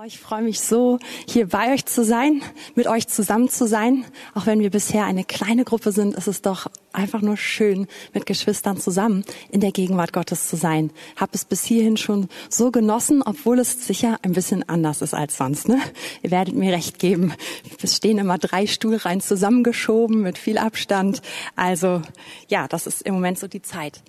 Oh, 0.00 0.06
ich 0.06 0.18
freue 0.18 0.40
mich 0.40 0.60
so, 0.60 0.98
hier 1.28 1.48
bei 1.48 1.74
euch 1.74 1.84
zu 1.84 2.06
sein, 2.06 2.40
mit 2.74 2.86
euch 2.86 3.06
zusammen 3.06 3.50
zu 3.50 3.66
sein. 3.66 4.06
Auch 4.34 4.46
wenn 4.46 4.60
wir 4.60 4.70
bisher 4.70 5.04
eine 5.04 5.24
kleine 5.24 5.64
Gruppe 5.64 5.92
sind, 5.92 6.14
ist 6.14 6.26
es 6.26 6.40
doch 6.40 6.68
einfach 6.92 7.20
nur 7.20 7.36
schön, 7.36 7.86
mit 8.14 8.24
Geschwistern 8.26 8.78
zusammen 8.78 9.24
in 9.50 9.60
der 9.60 9.72
Gegenwart 9.72 10.14
Gottes 10.14 10.48
zu 10.48 10.56
sein. 10.56 10.90
Hab 11.16 11.34
es 11.34 11.44
bis 11.44 11.64
hierhin 11.64 11.98
schon 11.98 12.28
so 12.48 12.70
genossen, 12.70 13.22
obwohl 13.22 13.58
es 13.58 13.86
sicher 13.86 14.18
ein 14.22 14.32
bisschen 14.32 14.66
anders 14.68 15.02
ist 15.02 15.12
als 15.12 15.36
sonst. 15.36 15.68
Ne? 15.68 15.78
Ihr 16.22 16.30
werdet 16.30 16.54
mir 16.54 16.72
recht 16.72 16.98
geben. 16.98 17.34
Es 17.82 17.96
stehen 17.96 18.16
immer 18.16 18.38
drei 18.38 18.66
Stuhlreihen 18.66 19.20
zusammengeschoben 19.20 20.22
mit 20.22 20.38
viel 20.38 20.56
Abstand. 20.56 21.20
Also 21.56 22.00
ja, 22.48 22.66
das 22.68 22.86
ist 22.86 23.02
im 23.02 23.12
Moment 23.14 23.38
so 23.38 23.48
die 23.48 23.62
Zeit. 23.62 24.02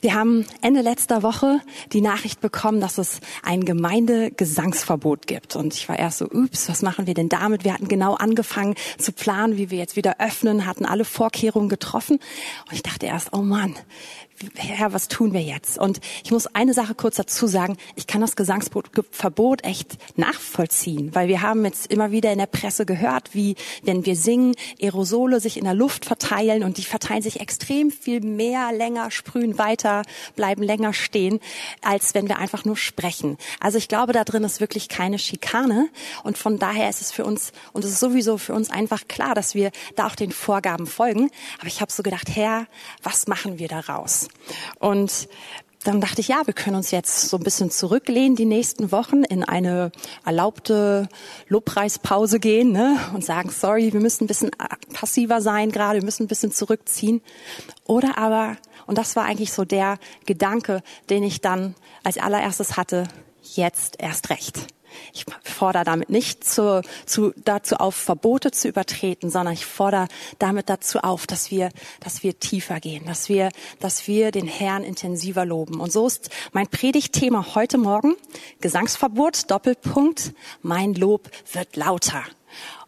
Wir 0.00 0.14
haben 0.14 0.46
Ende 0.62 0.82
letzter 0.82 1.22
Woche 1.22 1.60
die 1.92 2.00
Nachricht 2.00 2.40
bekommen, 2.40 2.80
dass 2.80 2.98
es 2.98 3.20
ein 3.44 3.64
Gemeindegesangsverbot 3.64 5.27
gibt. 5.28 5.54
Und 5.54 5.74
ich 5.74 5.88
war 5.88 5.96
erst 5.96 6.18
so, 6.18 6.24
ups, 6.24 6.68
was 6.68 6.82
machen 6.82 7.06
wir 7.06 7.14
denn 7.14 7.28
damit? 7.28 7.62
Wir 7.62 7.72
hatten 7.72 7.86
genau 7.86 8.14
angefangen 8.14 8.74
zu 8.98 9.12
planen, 9.12 9.56
wie 9.56 9.70
wir 9.70 9.78
jetzt 9.78 9.94
wieder 9.94 10.16
öffnen, 10.18 10.66
hatten 10.66 10.84
alle 10.84 11.04
Vorkehrungen 11.04 11.68
getroffen. 11.68 12.16
Und 12.68 12.72
ich 12.72 12.82
dachte 12.82 13.06
erst, 13.06 13.32
oh 13.32 13.42
Mann, 13.42 13.76
Herr, 14.56 14.92
was 14.92 15.08
tun 15.08 15.32
wir 15.32 15.42
jetzt? 15.42 15.78
Und 15.78 16.00
ich 16.22 16.30
muss 16.30 16.46
eine 16.54 16.72
Sache 16.72 16.94
kurz 16.94 17.16
dazu 17.16 17.46
sagen. 17.46 17.76
Ich 17.96 18.06
kann 18.06 18.20
das 18.20 18.36
Gesangsverbot 18.36 19.64
echt 19.64 19.98
nachvollziehen, 20.16 21.14
weil 21.14 21.28
wir 21.28 21.42
haben 21.42 21.64
jetzt 21.64 21.90
immer 21.90 22.12
wieder 22.12 22.32
in 22.32 22.38
der 22.38 22.46
Presse 22.46 22.86
gehört, 22.86 23.34
wie, 23.34 23.56
wenn 23.82 24.06
wir 24.06 24.14
singen, 24.14 24.54
Aerosole 24.80 25.40
sich 25.40 25.56
in 25.56 25.64
der 25.64 25.74
Luft 25.74 26.04
verteilen 26.04 26.62
und 26.62 26.78
die 26.78 26.84
verteilen 26.84 27.22
sich 27.22 27.40
extrem 27.40 27.90
viel 27.90 28.20
mehr, 28.20 28.72
länger, 28.72 29.10
sprühen 29.10 29.58
weiter, 29.58 30.02
bleiben 30.36 30.62
länger 30.62 30.92
stehen, 30.92 31.40
als 31.82 32.14
wenn 32.14 32.28
wir 32.28 32.38
einfach 32.38 32.64
nur 32.64 32.76
sprechen. 32.76 33.38
Also 33.58 33.78
ich 33.78 33.88
glaube, 33.88 34.12
da 34.12 34.24
drin 34.24 34.44
ist 34.44 34.60
wirklich 34.60 34.88
keine 34.88 35.18
Schikane 35.18 35.88
und 36.22 36.38
von 36.38 36.58
daher 36.58 36.88
ist 36.88 37.00
es 37.00 37.10
für 37.10 37.24
uns, 37.24 37.52
und 37.72 37.84
es 37.84 37.90
ist 37.90 38.00
sowieso 38.00 38.38
für 38.38 38.54
uns 38.54 38.70
einfach 38.70 39.08
klar, 39.08 39.34
dass 39.34 39.54
wir 39.54 39.72
da 39.96 40.06
auch 40.06 40.14
den 40.14 40.30
Vorgaben 40.30 40.86
folgen. 40.86 41.30
Aber 41.58 41.66
ich 41.66 41.80
habe 41.80 41.90
so 41.90 42.02
gedacht, 42.02 42.28
Herr, 42.34 42.66
was 43.02 43.26
machen 43.26 43.58
wir 43.58 43.68
daraus? 43.68 44.27
Und 44.78 45.28
dann 45.84 46.00
dachte 46.00 46.20
ich, 46.20 46.28
ja, 46.28 46.42
wir 46.44 46.54
können 46.54 46.76
uns 46.76 46.90
jetzt 46.90 47.28
so 47.28 47.36
ein 47.36 47.42
bisschen 47.42 47.70
zurücklehnen 47.70 48.36
die 48.36 48.44
nächsten 48.44 48.90
Wochen 48.90 49.22
in 49.22 49.44
eine 49.44 49.92
erlaubte 50.24 51.08
Lobpreispause 51.48 52.40
gehen 52.40 52.72
ne? 52.72 52.98
und 53.14 53.24
sagen, 53.24 53.50
sorry, 53.50 53.92
wir 53.92 54.00
müssen 54.00 54.24
ein 54.24 54.26
bisschen 54.26 54.50
passiver 54.92 55.40
sein 55.40 55.70
gerade, 55.70 56.00
wir 56.00 56.04
müssen 56.04 56.24
ein 56.24 56.28
bisschen 56.28 56.52
zurückziehen. 56.52 57.22
Oder 57.84 58.18
aber, 58.18 58.56
und 58.86 58.98
das 58.98 59.14
war 59.16 59.24
eigentlich 59.24 59.52
so 59.52 59.64
der 59.64 59.98
Gedanke, 60.26 60.82
den 61.10 61.22
ich 61.22 61.40
dann 61.40 61.74
als 62.02 62.18
allererstes 62.18 62.76
hatte, 62.76 63.04
jetzt 63.54 63.96
erst 64.00 64.30
recht. 64.30 64.66
Ich 65.12 65.24
fordere 65.42 65.84
damit 65.84 66.10
nicht 66.10 66.44
zu, 66.44 66.82
zu, 67.06 67.32
dazu 67.36 67.76
auf, 67.76 67.94
Verbote 67.94 68.50
zu 68.50 68.68
übertreten, 68.68 69.30
sondern 69.30 69.54
ich 69.54 69.66
fordere 69.66 70.08
damit 70.38 70.68
dazu 70.68 71.00
auf, 71.00 71.26
dass 71.26 71.50
wir, 71.50 71.70
dass 72.00 72.22
wir 72.22 72.38
tiefer 72.38 72.80
gehen, 72.80 73.04
dass 73.06 73.28
wir, 73.28 73.50
dass 73.80 74.06
wir 74.06 74.30
den 74.30 74.46
Herrn 74.46 74.84
intensiver 74.84 75.44
loben. 75.44 75.80
Und 75.80 75.92
so 75.92 76.06
ist 76.06 76.30
mein 76.52 76.68
Predigtthema 76.68 77.54
heute 77.54 77.78
Morgen 77.78 78.16
Gesangsverbot, 78.60 79.50
Doppelpunkt, 79.50 80.32
mein 80.62 80.94
Lob 80.94 81.30
wird 81.52 81.76
lauter. 81.76 82.24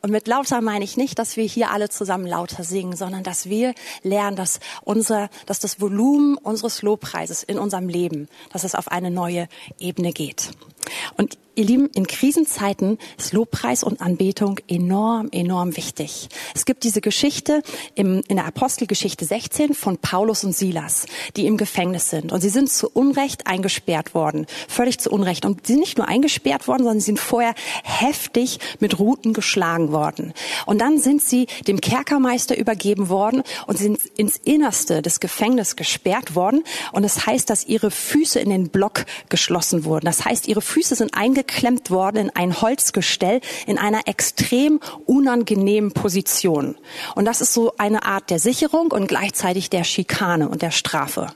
Und 0.02 0.10
mit 0.10 0.26
lauter 0.26 0.60
meine 0.60 0.84
ich 0.84 0.96
nicht, 0.96 1.18
dass 1.18 1.36
wir 1.36 1.44
hier 1.44 1.70
alle 1.70 1.90
zusammen 1.90 2.26
lauter 2.26 2.64
singen, 2.64 2.96
sondern 2.96 3.22
dass 3.22 3.46
wir 3.46 3.74
lernen, 4.02 4.36
dass 4.36 4.60
unser, 4.82 5.28
dass 5.46 5.58
das 5.58 5.80
Volumen 5.80 6.36
unseres 6.38 6.82
Lobpreises 6.82 7.42
in 7.42 7.58
unserem 7.58 7.88
Leben, 7.88 8.28
dass 8.52 8.64
es 8.64 8.74
auf 8.74 8.88
eine 8.88 9.10
neue 9.10 9.48
Ebene 9.78 10.12
geht. 10.12 10.50
Und 11.16 11.36
Ihr 11.56 11.64
Lieben, 11.64 11.90
in 11.94 12.06
Krisenzeiten 12.06 12.96
ist 13.18 13.32
Lobpreis 13.32 13.82
und 13.82 14.00
Anbetung 14.00 14.60
enorm, 14.68 15.28
enorm 15.32 15.76
wichtig. 15.76 16.28
Es 16.54 16.64
gibt 16.64 16.84
diese 16.84 17.00
Geschichte 17.00 17.62
im, 17.96 18.22
in 18.28 18.36
der 18.36 18.46
Apostelgeschichte 18.46 19.24
16 19.24 19.74
von 19.74 19.98
Paulus 19.98 20.44
und 20.44 20.54
Silas, 20.54 21.06
die 21.36 21.46
im 21.46 21.56
Gefängnis 21.56 22.08
sind. 22.08 22.30
Und 22.30 22.40
sie 22.40 22.50
sind 22.50 22.70
zu 22.70 22.88
Unrecht 22.88 23.48
eingesperrt 23.48 24.14
worden. 24.14 24.46
Völlig 24.68 25.00
zu 25.00 25.10
Unrecht. 25.10 25.44
Und 25.44 25.66
sie 25.66 25.72
sind 25.72 25.80
nicht 25.80 25.98
nur 25.98 26.06
eingesperrt 26.06 26.68
worden, 26.68 26.84
sondern 26.84 27.00
sie 27.00 27.06
sind 27.06 27.18
vorher 27.18 27.54
heftig 27.82 28.60
mit 28.78 29.00
Ruten 29.00 29.32
geschlagen 29.32 29.90
worden. 29.90 30.32
Und 30.66 30.80
dann 30.80 30.98
sind 30.98 31.20
sie 31.20 31.46
dem 31.66 31.80
Kerkermeister 31.80 32.56
übergeben 32.56 33.08
worden 33.08 33.42
und 33.66 33.76
sind 33.76 33.98
ins 34.16 34.36
Innerste 34.36 35.02
des 35.02 35.18
Gefängnisses 35.18 35.74
gesperrt 35.74 36.36
worden. 36.36 36.62
Und 36.92 37.02
das 37.02 37.26
heißt, 37.26 37.50
dass 37.50 37.66
ihre 37.66 37.90
Füße 37.90 38.38
in 38.38 38.50
den 38.50 38.68
Block 38.68 39.04
geschlossen 39.28 39.84
wurden. 39.84 40.06
Das 40.06 40.24
heißt, 40.24 40.46
ihre 40.46 40.62
Füße 40.62 40.94
sind 40.94 41.14
eingeklemmt 41.40 41.90
worden 41.90 42.16
in 42.16 42.30
ein 42.30 42.60
Holzgestell 42.60 43.40
in 43.66 43.78
einer 43.78 44.06
extrem 44.06 44.80
unangenehmen 45.06 45.92
Position. 45.92 46.76
Und 47.14 47.24
das 47.24 47.40
ist 47.40 47.54
so 47.54 47.72
eine 47.78 48.04
Art 48.04 48.30
der 48.30 48.38
Sicherung 48.38 48.90
und 48.90 49.08
gleichzeitig 49.08 49.70
der 49.70 49.84
Schikane 49.84 50.48
und 50.48 50.62
der 50.62 50.70
Strafe. 50.70 51.28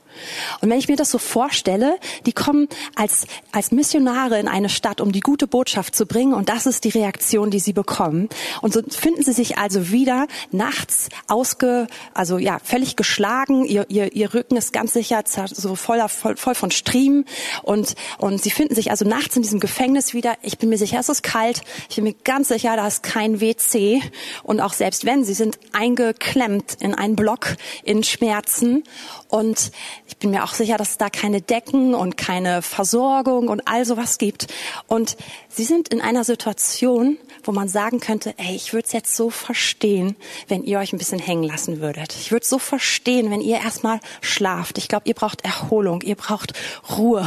Und 0.60 0.70
wenn 0.70 0.78
ich 0.78 0.88
mir 0.88 0.97
das 0.97 1.10
so 1.10 1.19
vorstelle, 1.19 1.98
die 2.26 2.32
kommen 2.32 2.69
als, 2.94 3.26
als 3.52 3.72
Missionare 3.72 4.38
in 4.38 4.48
eine 4.48 4.69
Stadt, 4.69 5.00
um 5.00 5.12
die 5.12 5.20
gute 5.20 5.47
Botschaft 5.47 5.94
zu 5.94 6.06
bringen 6.06 6.34
und 6.34 6.48
das 6.48 6.66
ist 6.66 6.84
die 6.84 6.91
Reaktion, 6.91 7.50
die 7.50 7.58
sie 7.58 7.72
bekommen. 7.72 8.28
Und 8.60 8.72
so 8.72 8.82
finden 8.88 9.22
sie 9.22 9.32
sich 9.32 9.58
also 9.58 9.91
wieder 9.91 10.26
nachts 10.50 11.08
ausge, 11.28 11.86
also 12.12 12.38
ja, 12.38 12.58
völlig 12.62 12.97
geschlagen, 12.97 13.64
ihr, 13.64 13.86
ihr, 13.88 14.14
ihr 14.14 14.34
Rücken 14.34 14.56
ist 14.56 14.72
ganz 14.72 14.92
sicher 14.92 15.22
so 15.26 15.74
voller, 15.74 16.08
voll, 16.08 16.36
voll 16.36 16.54
von 16.54 16.70
Striemen 16.70 17.24
und, 17.62 17.94
und 18.19 18.42
sie 18.42 18.50
finden 18.50 18.74
sich 18.74 18.91
also 18.91 19.04
nachts 19.04 19.36
in 19.36 19.42
diesem 19.42 19.60
Gefängnis 19.60 20.14
wieder. 20.14 20.34
Ich 20.42 20.58
bin 20.58 20.69
mir 20.69 20.78
sicher, 20.78 21.00
es 21.00 21.08
ist 21.08 21.22
kalt. 21.22 21.62
Ich 21.88 21.97
bin 21.97 22.04
mir 22.04 22.14
ganz 22.24 22.48
sicher, 22.48 22.76
da 22.76 22.86
ist 22.86 23.03
kein 23.03 23.41
WC 23.41 24.03
und 24.42 24.60
auch 24.60 24.72
selbst 24.72 25.04
wenn, 25.04 25.24
sie 25.24 25.34
sind 25.34 25.58
eingeklemmt 25.72 26.76
in 26.80 26.94
einen 26.94 27.16
Block 27.16 27.56
in 27.84 28.03
Schmerzen 28.03 28.84
und 29.28 29.72
ich 30.06 30.19
bin 30.19 30.31
mir 30.31 30.44
auch 30.44 30.53
sicher, 30.53 30.76
dass 30.76 30.91
es 30.91 30.98
da 30.98 31.09
keine 31.09 31.41
Decken 31.41 31.94
und 31.94 32.19
keine 32.19 32.60
Versorgung 32.60 33.48
und 33.48 33.66
all 33.66 33.87
sowas 33.87 34.19
gibt. 34.19 34.48
Und 34.87 35.16
sie 35.48 35.65
sind 35.65 35.88
in 35.88 36.03
einer 36.03 36.25
Situation, 36.25 37.16
wo 37.42 37.53
man 37.53 37.69
sagen 37.69 38.00
könnte, 38.00 38.34
ey, 38.37 38.54
ich 38.54 38.75
würde 38.75 38.87
es 38.87 38.92
jetzt 38.92 39.16
so 39.16 39.31
verstehen, 39.31 40.15
wenn 40.48 40.62
ihr 40.62 40.78
euch 40.78 40.92
ein 40.92 40.98
bisschen 40.98 41.19
hängen 41.19 41.44
lassen 41.44 41.81
würdet. 41.81 42.15
Ich 42.20 42.32
würde 42.32 42.44
so 42.44 42.59
verstehen, 42.59 43.31
wenn 43.31 43.41
ihr 43.41 43.56
erstmal 43.56 44.00
schlaft. 44.20 44.76
Ich 44.76 44.88
glaube, 44.88 45.09
ihr 45.09 45.15
braucht 45.15 45.42
Erholung, 45.42 46.03
ihr 46.03 46.16
braucht 46.16 46.53
Ruhe. 46.97 47.26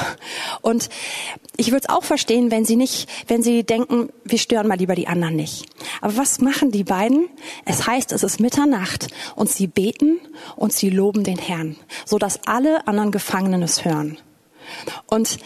Und 0.62 0.90
ich 1.56 1.72
würde 1.72 1.88
es 1.88 1.90
auch 1.90 2.04
verstehen, 2.04 2.52
wenn 2.52 2.66
sie 2.66 2.76
nicht, 2.76 3.10
wenn 3.28 3.42
sie 3.42 3.64
denken, 3.64 4.10
wir 4.24 4.38
stören 4.38 4.68
mal 4.68 4.78
lieber 4.78 4.94
die 4.94 5.08
anderen 5.08 5.36
nicht. 5.36 5.66
Aber 6.02 6.16
was 6.18 6.42
machen 6.42 6.72
die 6.72 6.84
beiden? 6.84 7.28
Es 7.66 7.88
heißt, 7.88 8.12
es 8.12 8.22
ist 8.22 8.40
Mitternacht 8.40 9.08
und 9.36 9.50
sie 9.50 9.66
beten 9.66 10.20
und 10.56 10.74
sie 10.74 10.92
loben 10.92 11.24
den 11.24 11.40
Herrn, 11.40 11.76
so 12.06 12.20
dass 12.20 12.46
alle 12.46 12.67
anderen 12.86 13.12
Gefangenen 13.12 13.64
es 13.64 13.84
hören. 13.86 14.18
Und 15.06 15.40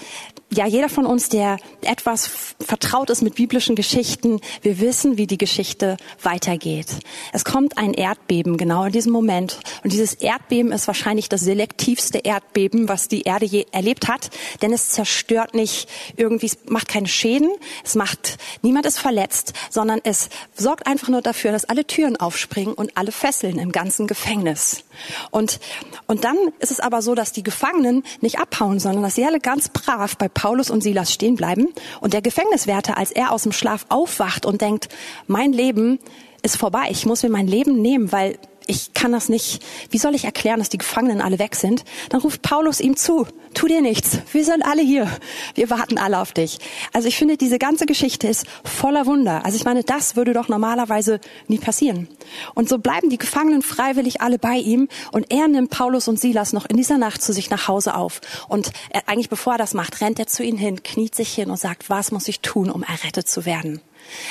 ja, 0.54 0.66
jeder 0.66 0.90
von 0.90 1.06
uns, 1.06 1.30
der 1.30 1.58
etwas 1.82 2.30
vertraut 2.59 3.09
ist 3.09 3.22
mit 3.22 3.36
biblischen 3.36 3.76
Geschichten, 3.76 4.42
wir 4.62 4.82
wissen, 4.82 5.18
wie 5.18 5.26
die 5.26 5.38
Geschichte 5.38 5.96
weitergeht. 6.22 6.88
Es 7.31 7.46
kommt 7.46 7.78
ein 7.78 7.94
Erdbeben 7.94 8.58
genau 8.58 8.84
in 8.84 8.92
diesem 8.92 9.14
Moment. 9.14 9.60
Und 9.84 9.94
dieses 9.94 10.14
Erdbeben 10.14 10.74
ist 10.74 10.88
wahrscheinlich 10.88 11.30
das 11.30 11.40
selektivste 11.40 12.18
Erdbeben, 12.18 12.90
was 12.90 13.08
die 13.08 13.22
Erde 13.22 13.46
je 13.46 13.66
erlebt 13.72 14.10
hat. 14.10 14.30
Denn 14.62 14.74
es 14.74 14.90
zerstört 14.90 15.54
nicht 15.54 15.88
irgendwie, 16.18 16.48
es 16.48 16.58
macht 16.68 16.90
keine 16.90 17.08
Schäden, 17.08 17.50
es 17.86 17.96
macht, 17.96 18.38
niemand 18.62 18.86
ist 18.86 19.00
verletzt, 19.00 19.54
sondern 19.70 20.02
es 20.04 20.28
sorgt 20.58 20.86
einfach 20.86 21.08
nur 21.08 21.22
dafür, 21.22 21.54
dass 21.54 21.64
alle 21.64 21.88
Türen 21.88 22.18
aufspringen 22.18 22.74
und 22.74 22.98
alle 22.98 23.14
Fesseln 23.14 23.58
im 23.58 23.72
ganzen 23.72 24.06
Gefängnis. 24.06 24.84
Und, 25.31 25.62
und 26.08 26.26
dann 26.26 26.38
ist 26.60 26.72
es 26.72 26.81
aber 26.81 27.02
so, 27.02 27.16
dass 27.16 27.31
die 27.31 27.44
Gefangenen 27.44 28.04
nicht 28.20 28.38
abhauen, 28.40 28.81
sondern 28.81 29.04
dass 29.12 29.18
sie 29.18 29.26
alle 29.26 29.42
ganz 29.42 29.68
brav 29.68 30.16
bei 30.16 30.30
Paulus 30.30 30.70
und 30.70 30.82
Silas 30.82 31.12
stehen 31.12 31.36
bleiben 31.36 31.68
und 32.00 32.14
der 32.14 32.22
Gefängniswärter, 32.22 32.98
als 32.98 33.12
er 33.12 33.34
aus 33.34 33.44
dem 33.44 33.52
Schlaf 33.52 33.86
aufwacht 33.90 34.46
und 34.46 34.62
denkt, 34.62 34.88
mein 35.28 35.52
Leben 35.52 36.00
ist 36.44 36.56
vorbei, 36.56 36.88
ich 36.90 37.06
muss 37.06 37.22
mir 37.22 37.30
mein 37.30 37.46
Leben 37.46 37.81
nehmen, 37.81 38.13
weil 38.13 38.40
ich 38.71 38.94
kann 38.94 39.12
das 39.12 39.27
nicht, 39.27 39.62
wie 39.89 39.97
soll 39.97 40.15
ich 40.15 40.23
erklären, 40.23 40.59
dass 40.59 40.69
die 40.69 40.77
Gefangenen 40.77 41.21
alle 41.21 41.39
weg 41.39 41.56
sind? 41.56 41.83
Dann 42.09 42.21
ruft 42.21 42.41
Paulus 42.41 42.79
ihm 42.79 42.95
zu, 42.95 43.27
tu 43.53 43.68
dir 43.68 43.81
nichts, 43.81 44.19
wir 44.31 44.45
sind 44.45 44.63
alle 44.63 44.81
hier, 44.81 45.09
wir 45.56 45.69
warten 45.69 45.97
alle 45.97 46.19
auf 46.19 46.31
dich. 46.31 46.57
Also 46.94 47.09
ich 47.09 47.18
finde, 47.18 47.35
diese 47.35 47.59
ganze 47.59 47.85
Geschichte 47.85 48.29
ist 48.29 48.45
voller 48.63 49.06
Wunder. 49.06 49.44
Also 49.44 49.57
ich 49.57 49.65
meine, 49.65 49.83
das 49.83 50.15
würde 50.15 50.31
doch 50.31 50.47
normalerweise 50.47 51.19
nie 51.47 51.57
passieren. 51.57 52.07
Und 52.56 52.69
so 52.69 52.77
bleiben 52.77 53.09
die 53.09 53.18
Gefangenen 53.18 53.62
freiwillig 53.62 54.21
alle 54.21 54.39
bei 54.39 54.56
ihm 54.56 54.88
und 55.12 55.31
er 55.33 55.50
nimmt 55.50 55.69
Paulus 55.69 56.07
und 56.07 56.18
Silas 56.18 56.53
noch 56.53 56.65
in 56.65 56.77
dieser 56.77 56.97
Nacht 56.97 57.21
zu 57.21 57.33
sich 57.33 57.50
nach 57.50 57.68
Hause 57.68 57.95
auf. 57.95 58.21
Und 58.47 58.71
er, 58.89 59.09
eigentlich 59.09 59.29
bevor 59.29 59.53
er 59.53 59.59
das 59.59 59.73
macht, 59.73 60.00
rennt 60.00 60.18
er 60.18 60.27
zu 60.27 60.44
ihnen 60.44 60.57
hin, 60.57 60.81
kniet 60.81 61.13
sich 61.13 61.33
hin 61.33 61.50
und 61.50 61.57
sagt, 61.57 61.89
was 61.89 62.12
muss 62.12 62.29
ich 62.29 62.39
tun, 62.39 62.71
um 62.71 62.83
errettet 62.83 63.27
zu 63.27 63.45
werden? 63.45 63.81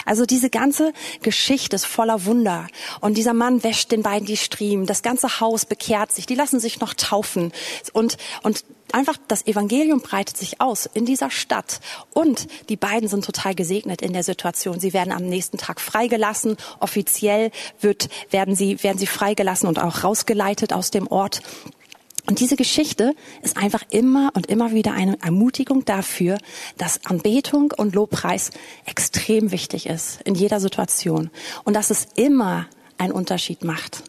Also 0.05 0.27
diese 0.27 0.51
ganze 0.51 0.93
Geschichte 1.23 1.77
ist 1.77 1.87
voller 1.87 2.25
Wunder. 2.25 2.67
Und 3.01 3.17
dieser 3.17 3.35
Mann 3.35 3.63
wäscht 3.63 3.93
den 3.93 4.03
beiden 4.03 4.27
die 4.27 4.37
Striemen. 4.37 4.87
Das 4.87 5.03
ganze 5.03 5.41
Haus 5.41 5.65
bekehrt 5.65 6.13
sich. 6.13 6.27
Die 6.27 6.35
lassen 6.35 6.61
sich 6.61 6.81
noch 6.81 6.95
taufen. 6.95 7.53
Und, 7.93 8.17
und 8.43 8.65
einfach 8.93 9.17
das 9.29 9.47
Evangelium 9.47 10.01
breitet 10.01 10.37
sich 10.37 10.61
aus 10.61 10.87
in 10.93 11.05
dieser 11.05 11.31
Stadt. 11.31 11.81
Und 12.13 12.47
die 12.69 12.77
beiden 12.77 13.09
sind 13.09 13.25
total 13.25 13.55
gesegnet 13.55 14.03
in 14.03 14.13
der 14.13 14.25
Situation. 14.25 14.81
Sie 14.81 14.93
werden 14.93 15.13
am 15.13 15.25
nächsten 15.25 15.59
Tag 15.59 15.81
freigelassen. 15.81 16.57
Offiziell 16.81 17.51
wird, 17.81 18.09
werden 18.31 18.55
sie, 18.55 18.83
werden 18.83 18.99
sie 18.99 19.07
freigelassen 19.07 19.69
und 19.69 19.79
auch 19.79 20.05
rausgeleitet 20.05 20.73
aus 20.73 20.91
dem 20.91 21.07
Ort. 21.07 21.43
Und 22.31 22.39
diese 22.39 22.55
Geschichte 22.55 23.17
ist 23.43 23.57
einfach 23.57 23.83
immer 23.91 24.31
und 24.35 24.47
immer 24.47 24.71
wieder 24.71 24.93
eine 24.93 25.21
Ermutigung 25.21 25.85
dafür, 25.85 26.39
dass 26.79 27.05
Anbetung 27.05 27.73
und 27.77 27.97
Lobpreis 27.97 28.53
extrem 28.87 29.51
wichtig 29.51 29.87
ist 29.87 30.21
in 30.23 30.37
jeder 30.37 30.61
Situation 30.61 31.31
und 31.65 31.75
dass 31.75 31.91
es 31.91 32.07
immer 32.15 32.69
einen 32.99 33.13
Unterschied 33.13 33.65
macht. 33.65 34.05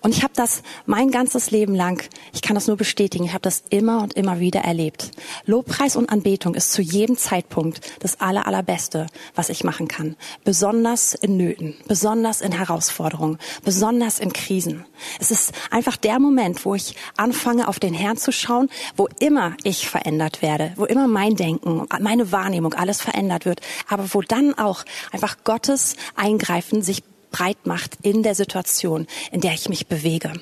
Und 0.00 0.14
ich 0.14 0.22
habe 0.22 0.32
das 0.34 0.62
mein 0.86 1.10
ganzes 1.10 1.50
Leben 1.50 1.74
lang, 1.74 2.02
ich 2.32 2.42
kann 2.42 2.54
das 2.54 2.66
nur 2.66 2.76
bestätigen, 2.76 3.24
ich 3.24 3.32
habe 3.32 3.42
das 3.42 3.64
immer 3.70 4.02
und 4.02 4.14
immer 4.14 4.40
wieder 4.40 4.60
erlebt. 4.60 5.10
Lobpreis 5.44 5.96
und 5.96 6.10
Anbetung 6.10 6.54
ist 6.54 6.72
zu 6.72 6.82
jedem 6.82 7.16
Zeitpunkt 7.16 7.80
das 8.00 8.20
aller, 8.20 8.46
allerbeste, 8.46 9.06
was 9.34 9.48
ich 9.48 9.64
machen 9.64 9.88
kann. 9.88 10.16
Besonders 10.44 11.14
in 11.14 11.36
Nöten, 11.36 11.74
besonders 11.86 12.40
in 12.40 12.52
Herausforderungen, 12.52 13.38
besonders 13.64 14.18
in 14.18 14.32
Krisen. 14.32 14.84
Es 15.20 15.30
ist 15.30 15.52
einfach 15.70 15.96
der 15.96 16.18
Moment, 16.18 16.64
wo 16.64 16.74
ich 16.74 16.96
anfange, 17.16 17.68
auf 17.68 17.78
den 17.78 17.94
Herrn 17.94 18.16
zu 18.16 18.32
schauen, 18.32 18.68
wo 18.96 19.08
immer 19.20 19.56
ich 19.64 19.88
verändert 19.88 20.42
werde, 20.42 20.72
wo 20.76 20.84
immer 20.84 21.08
mein 21.08 21.36
Denken, 21.36 21.86
meine 22.00 22.32
Wahrnehmung, 22.32 22.74
alles 22.74 23.00
verändert 23.00 23.44
wird, 23.44 23.60
aber 23.88 24.12
wo 24.14 24.22
dann 24.22 24.54
auch 24.54 24.84
einfach 25.10 25.38
Gottes 25.44 25.96
Eingreifen 26.16 26.82
sich 26.82 27.02
breit 27.32 27.66
macht 27.66 27.98
in 28.02 28.22
der 28.22 28.34
Situation, 28.34 29.06
in 29.32 29.40
der 29.40 29.54
ich 29.54 29.68
mich 29.68 29.88
bewege. 29.88 30.32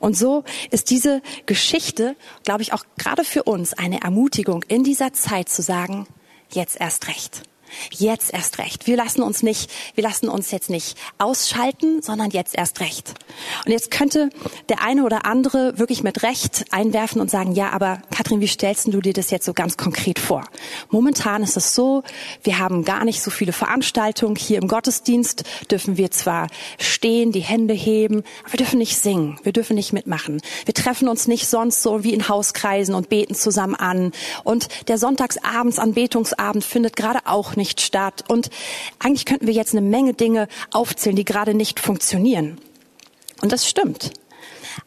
Und 0.00 0.16
so 0.16 0.44
ist 0.70 0.90
diese 0.90 1.22
Geschichte, 1.46 2.16
glaube 2.44 2.62
ich, 2.62 2.72
auch 2.72 2.84
gerade 2.98 3.24
für 3.24 3.44
uns 3.44 3.72
eine 3.72 4.02
Ermutigung 4.02 4.64
in 4.68 4.84
dieser 4.84 5.12
Zeit 5.12 5.48
zu 5.48 5.62
sagen, 5.62 6.06
jetzt 6.50 6.80
erst 6.80 7.08
recht. 7.08 7.42
Jetzt 7.90 8.32
erst 8.32 8.58
recht. 8.58 8.86
Wir 8.86 8.96
lassen 8.96 9.22
uns 9.22 9.42
nicht, 9.42 9.70
wir 9.94 10.04
lassen 10.04 10.28
uns 10.28 10.50
jetzt 10.50 10.70
nicht 10.70 10.96
ausschalten, 11.18 12.02
sondern 12.02 12.30
jetzt 12.30 12.54
erst 12.54 12.80
recht. 12.80 13.14
Und 13.64 13.72
jetzt 13.72 13.90
könnte 13.90 14.30
der 14.68 14.82
eine 14.82 15.04
oder 15.04 15.26
andere 15.26 15.78
wirklich 15.78 16.02
mit 16.02 16.22
Recht 16.22 16.64
einwerfen 16.70 17.20
und 17.20 17.30
sagen, 17.30 17.52
ja, 17.52 17.70
aber 17.70 18.02
Katrin, 18.14 18.40
wie 18.40 18.46
stellst 18.46 18.86
du 18.86 19.00
dir 19.00 19.12
das 19.12 19.30
jetzt 19.30 19.44
so 19.44 19.52
ganz 19.52 19.76
konkret 19.76 20.18
vor? 20.18 20.44
Momentan 20.90 21.42
ist 21.42 21.56
es 21.56 21.74
so, 21.74 22.02
wir 22.42 22.58
haben 22.58 22.84
gar 22.84 23.04
nicht 23.04 23.22
so 23.22 23.30
viele 23.30 23.52
Veranstaltungen. 23.52 24.36
Hier 24.36 24.60
im 24.60 24.68
Gottesdienst 24.68 25.44
dürfen 25.70 25.96
wir 25.96 26.10
zwar 26.10 26.48
stehen, 26.78 27.32
die 27.32 27.40
Hände 27.40 27.74
heben, 27.74 28.22
aber 28.42 28.52
wir 28.52 28.58
dürfen 28.58 28.78
nicht 28.78 28.98
singen, 28.98 29.38
wir 29.42 29.52
dürfen 29.52 29.76
nicht 29.76 29.92
mitmachen. 29.92 30.40
Wir 30.64 30.74
treffen 30.74 31.08
uns 31.08 31.26
nicht 31.26 31.48
sonst 31.48 31.82
so 31.82 32.04
wie 32.04 32.14
in 32.14 32.28
Hauskreisen 32.28 32.94
und 32.94 33.08
beten 33.08 33.34
zusammen 33.34 33.74
an. 33.74 34.12
Und 34.44 34.68
der 34.88 34.98
Sonntagsabends 34.98 35.78
Anbetungsabend 35.78 36.64
findet 36.64 36.96
gerade 36.96 37.20
auch 37.24 37.56
nicht 37.60 37.80
statt. 37.80 38.24
Und 38.28 38.50
eigentlich 38.98 39.24
könnten 39.24 39.46
wir 39.46 39.54
jetzt 39.54 39.72
eine 39.72 39.86
Menge 39.86 40.14
Dinge 40.14 40.48
aufzählen, 40.72 41.16
die 41.16 41.24
gerade 41.24 41.54
nicht 41.54 41.78
funktionieren. 41.78 42.58
Und 43.42 43.52
das 43.52 43.68
stimmt. 43.68 44.12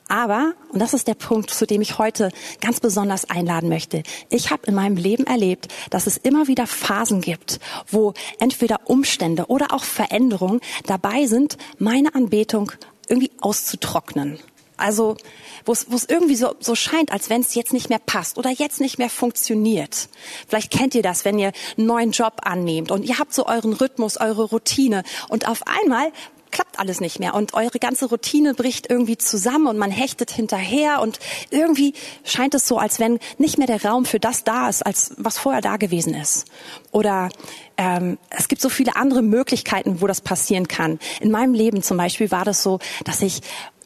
Aber, 0.08 0.54
und 0.70 0.80
das 0.80 0.94
ist 0.94 1.08
der 1.08 1.16
Punkt, 1.16 1.50
zu 1.50 1.66
dem 1.66 1.82
ich 1.82 1.98
heute 1.98 2.32
ganz 2.62 2.80
besonders 2.80 3.30
einladen 3.30 3.70
möchte, 3.70 4.04
ich 4.30 4.52
habe 4.52 4.66
in 4.68 4.76
meinem 4.76 4.98
Leben 4.98 5.26
erlebt, 5.26 5.68
dass 5.90 6.08
es 6.08 6.18
immer 6.18 6.48
wieder 6.48 6.68
Phasen 6.68 7.22
gibt, 7.22 7.60
wo 7.90 8.14
entweder 8.40 8.82
Umstände 8.86 9.48
oder 9.48 9.74
auch 9.74 9.84
Veränderungen 9.84 10.62
dabei 10.86 11.26
sind, 11.26 11.58
meine 11.78 12.16
Anbetung 12.16 12.72
irgendwie 13.08 13.32
auszutrocknen. 13.42 14.40
Also 14.78 15.18
wo 15.66 15.72
es, 15.72 16.06
irgendwie 16.08 16.36
so, 16.36 16.56
so 16.60 16.76
scheint, 16.76 17.12
als 17.12 17.30
wenn 17.30 17.42
es 17.42 17.56
jetzt 17.56 17.74
nicht 17.74 17.90
mehr 17.90 18.00
passt 18.00 18.38
oder 18.38 18.50
jetzt 18.50 18.82
nicht 18.82 18.98
mehr 18.98 19.10
funktioniert. 19.10 20.10
Vielleicht 20.48 20.72
kennt 20.72 20.96
ihr 20.96 21.04
das, 21.04 21.26
wenn 21.26 21.40
ihr 21.40 21.52
einen 21.78 21.88
neuen 21.88 22.12
Job 22.12 22.42
annehmt 22.44 22.92
und 22.92 23.04
ihr 23.04 23.20
habt 23.20 23.34
so 23.34 23.46
euren 23.46 23.74
Rhythmus, 23.74 24.18
eure 24.18 24.44
Routine 24.44 25.04
und 25.30 25.48
auf 25.48 25.62
einmal 25.68 26.12
klappt 26.54 26.80
alles 26.80 27.02
nicht 27.02 27.20
mehr 27.20 27.34
und 27.34 27.56
eure 27.56 27.80
ganze 27.80 28.06
Routine 28.06 28.54
bricht 28.54 28.90
irgendwie 28.90 29.18
zusammen 29.18 29.68
und 29.68 29.78
man 29.78 29.92
hechtet 29.92 30.32
hinterher 30.32 31.02
und 31.02 31.20
irgendwie 31.50 31.94
scheint 32.24 32.54
es 32.54 32.68
so, 32.68 32.78
als 32.78 33.00
wenn 33.00 33.20
nicht 33.40 33.58
mehr 33.58 33.68
der 33.68 33.84
Raum 33.84 34.06
für 34.06 34.20
das 34.20 34.44
da 34.44 34.70
ist, 34.70 34.86
als 34.86 35.14
was 35.18 35.40
vorher 35.40 35.62
da 35.62 35.78
gewesen 35.78 36.14
ist. 36.14 36.46
Oder 36.92 37.30
ähm, 37.76 38.20
es 38.30 38.48
gibt 38.48 38.62
so 38.62 38.70
viele 38.70 38.96
andere 38.96 39.24
Möglichkeiten, 39.24 40.00
wo 40.00 40.08
das 40.08 40.22
passieren 40.22 40.68
kann. 40.68 41.00
In 41.20 41.32
meinem 41.32 41.56
Leben 41.56 41.82
zum 41.82 41.98
Beispiel 41.98 42.30
war 42.30 42.46
das 42.46 42.62
so, 42.62 42.80
dass 43.04 43.24
ich 43.24 43.42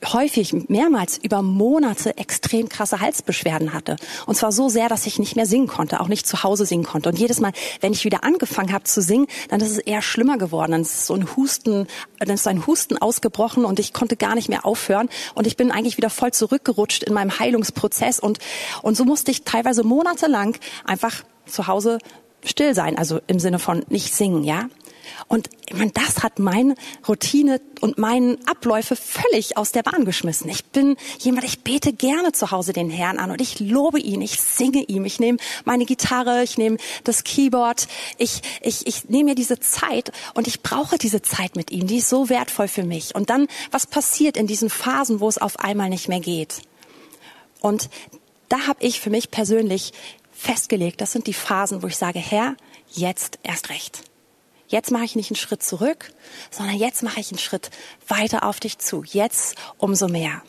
häufig 0.06 0.54
mehrmals 0.70 1.18
über 1.18 1.42
Monate 1.42 2.18
extrem 2.18 2.70
krasse 2.70 3.00
Halsbeschwerden 3.00 3.74
hatte. 3.74 3.96
Und 4.26 4.36
zwar 4.36 4.52
so 4.52 4.70
sehr, 4.70 4.90
dass 4.90 5.06
ich 5.06 5.20
nicht 5.20 5.36
mehr 5.36 5.46
singen 5.46 5.68
konnte, 5.68 6.00
auch 6.00 6.08
nicht 6.08 6.28
zu 6.28 6.44
Hause 6.44 6.66
singen 6.66 6.84
konnte. 6.84 7.10
Und 7.10 7.20
jedes 7.20 7.40
Mal, 7.40 7.52
wenn 7.82 7.94
ich 7.94 8.06
wieder 8.06 8.24
angefangen 8.24 8.74
habe 8.74 8.84
zu 8.84 9.02
singen, 9.02 9.28
dann 9.50 9.62
ist 9.62 9.72
es 9.72 9.78
eher 9.78 10.02
schlimmer 10.02 10.38
geworden. 10.38 10.72
Dann 10.72 10.82
ist 10.82 11.08
so 11.08 11.14
ein 11.14 11.36
Husten, 11.36 11.88
dann 12.20 12.30
ist 12.30 12.48
ein 12.48 12.68
Husten 12.68 12.98
ausgebrochen 12.98 13.66
und 13.66 13.80
ich 13.80 13.94
konnte 13.94 14.18
gar 14.18 14.36
nicht 14.36 14.50
mehr 14.50 14.66
aufhören. 14.66 15.10
Und 15.36 15.48
ich 15.48 15.58
bin 15.58 15.72
eigentlich 15.72 15.98
wieder 15.98 16.10
voll 16.10 16.32
zurückgerutscht 16.32 17.04
in 17.04 17.14
meinem 17.14 17.40
Heilungsprozess. 17.40 18.20
Und, 18.20 18.40
und 18.82 18.96
so 18.96 19.06
musste 19.06 19.32
ich 19.32 19.44
teilweise 19.44 19.84
monatelang 19.84 20.56
einfach 20.86 21.24
zu 21.46 21.68
Hause 21.68 22.00
still 22.44 22.74
sein, 22.74 22.98
also 22.98 23.20
im 23.28 23.40
Sinne 23.40 23.60
von 23.60 23.84
nicht 23.90 24.14
singen, 24.14 24.44
ja. 24.44 24.68
Und 25.28 25.50
ich 25.68 25.76
meine, 25.76 25.92
das 25.92 26.24
hat 26.24 26.40
meine 26.40 26.76
Routine 27.08 27.62
und 27.82 27.98
meinen 27.98 28.38
Abläufe 28.48 28.96
völlig 28.96 29.58
aus 29.58 29.72
der 29.72 29.84
Bahn 29.84 30.06
geschmissen. 30.06 30.50
Ich 30.50 30.66
bin 30.66 30.96
jemand, 31.20 31.46
ich 31.46 31.62
bete 31.64 31.94
gerne 31.94 32.32
zu 32.32 32.52
Hause 32.52 32.74
den 32.74 32.90
Herrn 32.90 33.20
an 33.20 33.32
und 33.32 33.42
ich 33.42 33.60
lobe 33.60 34.00
ihn, 34.00 34.22
ich 34.22 34.40
singe 34.40 34.84
ihm, 34.84 35.06
ich 35.06 35.20
nehme 35.20 35.38
meine 35.66 35.86
Gitarre, 35.86 36.44
ich 36.44 36.58
nehme 36.58 36.78
das 37.04 37.24
Keyboard, 37.24 37.88
ich, 38.18 38.42
ich, 38.62 38.88
ich 38.88 39.10
nehme 39.10 39.32
mir 39.32 39.36
diese 39.36 39.60
Zeit 39.60 40.12
und 40.34 40.48
ich 40.48 40.62
brauche 40.62 40.98
diese 40.98 41.22
Zeit 41.22 41.56
mit 41.56 41.72
ihm, 41.72 41.88
die 41.88 41.98
ist 41.98 42.10
so 42.10 42.30
wertvoll 42.30 42.68
für 42.68 42.84
mich. 42.84 43.16
Und 43.16 43.30
dann, 43.30 43.48
was 43.72 43.86
passiert 43.86 44.38
in 44.38 44.48
diesen 44.48 44.70
Phasen, 44.70 45.20
wo 45.20 45.28
es 45.28 45.38
auf 45.38 45.60
einmal 45.60 45.90
nicht 45.90 46.08
mehr 46.08 46.20
geht? 46.20 46.62
Und 47.60 47.90
da 48.50 48.68
habe 48.68 48.86
ich 48.86 49.00
für 49.00 49.10
mich 49.10 49.32
persönlich 49.32 49.94
festgelegt, 50.32 51.02
das 51.02 51.12
sind 51.12 51.28
die 51.28 51.34
Phasen, 51.34 51.82
wo 51.82 51.88
ich 51.88 51.98
sage, 51.98 52.20
Herr, 52.20 52.56
jetzt 52.92 53.40
erst 53.44 53.70
recht. 53.70 54.07
Jetzt 54.68 54.92
mache 54.92 55.06
ich 55.06 55.16
nicht 55.16 55.32
einen 55.32 55.38
Schritt 55.38 55.64
zurück, 55.64 56.12
sondern 56.52 56.76
jetzt 56.76 57.04
mache 57.04 57.20
ich 57.20 57.32
einen 57.32 57.40
Schritt 57.40 57.70
weiter 58.08 58.44
auf 58.44 58.60
dich 58.60 58.78
zu. 58.78 59.04
Jetzt 59.04 59.56
umso 59.78 60.08
mehr. 60.08 60.42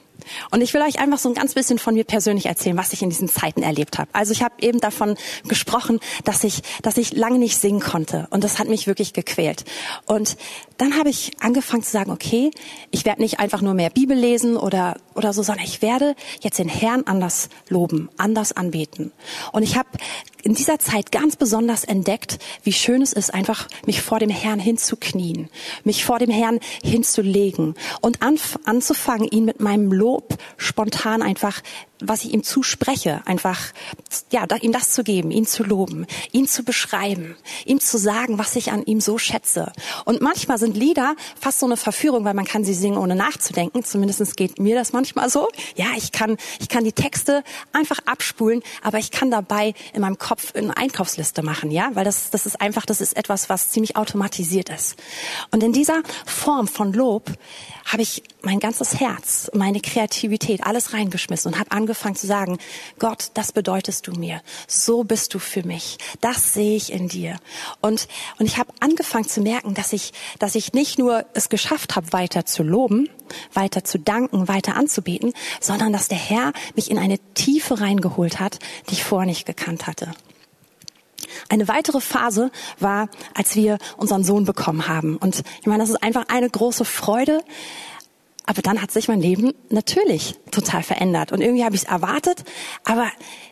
Und 0.50 0.60
ich 0.60 0.74
will 0.74 0.82
euch 0.82 0.98
einfach 0.98 1.18
so 1.18 1.28
ein 1.28 1.34
ganz 1.34 1.54
bisschen 1.54 1.78
von 1.78 1.94
mir 1.94 2.04
persönlich 2.04 2.46
erzählen, 2.46 2.76
was 2.76 2.92
ich 2.92 3.02
in 3.02 3.10
diesen 3.10 3.28
Zeiten 3.28 3.62
erlebt 3.62 3.98
habe. 3.98 4.10
Also 4.12 4.32
ich 4.32 4.42
habe 4.42 4.54
eben 4.60 4.80
davon 4.80 5.16
gesprochen, 5.46 6.00
dass 6.24 6.44
ich, 6.44 6.62
dass 6.82 6.96
ich 6.96 7.12
lange 7.12 7.38
nicht 7.38 7.56
singen 7.56 7.80
konnte 7.80 8.26
und 8.30 8.44
das 8.44 8.58
hat 8.58 8.68
mich 8.68 8.86
wirklich 8.86 9.12
gequält. 9.12 9.64
Und 10.06 10.36
dann 10.78 10.96
habe 10.96 11.10
ich 11.10 11.32
angefangen 11.40 11.82
zu 11.82 11.90
sagen, 11.90 12.10
okay, 12.10 12.50
ich 12.90 13.04
werde 13.04 13.20
nicht 13.20 13.40
einfach 13.40 13.60
nur 13.60 13.74
mehr 13.74 13.90
Bibel 13.90 14.16
lesen 14.16 14.56
oder 14.56 14.96
oder 15.18 15.32
so, 15.32 15.42
sondern 15.42 15.64
ich 15.64 15.82
werde 15.82 16.14
jetzt 16.40 16.58
den 16.58 16.68
Herrn 16.68 17.02
anders 17.04 17.48
loben, 17.68 18.08
anders 18.16 18.52
anbeten. 18.52 19.12
Und 19.52 19.64
ich 19.64 19.76
habe 19.76 19.88
in 20.42 20.54
dieser 20.54 20.78
Zeit 20.78 21.12
ganz 21.12 21.36
besonders 21.36 21.84
entdeckt, 21.84 22.38
wie 22.62 22.72
schön 22.72 23.02
es 23.02 23.12
ist, 23.12 23.34
einfach 23.34 23.66
mich 23.84 24.00
vor 24.00 24.20
dem 24.20 24.30
Herrn 24.30 24.60
hinzuknien, 24.60 25.50
mich 25.84 26.04
vor 26.04 26.20
dem 26.20 26.30
Herrn 26.30 26.60
hinzulegen 26.82 27.74
und 28.00 28.20
anzufangen, 28.22 29.28
ihn 29.28 29.44
mit 29.44 29.60
meinem 29.60 29.92
Lob 29.92 30.38
spontan 30.56 31.20
einfach 31.20 31.60
was 32.00 32.24
ich 32.24 32.32
ihm 32.32 32.42
zuspreche, 32.42 33.22
einfach, 33.26 33.72
ja, 34.30 34.46
ihm 34.60 34.72
das 34.72 34.90
zu 34.90 35.02
geben, 35.02 35.30
ihn 35.30 35.46
zu 35.46 35.62
loben, 35.62 36.06
ihn 36.32 36.46
zu 36.46 36.62
beschreiben, 36.62 37.36
ihm 37.64 37.80
zu 37.80 37.98
sagen, 37.98 38.38
was 38.38 38.56
ich 38.56 38.70
an 38.70 38.84
ihm 38.84 39.00
so 39.00 39.18
schätze. 39.18 39.72
Und 40.04 40.20
manchmal 40.20 40.58
sind 40.58 40.76
Lieder 40.76 41.16
fast 41.40 41.60
so 41.60 41.66
eine 41.66 41.76
Verführung, 41.76 42.24
weil 42.24 42.34
man 42.34 42.44
kann 42.44 42.64
sie 42.64 42.74
singen, 42.74 42.98
ohne 42.98 43.16
nachzudenken. 43.16 43.84
Zumindest 43.84 44.36
geht 44.36 44.58
mir 44.58 44.76
das 44.76 44.92
manchmal 44.92 45.28
so. 45.30 45.48
Ja, 45.76 45.86
ich 45.96 46.12
kann, 46.12 46.36
ich 46.60 46.68
kann 46.68 46.84
die 46.84 46.92
Texte 46.92 47.42
einfach 47.72 47.98
abspulen, 48.06 48.62
aber 48.82 48.98
ich 48.98 49.10
kann 49.10 49.30
dabei 49.30 49.74
in 49.92 50.02
meinem 50.02 50.18
Kopf 50.18 50.54
eine 50.54 50.76
Einkaufsliste 50.76 51.42
machen, 51.42 51.70
ja, 51.70 51.90
weil 51.94 52.04
das, 52.04 52.30
das 52.30 52.46
ist 52.46 52.60
einfach, 52.60 52.86
das 52.86 53.00
ist 53.00 53.16
etwas, 53.16 53.48
was 53.48 53.70
ziemlich 53.70 53.96
automatisiert 53.96 54.68
ist. 54.68 54.96
Und 55.50 55.62
in 55.62 55.72
dieser 55.72 56.02
Form 56.26 56.68
von 56.68 56.92
Lob 56.92 57.30
habe 57.84 58.02
ich 58.02 58.22
mein 58.42 58.60
ganzes 58.60 59.00
Herz, 59.00 59.50
meine 59.52 59.80
Kreativität, 59.80 60.64
alles 60.64 60.92
reingeschmissen 60.92 61.52
und 61.52 61.58
habe 61.58 61.72
angefangen 61.72 62.16
zu 62.16 62.26
sagen, 62.26 62.58
Gott, 62.98 63.30
das 63.34 63.52
bedeutest 63.52 64.06
du 64.06 64.12
mir. 64.12 64.42
So 64.66 65.04
bist 65.04 65.34
du 65.34 65.38
für 65.38 65.64
mich. 65.64 65.98
Das 66.20 66.54
sehe 66.54 66.76
ich 66.76 66.92
in 66.92 67.08
dir. 67.08 67.38
Und, 67.80 68.08
und 68.38 68.46
ich 68.46 68.58
habe 68.58 68.72
angefangen 68.80 69.28
zu 69.28 69.40
merken, 69.40 69.74
dass 69.74 69.92
ich, 69.92 70.12
dass 70.38 70.54
ich 70.54 70.72
nicht 70.72 70.98
nur 70.98 71.24
es 71.34 71.48
geschafft 71.48 71.96
habe, 71.96 72.12
weiter 72.12 72.46
zu 72.46 72.62
loben, 72.62 73.08
weiter 73.52 73.84
zu 73.84 73.98
danken, 73.98 74.48
weiter 74.48 74.76
anzubeten, 74.76 75.32
sondern 75.60 75.92
dass 75.92 76.08
der 76.08 76.18
Herr 76.18 76.52
mich 76.76 76.90
in 76.90 76.98
eine 76.98 77.18
Tiefe 77.34 77.80
reingeholt 77.80 78.38
hat, 78.38 78.58
die 78.88 78.94
ich 78.94 79.04
vorher 79.04 79.26
nicht 79.26 79.46
gekannt 79.46 79.86
hatte. 79.86 80.12
Eine 81.48 81.68
weitere 81.68 82.00
Phase 82.00 82.50
war, 82.78 83.08
als 83.34 83.54
wir 83.56 83.78
unseren 83.96 84.24
Sohn 84.24 84.44
bekommen 84.44 84.88
haben. 84.88 85.16
Und 85.16 85.42
ich 85.60 85.66
meine, 85.66 85.82
das 85.82 85.90
ist 85.90 86.02
einfach 86.02 86.26
eine 86.28 86.48
große 86.48 86.84
Freude. 86.84 87.42
Aber 88.48 88.62
dann 88.62 88.80
hat 88.80 88.90
sich 88.90 89.08
mein 89.08 89.20
Leben 89.20 89.52
natürlich 89.68 90.34
total 90.50 90.82
verändert. 90.82 91.32
Und 91.32 91.42
irgendwie 91.42 91.64
habe 91.64 91.74
ich 91.74 91.82
es 91.82 91.86
erwartet, 91.86 92.44
aber 92.82 93.10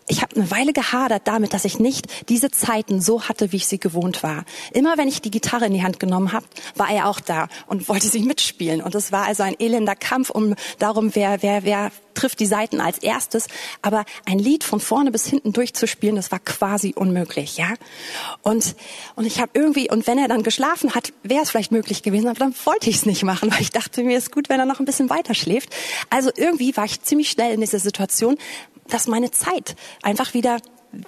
ich 0.09 0.23
habe 0.23 0.37
eine 0.37 0.51
Weile 0.51 0.73
gehadert 0.73 1.23
damit, 1.25 1.53
dass 1.53 1.65
ich 1.65 1.79
nicht 1.79 2.29
diese 2.29 2.51
Zeiten 2.51 3.01
so 3.01 3.25
hatte, 3.25 3.53
wie 3.53 3.57
ich 3.57 3.67
sie 3.67 3.81
gewohnt 3.81 4.23
war. 4.23 4.45
Immer 4.73 4.97
wenn 4.99 5.09
ich 5.09 5.21
die 5.21 5.31
Gitarre 5.31 5.67
in 5.67 5.73
die 5.73 5.83
Hand 5.83 5.99
genommen 5.99 6.33
habe, 6.33 6.47
war 6.77 6.91
er 6.91 7.09
auch 7.09 7.21
da 7.21 7.49
und 7.67 7.89
wollte 7.89 8.09
sie 8.09 8.21
mitspielen. 8.21 8.81
Und 8.83 8.95
es 8.95 9.11
war 9.11 9.27
also 9.27 9.43
ein 9.43 9.59
elender 9.59 9.97
Kampf 9.97 10.31
um 10.31 10.55
darum, 10.79 11.15
wer, 11.15 11.43
wer, 11.43 11.65
wer 11.65 11.91
trifft 12.15 12.41
die 12.41 12.47
Seiten 12.47 12.81
als 12.81 12.99
erstes. 12.99 13.47
Aber 13.83 14.05
ein 14.25 14.39
Lied 14.39 14.65
von 14.65 14.81
vorne 14.81 15.11
bis 15.11 15.27
hinten 15.27 15.53
durchzuspielen, 15.53 16.17
das 16.17 16.31
war 16.31 16.39
quasi 16.39 16.95
unmöglich, 16.97 17.57
ja. 17.57 17.75
Und 18.43 18.77
und 19.17 19.27
ich 19.27 19.41
habe 19.41 19.51
irgendwie 19.55 19.91
und 19.91 20.07
wenn 20.07 20.19
er 20.19 20.29
dann 20.29 20.43
geschlafen 20.43 20.95
hat, 20.95 21.13
wäre 21.23 21.43
es 21.43 21.51
vielleicht 21.51 21.73
möglich 21.73 22.03
gewesen, 22.03 22.29
aber 22.29 22.39
dann 22.39 22.55
wollte 22.65 22.91
ich 22.91 22.97
es 22.97 23.07
nicht 23.07 23.23
machen, 23.23 23.51
weil 23.53 23.61
ich 23.61 23.71
dachte 23.71 24.03
mir, 24.03 24.17
ist 24.17 24.33
gut, 24.33 24.49
wenn 24.49 24.61
er 24.61 24.67
noch 24.67 24.81
ein 24.81 24.87
bisschen 24.87 25.11
weiter 25.11 25.35
schläft. 25.35 25.75
Also 26.11 26.31
irgendwie 26.35 26.77
war 26.77 26.85
ich 26.85 27.03
ziemlich 27.03 27.31
schnell 27.31 27.53
in 27.53 27.61
dieser 27.61 27.81
Situation, 27.81 28.37
dass 28.89 29.07
meine 29.07 29.31
Zeit 29.31 29.77
einfach 30.03 30.35
wieder 30.35 30.59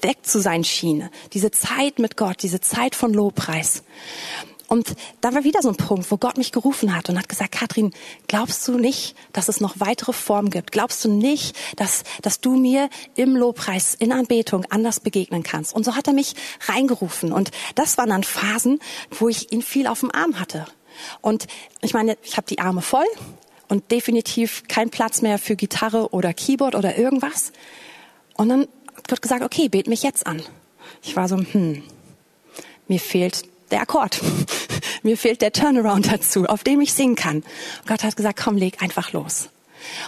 weg 0.03 0.19
zu 0.23 0.41
sein 0.41 0.65
schien. 0.65 1.09
Diese 1.33 1.51
Zeit 1.51 1.99
mit 1.99 2.17
Gott, 2.17 2.43
diese 2.43 2.61
Zeit 2.61 2.95
von 2.95 3.13
Lobpreis. 3.13 3.83
Und 4.69 4.97
da 5.23 5.33
war 5.33 5.45
wieder 5.45 5.63
so 5.63 5.71
ein 5.71 5.77
Punkt, 5.77 6.11
wo 6.11 6.19
Gott 6.19 6.37
mich 6.37 6.53
gerufen 6.53 6.95
hat 6.95 7.09
und 7.09 7.19
hat 7.19 7.29
gesagt, 7.29 7.53
Katrin, 7.53 7.91
glaubst 8.27 8.69
du 8.69 8.77
nicht, 8.77 9.17
dass 9.33 9.49
es 9.49 9.63
noch 9.63 9.81
weitere 9.81 10.13
Formen 10.13 10.51
gibt? 10.51 10.73
Glaubst 10.73 11.03
du 11.07 11.11
nicht, 11.11 11.57
dass, 11.77 12.05
dass 12.21 12.41
du 12.41 12.55
mir 12.55 12.91
im 13.15 13.35
Lobpreis, 13.35 13.95
in 13.95 14.13
Anbetung 14.13 14.67
anders 14.69 15.01
begegnen 15.01 15.43
kannst? 15.43 15.75
Und 15.75 15.85
so 15.85 15.97
hat 15.97 16.07
er 16.07 16.13
mich 16.13 16.35
reingerufen. 16.67 17.33
Und 17.33 17.51
das 17.77 17.97
waren 17.97 18.11
dann 18.11 18.25
Phasen, 18.25 18.79
wo 19.11 19.31
ich 19.31 19.53
ihn 19.53 19.63
viel 19.63 19.87
auf 19.87 20.01
dem 20.01 20.15
Arm 20.15 20.39
hatte. 20.39 20.67
Und 21.23 21.47
ich 21.81 21.95
meine, 21.95 22.19
ich 22.23 22.37
habe 22.37 22.47
die 22.47 22.59
Arme 22.59 22.83
voll 22.83 23.07
und 23.69 23.91
definitiv 23.91 24.65
kein 24.69 24.91
Platz 24.91 25.23
mehr 25.23 25.39
für 25.39 25.57
Gitarre 25.57 26.11
oder 26.13 26.33
Keyboard 26.33 26.75
oder 26.75 26.97
irgendwas. 26.97 27.53
Und 28.37 28.49
dann 28.49 28.63
hat 28.97 29.09
Gott 29.09 29.23
gesagt, 29.23 29.43
okay, 29.43 29.69
bet 29.69 29.87
mich 29.87 30.03
jetzt 30.03 30.27
an. 30.27 30.43
Ich 31.03 31.17
war 31.17 31.29
so, 31.29 31.37
hm, 31.37 31.83
mir 32.89 33.01
fehlt 33.01 33.43
der 33.71 33.83
Akkord. 33.83 34.21
mir 35.03 35.17
fehlt 35.17 35.43
der 35.43 35.53
Turnaround 35.53 36.11
dazu, 36.11 36.47
auf 36.47 36.65
dem 36.65 36.81
ich 36.81 36.93
singen 36.93 37.15
kann. 37.15 37.37
Und 37.39 37.87
Gott 37.87 38.03
hat 38.03 38.17
gesagt, 38.17 38.41
komm, 38.43 38.57
leg 38.57 38.83
einfach 38.83 39.13
los. 39.13 39.51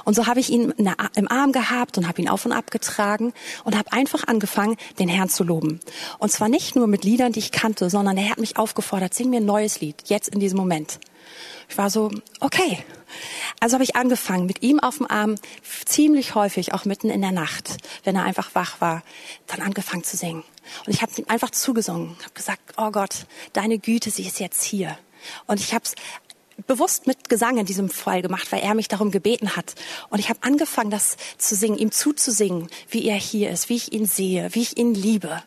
Und 0.05 0.15
so 0.15 0.27
habe 0.27 0.41
ich 0.41 0.51
ihn 0.51 0.75
im 1.15 1.31
Arm 1.31 1.53
gehabt 1.53 1.97
und 1.97 2.09
habe 2.09 2.21
ihn 2.21 2.29
auf 2.29 2.45
und 2.45 2.53
ab 2.53 2.71
getragen 2.71 3.33
und 3.65 3.77
habe 3.77 3.93
einfach 3.93 4.27
angefangen, 4.27 4.77
den 4.99 5.09
Herrn 5.09 5.29
zu 5.29 5.45
loben. 5.45 5.81
Und 6.19 6.31
zwar 6.31 6.49
nicht 6.49 6.77
nur 6.77 6.87
mit 6.87 7.05
Liedern, 7.05 7.33
die 7.33 7.39
ich 7.39 7.53
kannte, 7.53 7.89
sondern 7.89 8.17
er 8.17 8.31
hat 8.31 8.39
mich 8.39 8.57
aufgefordert, 8.57 9.15
sing 9.15 9.31
mir 9.31 9.41
ein 9.41 9.47
neues 9.47 9.81
Lied, 9.81 10.03
jetzt 10.07 10.29
in 10.29 10.41
diesem 10.41 10.59
Moment. 10.59 10.99
Ich 11.69 11.79
war 11.79 11.91
so, 11.91 12.11
okay. 12.41 12.79
Also 13.61 13.75
habe 13.75 13.85
ich 13.85 13.97
angefangen, 13.97 14.47
mit 14.47 14.63
ihm 14.63 14.81
auf 14.81 14.99
dem 14.99 15.11
Arm, 15.11 15.37
ziemlich 15.85 16.35
häufig, 16.35 16.73
auch 16.75 16.85
mitten 16.85 17.11
in 17.11 17.21
der 17.21 17.33
Nacht, 17.33 17.77
wenn 18.05 18.17
er 18.17 18.25
einfach 18.25 18.55
wach 18.55 18.81
war, 18.81 19.03
dann 19.47 19.61
angefangen 19.61 20.05
zu 20.05 20.17
singen. 20.17 20.45
Und 20.87 20.95
ich 20.95 21.03
habe 21.03 21.13
ihm 21.17 21.27
einfach 21.29 21.51
zugesungen, 21.51 22.17
habe 22.21 22.35
gesagt, 22.35 22.75
oh 22.77 22.91
Gott, 22.91 23.27
deine 23.53 23.79
Güte, 23.79 24.11
sie 24.11 24.27
ist 24.27 24.41
jetzt 24.41 24.63
hier. 24.63 24.99
Und 25.47 25.61
ich 25.61 25.75
habe 25.75 25.85
es 25.85 25.95
bewusst 26.67 27.07
mit 27.07 27.29
Gesang 27.29 27.59
in 27.59 27.67
diesem 27.67 27.91
Fall 27.91 28.23
gemacht, 28.23 28.51
weil 28.53 28.63
er 28.63 28.75
mich 28.75 28.89
darum 28.89 29.11
gebeten 29.11 29.57
hat. 29.57 29.75
Und 30.09 30.19
ich 30.19 30.29
habe 30.29 30.41
angefangen, 30.43 30.91
das 30.91 31.17
zu 31.39 31.55
singen, 31.55 31.79
ihm 31.79 31.93
zuzusingen, 31.93 32.69
wie 32.89 33.07
er 33.07 33.17
hier 33.17 33.51
ist, 33.51 33.69
wie 33.69 33.77
ich 33.77 33.93
ihn 33.93 34.07
sehe, 34.07 34.55
wie 34.55 34.63
ich 34.63 34.77
ihn 34.77 34.95
liebe. 34.95 35.43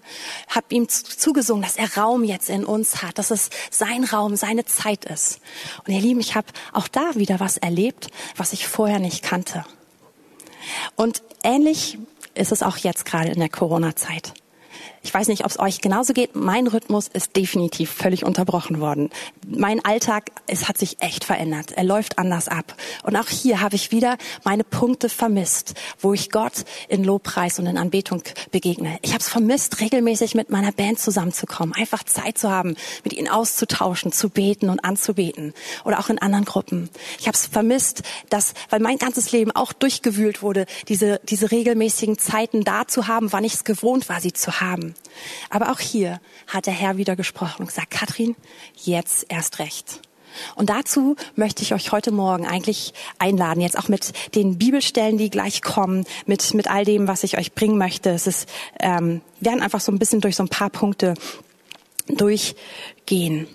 Habe 0.47 0.67
ihm 0.69 0.87
zugesungen, 0.89 1.63
dass 1.63 1.77
er 1.77 1.95
Raum 1.95 2.23
jetzt 2.23 2.49
in 2.49 2.65
uns 2.65 3.01
hat, 3.01 3.17
dass 3.17 3.31
es 3.31 3.49
sein 3.71 4.03
Raum, 4.03 4.35
seine 4.35 4.65
Zeit 4.65 5.05
ist. 5.05 5.39
Und 5.85 5.93
ihr 5.93 6.01
Lieben, 6.01 6.19
ich 6.19 6.35
habe 6.35 6.47
auch 6.71 6.87
da 6.87 7.15
wieder 7.15 7.39
was 7.39 7.57
erlebt, 7.57 8.07
was 8.35 8.53
ich 8.53 8.67
vorher 8.67 8.99
nicht 8.99 9.23
kannte. 9.23 9.65
Und 10.95 11.21
ähnlich 11.43 11.97
ist 12.35 12.51
es 12.51 12.63
auch 12.63 12.77
jetzt 12.77 13.05
gerade 13.05 13.29
in 13.29 13.39
der 13.39 13.49
Corona-Zeit. 13.49 14.33
Ich 15.05 15.13
weiß 15.13 15.27
nicht, 15.27 15.43
ob 15.43 15.51
es 15.51 15.59
euch 15.59 15.81
genauso 15.81 16.13
geht. 16.13 16.33
Mein 16.33 16.65
Rhythmus 16.65 17.09
ist 17.09 17.35
definitiv 17.35 17.91
völlig 17.91 18.23
unterbrochen 18.23 18.79
worden. 18.79 19.09
Mein 19.45 19.83
Alltag, 19.83 20.31
es 20.47 20.69
hat 20.69 20.77
sich 20.77 21.01
echt 21.01 21.25
verändert. 21.25 21.73
Er 21.73 21.83
läuft 21.83 22.17
anders 22.17 22.47
ab. 22.47 22.73
Und 23.03 23.17
auch 23.17 23.27
hier 23.27 23.59
habe 23.59 23.75
ich 23.75 23.91
wieder 23.91 24.17
meine 24.45 24.63
Punkte 24.63 25.09
vermisst, 25.09 25.73
wo 25.99 26.13
ich 26.13 26.31
Gott 26.31 26.63
in 26.87 27.03
Lobpreis 27.03 27.59
und 27.59 27.65
in 27.65 27.77
Anbetung 27.77 28.23
begegne. 28.51 28.97
Ich 29.01 29.11
habe 29.11 29.19
es 29.19 29.27
vermisst, 29.27 29.81
regelmäßig 29.81 30.35
mit 30.35 30.49
meiner 30.49 30.71
Band 30.71 30.99
zusammenzukommen, 30.99 31.75
einfach 31.75 32.03
Zeit 32.03 32.37
zu 32.37 32.49
haben, 32.49 32.77
mit 33.03 33.11
ihnen 33.11 33.27
auszutauschen, 33.27 34.13
zu 34.13 34.29
beten 34.29 34.69
und 34.69 34.85
anzubeten. 34.85 35.53
Oder 35.83 35.99
auch 35.99 36.09
in 36.09 36.19
anderen 36.19 36.45
Gruppen. 36.45 36.89
Ich 37.19 37.27
habe 37.27 37.35
es 37.35 37.45
vermisst, 37.45 38.03
dass, 38.29 38.53
weil 38.69 38.79
mein 38.79 38.99
ganzes 38.99 39.33
Leben 39.33 39.51
auch 39.51 39.73
durchgewühlt 39.73 40.41
wurde, 40.41 40.65
diese, 40.87 41.19
diese 41.27 41.51
regelmäßigen 41.51 42.17
Zeiten 42.17 42.63
da 42.63 42.87
zu 42.87 43.07
haben, 43.09 43.33
wann 43.33 43.43
ich 43.43 43.55
es 43.55 43.63
gewohnt 43.65 44.07
war, 44.07 44.21
sie 44.21 44.31
zu 44.31 44.61
haben. 44.61 44.92
Aber 45.49 45.71
auch 45.71 45.79
hier 45.79 46.19
hat 46.47 46.65
der 46.65 46.73
Herr 46.73 46.97
wieder 46.97 47.15
gesprochen 47.15 47.61
und 47.61 47.67
gesagt, 47.67 47.91
Katrin, 47.91 48.35
jetzt 48.75 49.25
erst 49.29 49.59
recht. 49.59 50.01
Und 50.55 50.69
dazu 50.69 51.15
möchte 51.35 51.61
ich 51.63 51.73
euch 51.73 51.91
heute 51.91 52.11
Morgen 52.11 52.47
eigentlich 52.47 52.93
einladen, 53.19 53.61
jetzt 53.61 53.77
auch 53.77 53.87
mit 53.87 54.13
den 54.35 54.57
Bibelstellen, 54.57 55.17
die 55.17 55.29
gleich 55.29 55.61
kommen, 55.61 56.05
mit, 56.25 56.53
mit 56.53 56.69
all 56.69 56.85
dem, 56.85 57.07
was 57.07 57.23
ich 57.23 57.37
euch 57.37 57.53
bringen 57.53 57.77
möchte. 57.77 58.09
Es 58.09 58.27
ist, 58.27 58.49
ähm, 58.79 59.21
werden 59.39 59.61
einfach 59.61 59.81
so 59.81 59.91
ein 59.91 59.99
bisschen 59.99 60.21
durch 60.21 60.35
so 60.35 60.43
ein 60.43 60.49
paar 60.49 60.69
Punkte 60.69 61.13
durchgehen. 62.07 63.47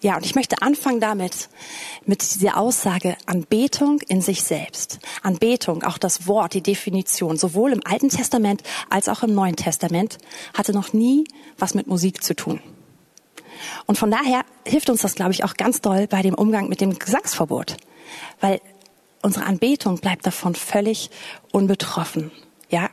Ja, 0.00 0.16
und 0.16 0.24
ich 0.24 0.34
möchte 0.34 0.62
anfangen 0.62 1.00
damit, 1.00 1.48
mit 2.06 2.22
dieser 2.34 2.56
Aussage 2.56 3.16
Anbetung 3.26 4.00
in 4.08 4.20
sich 4.20 4.42
selbst. 4.42 4.98
Anbetung, 5.22 5.82
auch 5.84 5.98
das 5.98 6.26
Wort, 6.26 6.54
die 6.54 6.62
Definition, 6.62 7.36
sowohl 7.36 7.72
im 7.72 7.80
Alten 7.84 8.08
Testament 8.08 8.62
als 8.90 9.08
auch 9.08 9.22
im 9.22 9.34
Neuen 9.34 9.56
Testament, 9.56 10.18
hatte 10.54 10.72
noch 10.72 10.92
nie 10.92 11.24
was 11.58 11.74
mit 11.74 11.86
Musik 11.86 12.22
zu 12.22 12.34
tun. 12.34 12.60
Und 13.86 13.98
von 13.98 14.10
daher 14.10 14.44
hilft 14.66 14.90
uns 14.90 15.02
das, 15.02 15.14
glaube 15.14 15.32
ich, 15.32 15.44
auch 15.44 15.54
ganz 15.54 15.80
doll 15.80 16.06
bei 16.06 16.22
dem 16.22 16.34
Umgang 16.34 16.68
mit 16.68 16.80
dem 16.80 16.98
Gesangsverbot. 16.98 17.76
Weil 18.40 18.60
unsere 19.22 19.46
Anbetung 19.46 19.98
bleibt 19.98 20.26
davon 20.26 20.54
völlig 20.54 21.10
unbetroffen. 21.52 22.32
Ja, 22.72 22.88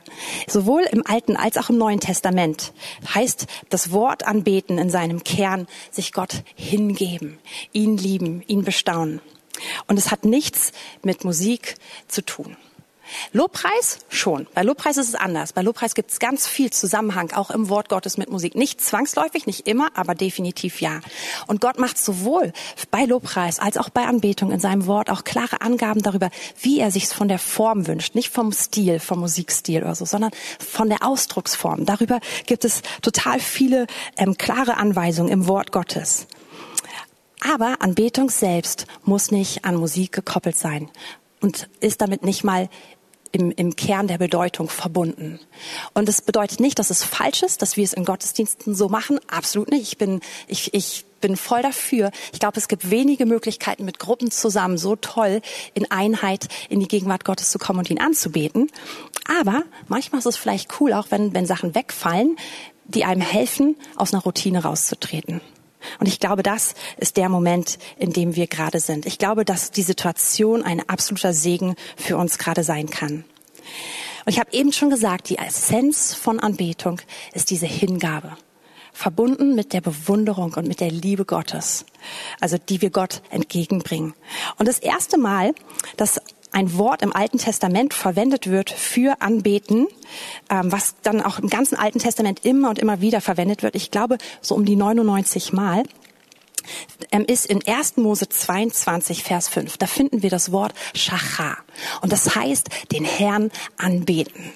sowohl 0.46 0.82
im 0.82 1.06
Alten 1.06 1.36
als 1.36 1.56
auch 1.56 1.70
im 1.70 1.78
Neuen 1.78 2.00
Testament 2.00 2.74
heißt 3.14 3.46
das 3.70 3.90
Wort 3.90 4.26
anbeten 4.26 4.76
in 4.76 4.90
seinem 4.90 5.24
Kern 5.24 5.66
sich 5.90 6.12
Gott 6.12 6.42
hingeben, 6.54 7.38
ihn 7.72 7.96
lieben, 7.96 8.42
ihn 8.46 8.62
bestaunen. 8.62 9.22
Und 9.86 9.98
es 9.98 10.10
hat 10.10 10.26
nichts 10.26 10.72
mit 11.02 11.24
Musik 11.24 11.76
zu 12.08 12.22
tun. 12.22 12.58
Lobpreis 13.32 13.98
schon. 14.08 14.46
Bei 14.54 14.62
Lobpreis 14.62 14.96
ist 14.96 15.08
es 15.08 15.14
anders. 15.14 15.52
Bei 15.52 15.62
Lobpreis 15.62 15.94
gibt 15.94 16.10
es 16.10 16.18
ganz 16.18 16.46
viel 16.46 16.70
Zusammenhang, 16.70 17.32
auch 17.32 17.50
im 17.50 17.68
Wort 17.68 17.88
Gottes 17.88 18.16
mit 18.16 18.30
Musik. 18.30 18.54
Nicht 18.54 18.80
zwangsläufig, 18.80 19.46
nicht 19.46 19.66
immer, 19.66 19.90
aber 19.94 20.14
definitiv 20.14 20.80
ja. 20.80 21.00
Und 21.46 21.60
Gott 21.60 21.78
macht 21.78 21.98
sowohl 21.98 22.52
bei 22.90 23.04
Lobpreis 23.04 23.58
als 23.58 23.76
auch 23.76 23.88
bei 23.88 24.04
Anbetung 24.06 24.50
in 24.52 24.60
seinem 24.60 24.86
Wort 24.86 25.10
auch 25.10 25.24
klare 25.24 25.60
Angaben 25.60 26.02
darüber, 26.02 26.30
wie 26.60 26.80
er 26.80 26.90
sich 26.90 27.08
von 27.08 27.28
der 27.28 27.38
Form 27.38 27.86
wünscht. 27.86 28.14
Nicht 28.14 28.30
vom 28.30 28.52
Stil, 28.52 29.00
vom 29.00 29.20
Musikstil 29.20 29.82
oder 29.82 29.94
so, 29.94 30.04
sondern 30.04 30.30
von 30.58 30.88
der 30.88 31.04
Ausdrucksform. 31.04 31.86
Darüber 31.86 32.20
gibt 32.46 32.64
es 32.64 32.82
total 33.02 33.40
viele 33.40 33.86
ähm, 34.16 34.36
klare 34.36 34.76
Anweisungen 34.76 35.30
im 35.30 35.46
Wort 35.46 35.72
Gottes. 35.72 36.26
Aber 37.40 37.76
Anbetung 37.80 38.28
selbst 38.28 38.86
muss 39.04 39.30
nicht 39.30 39.64
an 39.64 39.76
Musik 39.76 40.12
gekoppelt 40.12 40.56
sein 40.56 40.90
und 41.40 41.70
ist 41.80 42.00
damit 42.02 42.22
nicht 42.22 42.44
mal 42.44 42.68
im, 43.32 43.50
im 43.50 43.76
Kern 43.76 44.08
der 44.08 44.18
Bedeutung 44.18 44.68
verbunden. 44.68 45.38
Und 45.94 46.08
es 46.08 46.20
bedeutet 46.20 46.60
nicht, 46.60 46.78
dass 46.78 46.90
es 46.90 47.04
falsch 47.04 47.42
ist, 47.42 47.62
dass 47.62 47.76
wir 47.76 47.84
es 47.84 47.92
in 47.92 48.04
Gottesdiensten 48.04 48.74
so 48.74 48.88
machen. 48.88 49.20
Absolut 49.28 49.70
nicht. 49.70 49.82
Ich 49.82 49.98
bin, 49.98 50.20
ich, 50.48 50.74
ich 50.74 51.04
bin 51.20 51.36
voll 51.36 51.62
dafür. 51.62 52.10
Ich 52.32 52.40
glaube, 52.40 52.58
es 52.58 52.68
gibt 52.68 52.90
wenige 52.90 53.26
Möglichkeiten, 53.26 53.84
mit 53.84 53.98
Gruppen 53.98 54.30
zusammen 54.30 54.78
so 54.78 54.96
toll 54.96 55.42
in 55.74 55.90
Einheit 55.90 56.48
in 56.68 56.80
die 56.80 56.88
Gegenwart 56.88 57.24
Gottes 57.24 57.50
zu 57.50 57.58
kommen 57.58 57.80
und 57.80 57.90
ihn 57.90 58.00
anzubeten. 58.00 58.70
Aber 59.40 59.62
manchmal 59.88 60.18
ist 60.20 60.26
es 60.26 60.36
vielleicht 60.36 60.80
cool, 60.80 60.92
auch 60.92 61.10
wenn, 61.10 61.34
wenn 61.34 61.46
Sachen 61.46 61.74
wegfallen, 61.74 62.36
die 62.86 63.04
einem 63.04 63.20
helfen, 63.20 63.76
aus 63.96 64.12
einer 64.12 64.22
Routine 64.22 64.64
rauszutreten. 64.64 65.40
Und 65.98 66.06
ich 66.06 66.20
glaube, 66.20 66.42
das 66.42 66.74
ist 66.96 67.16
der 67.16 67.28
Moment, 67.28 67.78
in 67.98 68.12
dem 68.12 68.36
wir 68.36 68.46
gerade 68.46 68.80
sind. 68.80 69.06
Ich 69.06 69.18
glaube, 69.18 69.44
dass 69.44 69.70
die 69.70 69.82
Situation 69.82 70.62
ein 70.62 70.88
absoluter 70.88 71.32
Segen 71.32 71.74
für 71.96 72.16
uns 72.16 72.38
gerade 72.38 72.64
sein 72.64 72.88
kann. 72.88 73.24
Und 74.24 74.32
ich 74.32 74.38
habe 74.38 74.52
eben 74.52 74.72
schon 74.72 74.90
gesagt, 74.90 75.28
die 75.28 75.38
Essenz 75.38 76.14
von 76.14 76.40
Anbetung 76.40 77.00
ist 77.32 77.50
diese 77.50 77.66
Hingabe, 77.66 78.36
verbunden 78.92 79.54
mit 79.54 79.72
der 79.72 79.80
Bewunderung 79.80 80.54
und 80.54 80.68
mit 80.68 80.80
der 80.80 80.90
Liebe 80.90 81.24
Gottes, 81.24 81.86
also 82.40 82.58
die 82.58 82.82
wir 82.82 82.90
Gott 82.90 83.22
entgegenbringen. 83.30 84.14
Und 84.58 84.68
das 84.68 84.78
erste 84.78 85.18
Mal, 85.18 85.54
dass 85.96 86.20
ein 86.52 86.76
Wort 86.76 87.02
im 87.02 87.14
Alten 87.14 87.38
Testament 87.38 87.94
verwendet 87.94 88.48
wird 88.48 88.70
für 88.70 89.20
Anbeten, 89.20 89.86
ähm, 90.48 90.72
was 90.72 90.94
dann 91.02 91.20
auch 91.20 91.38
im 91.38 91.48
ganzen 91.48 91.76
Alten 91.76 91.98
Testament 91.98 92.44
immer 92.44 92.70
und 92.70 92.78
immer 92.78 93.00
wieder 93.00 93.20
verwendet 93.20 93.62
wird. 93.62 93.74
Ich 93.74 93.90
glaube, 93.90 94.18
so 94.40 94.54
um 94.54 94.64
die 94.64 94.76
99 94.76 95.52
Mal 95.52 95.84
ähm, 97.12 97.24
ist 97.24 97.46
in 97.46 97.66
1. 97.66 97.96
Mose 97.96 98.28
22, 98.28 99.22
Vers 99.22 99.48
5. 99.48 99.78
Da 99.78 99.86
finden 99.86 100.22
wir 100.22 100.30
das 100.30 100.52
Wort 100.52 100.74
Shacha. 100.94 101.56
Und 102.00 102.12
das 102.12 102.34
heißt, 102.34 102.68
den 102.92 103.04
Herrn 103.04 103.50
anbeten. 103.76 104.52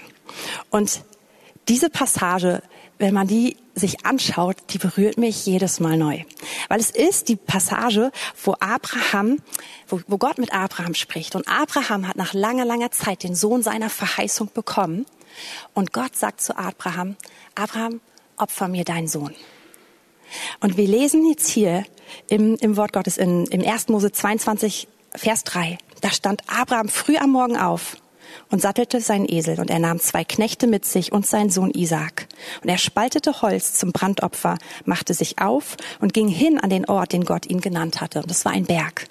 Und 0.70 1.02
diese 1.68 1.90
Passage, 1.90 2.62
wenn 2.98 3.14
man 3.14 3.26
die 3.26 3.56
sich 3.74 4.06
anschaut, 4.06 4.56
die 4.70 4.78
berührt 4.78 5.18
mich 5.18 5.46
jedes 5.46 5.80
Mal 5.80 5.96
neu. 5.96 6.22
Weil 6.68 6.80
es 6.80 6.90
ist 6.90 7.28
die 7.28 7.36
Passage, 7.36 8.12
wo 8.42 8.54
Abraham, 8.60 9.38
wo, 9.88 10.00
wo 10.06 10.16
Gott 10.16 10.38
mit 10.38 10.52
Abraham 10.54 10.94
spricht. 10.94 11.34
Und 11.34 11.48
Abraham 11.48 12.06
hat 12.06 12.16
nach 12.16 12.34
langer, 12.34 12.64
langer 12.64 12.92
Zeit 12.92 13.24
den 13.24 13.34
Sohn 13.34 13.62
seiner 13.62 13.90
Verheißung 13.90 14.50
bekommen. 14.54 15.06
Und 15.74 15.92
Gott 15.92 16.14
sagt 16.16 16.40
zu 16.40 16.56
Abraham, 16.56 17.16
Abraham, 17.56 18.00
opfer 18.36 18.68
mir 18.68 18.84
deinen 18.84 19.08
Sohn. 19.08 19.34
Und 20.60 20.76
wir 20.76 20.86
lesen 20.86 21.28
jetzt 21.28 21.48
hier 21.48 21.84
im, 22.28 22.56
im 22.56 22.76
Wort 22.76 22.92
Gottes 22.92 23.16
in, 23.16 23.46
im 23.46 23.66
1. 23.66 23.88
Mose 23.88 24.12
22, 24.12 24.88
Vers 25.14 25.44
3. 25.44 25.78
Da 26.00 26.10
stand 26.10 26.42
Abraham 26.46 26.88
früh 26.88 27.16
am 27.16 27.30
Morgen 27.30 27.56
auf 27.56 27.96
und 28.50 28.60
sattelte 28.60 29.00
seinen 29.00 29.28
Esel 29.28 29.60
und 29.60 29.70
er 29.70 29.78
nahm 29.78 30.00
zwei 30.00 30.24
Knechte 30.24 30.66
mit 30.66 30.84
sich 30.84 31.12
und 31.12 31.26
seinen 31.26 31.50
Sohn 31.50 31.70
Isaak. 31.70 32.26
Und 32.62 32.68
er 32.68 32.78
spaltete 32.78 33.42
Holz 33.42 33.74
zum 33.74 33.92
Brandopfer, 33.92 34.58
machte 34.84 35.14
sich 35.14 35.40
auf 35.40 35.76
und 36.00 36.12
ging 36.12 36.28
hin 36.28 36.58
an 36.58 36.70
den 36.70 36.86
Ort, 36.86 37.12
den 37.12 37.24
Gott 37.24 37.46
ihn 37.46 37.60
genannt 37.60 38.00
hatte. 38.00 38.20
Und 38.20 38.30
das 38.30 38.44
war 38.44 38.52
ein 38.52 38.66
Berg. 38.66 39.06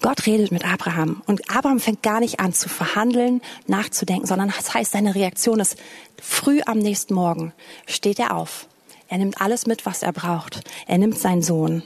Gott 0.00 0.26
redet 0.26 0.52
mit 0.52 0.64
Abraham 0.64 1.22
und 1.26 1.54
Abraham 1.54 1.80
fängt 1.80 2.02
gar 2.02 2.20
nicht 2.20 2.40
an 2.40 2.52
zu 2.52 2.68
verhandeln, 2.68 3.42
nachzudenken, 3.66 4.26
sondern 4.26 4.52
das 4.56 4.72
heißt, 4.72 4.92
seine 4.92 5.14
Reaktion 5.14 5.60
ist, 5.60 5.76
früh 6.20 6.60
am 6.64 6.78
nächsten 6.78 7.14
Morgen 7.14 7.52
steht 7.86 8.18
er 8.18 8.36
auf. 8.36 8.68
Er 9.08 9.18
nimmt 9.18 9.40
alles 9.40 9.66
mit, 9.66 9.86
was 9.86 10.02
er 10.02 10.12
braucht. 10.12 10.62
Er 10.86 10.98
nimmt 10.98 11.18
seinen 11.18 11.42
Sohn 11.42 11.82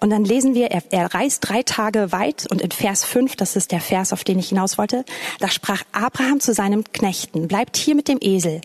und 0.00 0.10
dann 0.10 0.24
lesen 0.24 0.54
wir, 0.54 0.70
er, 0.70 0.82
er 0.90 1.14
reist 1.14 1.48
drei 1.48 1.62
Tage 1.62 2.12
weit 2.12 2.46
und 2.50 2.60
in 2.60 2.70
Vers 2.70 3.04
5, 3.04 3.36
das 3.36 3.56
ist 3.56 3.72
der 3.72 3.80
Vers, 3.80 4.12
auf 4.12 4.24
den 4.24 4.38
ich 4.38 4.50
hinaus 4.50 4.78
wollte, 4.78 5.04
da 5.38 5.48
sprach 5.48 5.82
Abraham 5.92 6.40
zu 6.40 6.54
seinem 6.54 6.84
Knechten, 6.92 7.48
bleibt 7.48 7.76
hier 7.76 7.94
mit 7.94 8.08
dem 8.08 8.18
Esel. 8.20 8.60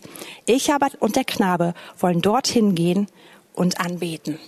Ich 0.46 0.72
aber 0.72 0.88
und 1.00 1.16
der 1.16 1.24
Knabe 1.24 1.74
wollen 1.98 2.20
dorthin 2.20 2.74
gehen 2.74 3.06
und 3.54 3.80
anbeten. 3.80 4.38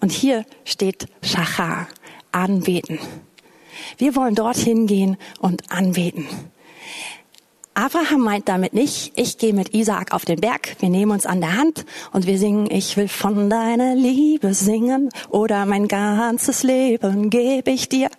Und 0.00 0.10
hier 0.10 0.44
steht 0.64 1.06
Shachar, 1.22 1.88
anbeten. 2.32 2.98
Wir 3.98 4.16
wollen 4.16 4.34
dorthin 4.34 4.86
gehen 4.86 5.16
und 5.38 5.70
anbeten. 5.70 6.26
Abraham 7.74 8.20
meint 8.20 8.48
damit 8.50 8.74
nicht, 8.74 9.12
ich 9.16 9.38
gehe 9.38 9.54
mit 9.54 9.72
Isaak 9.72 10.12
auf 10.12 10.26
den 10.26 10.40
Berg, 10.40 10.76
wir 10.80 10.90
nehmen 10.90 11.10
uns 11.10 11.24
an 11.24 11.40
der 11.40 11.56
Hand 11.56 11.86
und 12.12 12.26
wir 12.26 12.38
singen, 12.38 12.70
ich 12.70 12.98
will 12.98 13.08
von 13.08 13.48
deiner 13.48 13.94
Liebe 13.94 14.52
singen 14.52 15.08
oder 15.30 15.64
mein 15.64 15.88
ganzes 15.88 16.64
Leben 16.64 17.30
gebe 17.30 17.70
ich 17.70 17.88
dir, 17.88 18.10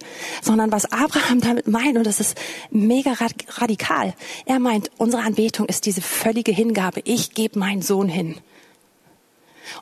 sondern 0.42 0.72
was 0.72 0.92
Abraham 0.92 1.40
damit 1.40 1.68
meint, 1.68 1.98
und 1.98 2.08
das 2.08 2.20
ist 2.20 2.36
mega 2.72 3.14
radikal, 3.58 4.16
er 4.48 4.58
meint, 4.58 4.90
unsere 4.98 5.22
Anbetung 5.22 5.68
ist 5.68 5.86
diese 5.86 6.02
völlige 6.02 6.52
Hingabe, 6.52 7.02
ich 7.04 7.36
gebe 7.36 7.60
meinen 7.60 7.84
Sohn 7.84 8.10
hin. 8.10 8.38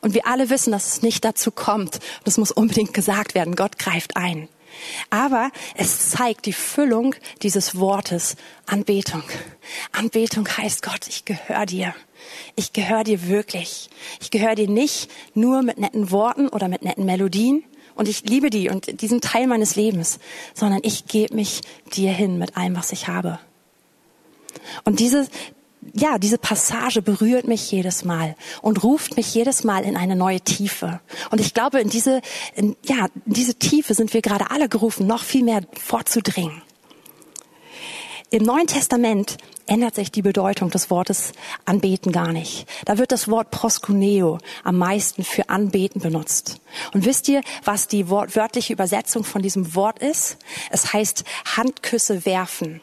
Und 0.02 0.12
wir 0.12 0.26
alle 0.26 0.50
wissen, 0.50 0.70
dass 0.70 0.86
es 0.86 1.02
nicht 1.02 1.24
dazu 1.24 1.50
kommt, 1.50 1.98
das 2.24 2.36
muss 2.36 2.52
unbedingt 2.52 2.92
gesagt 2.92 3.34
werden, 3.34 3.56
Gott 3.56 3.78
greift 3.78 4.16
ein. 4.16 4.48
Aber 5.10 5.50
es 5.74 6.10
zeigt 6.10 6.46
die 6.46 6.52
Füllung 6.52 7.14
dieses 7.42 7.78
Wortes 7.78 8.36
Anbetung. 8.66 9.22
Anbetung 9.92 10.48
heißt 10.48 10.82
Gott, 10.82 11.08
ich 11.08 11.24
gehöre 11.24 11.66
dir. 11.66 11.94
Ich 12.56 12.72
gehöre 12.72 13.04
dir 13.04 13.28
wirklich. 13.28 13.90
Ich 14.20 14.30
gehöre 14.30 14.54
dir 14.54 14.68
nicht 14.68 15.10
nur 15.34 15.62
mit 15.62 15.78
netten 15.78 16.10
Worten 16.10 16.48
oder 16.48 16.68
mit 16.68 16.82
netten 16.82 17.04
Melodien 17.04 17.64
und 17.94 18.08
ich 18.08 18.22
liebe 18.24 18.50
die 18.50 18.68
und 18.68 19.00
diesen 19.02 19.20
Teil 19.20 19.46
meines 19.46 19.76
Lebens, 19.76 20.18
sondern 20.54 20.80
ich 20.82 21.06
gebe 21.06 21.34
mich 21.34 21.60
dir 21.94 22.12
hin 22.12 22.38
mit 22.38 22.56
allem, 22.56 22.76
was 22.76 22.92
ich 22.92 23.08
habe. 23.08 23.38
Und 24.84 25.00
diese, 25.00 25.28
ja, 25.94 26.18
diese 26.18 26.38
Passage 26.38 27.02
berührt 27.02 27.46
mich 27.46 27.70
jedes 27.70 28.04
Mal 28.04 28.36
und 28.62 28.82
ruft 28.82 29.16
mich 29.16 29.34
jedes 29.34 29.64
Mal 29.64 29.84
in 29.84 29.96
eine 29.96 30.16
neue 30.16 30.40
Tiefe. 30.40 31.00
Und 31.30 31.40
ich 31.40 31.54
glaube, 31.54 31.80
in 31.80 31.90
diese, 31.90 32.20
in, 32.54 32.76
ja, 32.84 33.08
in 33.26 33.32
diese 33.32 33.54
Tiefe 33.54 33.94
sind 33.94 34.14
wir 34.14 34.22
gerade 34.22 34.50
alle 34.50 34.68
gerufen, 34.68 35.06
noch 35.06 35.22
viel 35.22 35.42
mehr 35.42 35.62
vorzudringen. 35.78 36.62
Im 38.30 38.44
Neuen 38.44 38.66
Testament 38.66 39.36
ändert 39.66 39.94
sich 39.94 40.10
die 40.10 40.22
Bedeutung 40.22 40.70
des 40.70 40.88
Wortes 40.88 41.32
anbeten 41.66 42.12
gar 42.12 42.32
nicht. 42.32 42.66
Da 42.86 42.96
wird 42.96 43.12
das 43.12 43.28
Wort 43.28 43.50
proskuneo 43.50 44.38
am 44.64 44.78
meisten 44.78 45.22
für 45.22 45.50
anbeten 45.50 46.00
benutzt. 46.00 46.60
Und 46.94 47.04
wisst 47.04 47.28
ihr, 47.28 47.42
was 47.64 47.88
die 47.88 48.08
wortwörtliche 48.08 48.72
Übersetzung 48.72 49.24
von 49.24 49.42
diesem 49.42 49.74
Wort 49.74 49.98
ist? 49.98 50.38
Es 50.70 50.94
heißt 50.94 51.24
Handküsse 51.44 52.24
werfen 52.24 52.80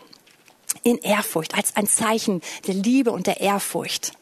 in 0.84 0.98
Ehrfurcht, 0.98 1.56
als 1.56 1.76
ein 1.76 1.88
Zeichen 1.88 2.42
der 2.68 2.76
Liebe 2.76 3.12
und 3.12 3.28
der 3.28 3.42
Ehrfurcht. 3.42 4.14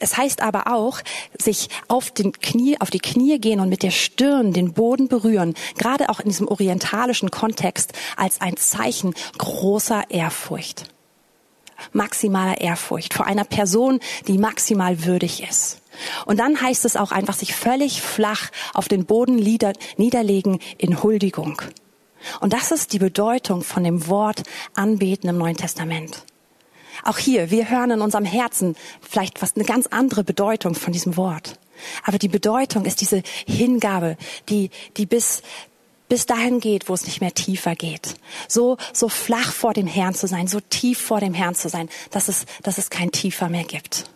Es 0.00 0.16
heißt 0.16 0.42
aber 0.42 0.72
auch, 0.72 1.00
sich 1.38 1.68
auf, 1.88 2.10
den 2.10 2.32
Knie, 2.32 2.80
auf 2.80 2.90
die 2.90 3.00
Knie 3.00 3.38
gehen 3.38 3.60
und 3.60 3.68
mit 3.68 3.82
der 3.82 3.90
Stirn 3.90 4.52
den 4.52 4.72
Boden 4.72 5.08
berühren, 5.08 5.54
gerade 5.76 6.08
auch 6.08 6.20
in 6.20 6.28
diesem 6.28 6.48
orientalischen 6.48 7.30
Kontext, 7.30 7.92
als 8.16 8.40
ein 8.40 8.56
Zeichen 8.56 9.14
großer 9.36 10.10
Ehrfurcht. 10.10 10.84
Maximaler 11.92 12.60
Ehrfurcht 12.60 13.14
vor 13.14 13.26
einer 13.26 13.44
Person, 13.44 14.00
die 14.26 14.38
maximal 14.38 15.04
würdig 15.04 15.42
ist. 15.48 15.80
Und 16.26 16.38
dann 16.38 16.60
heißt 16.60 16.84
es 16.84 16.96
auch 16.96 17.12
einfach, 17.12 17.34
sich 17.34 17.54
völlig 17.54 18.02
flach 18.02 18.50
auf 18.74 18.88
den 18.88 19.04
Boden 19.04 19.36
niederlegen 19.36 20.58
in 20.76 21.02
Huldigung. 21.02 21.62
Und 22.40 22.52
das 22.52 22.70
ist 22.70 22.92
die 22.92 22.98
Bedeutung 22.98 23.62
von 23.62 23.84
dem 23.84 24.06
Wort 24.08 24.42
anbeten 24.74 25.28
im 25.28 25.38
Neuen 25.38 25.56
Testament. 25.56 26.24
Auch 27.04 27.18
hier, 27.18 27.50
wir 27.50 27.70
hören 27.70 27.92
in 27.92 28.00
unserem 28.00 28.24
Herzen 28.24 28.76
vielleicht 29.00 29.40
was 29.42 29.54
eine 29.54 29.64
ganz 29.64 29.86
andere 29.86 30.24
Bedeutung 30.24 30.74
von 30.74 30.92
diesem 30.92 31.16
Wort. 31.16 31.58
Aber 32.04 32.18
die 32.18 32.28
Bedeutung 32.28 32.84
ist 32.84 33.00
diese 33.00 33.22
Hingabe, 33.46 34.16
die, 34.48 34.70
die 34.96 35.06
bis, 35.06 35.42
bis 36.08 36.26
dahin 36.26 36.58
geht, 36.58 36.88
wo 36.88 36.94
es 36.94 37.04
nicht 37.04 37.20
mehr 37.20 37.34
tiefer 37.34 37.76
geht. 37.76 38.16
So, 38.48 38.78
so 38.92 39.08
flach 39.08 39.52
vor 39.52 39.74
dem 39.74 39.86
Herrn 39.86 40.14
zu 40.14 40.26
sein, 40.26 40.48
so 40.48 40.60
tief 40.60 40.98
vor 40.98 41.20
dem 41.20 41.34
Herrn 41.34 41.54
zu 41.54 41.68
sein, 41.68 41.88
dass 42.10 42.28
es, 42.28 42.46
dass 42.62 42.78
es 42.78 42.90
kein 42.90 43.12
tiefer 43.12 43.48
mehr 43.48 43.64
gibt. 43.64 44.10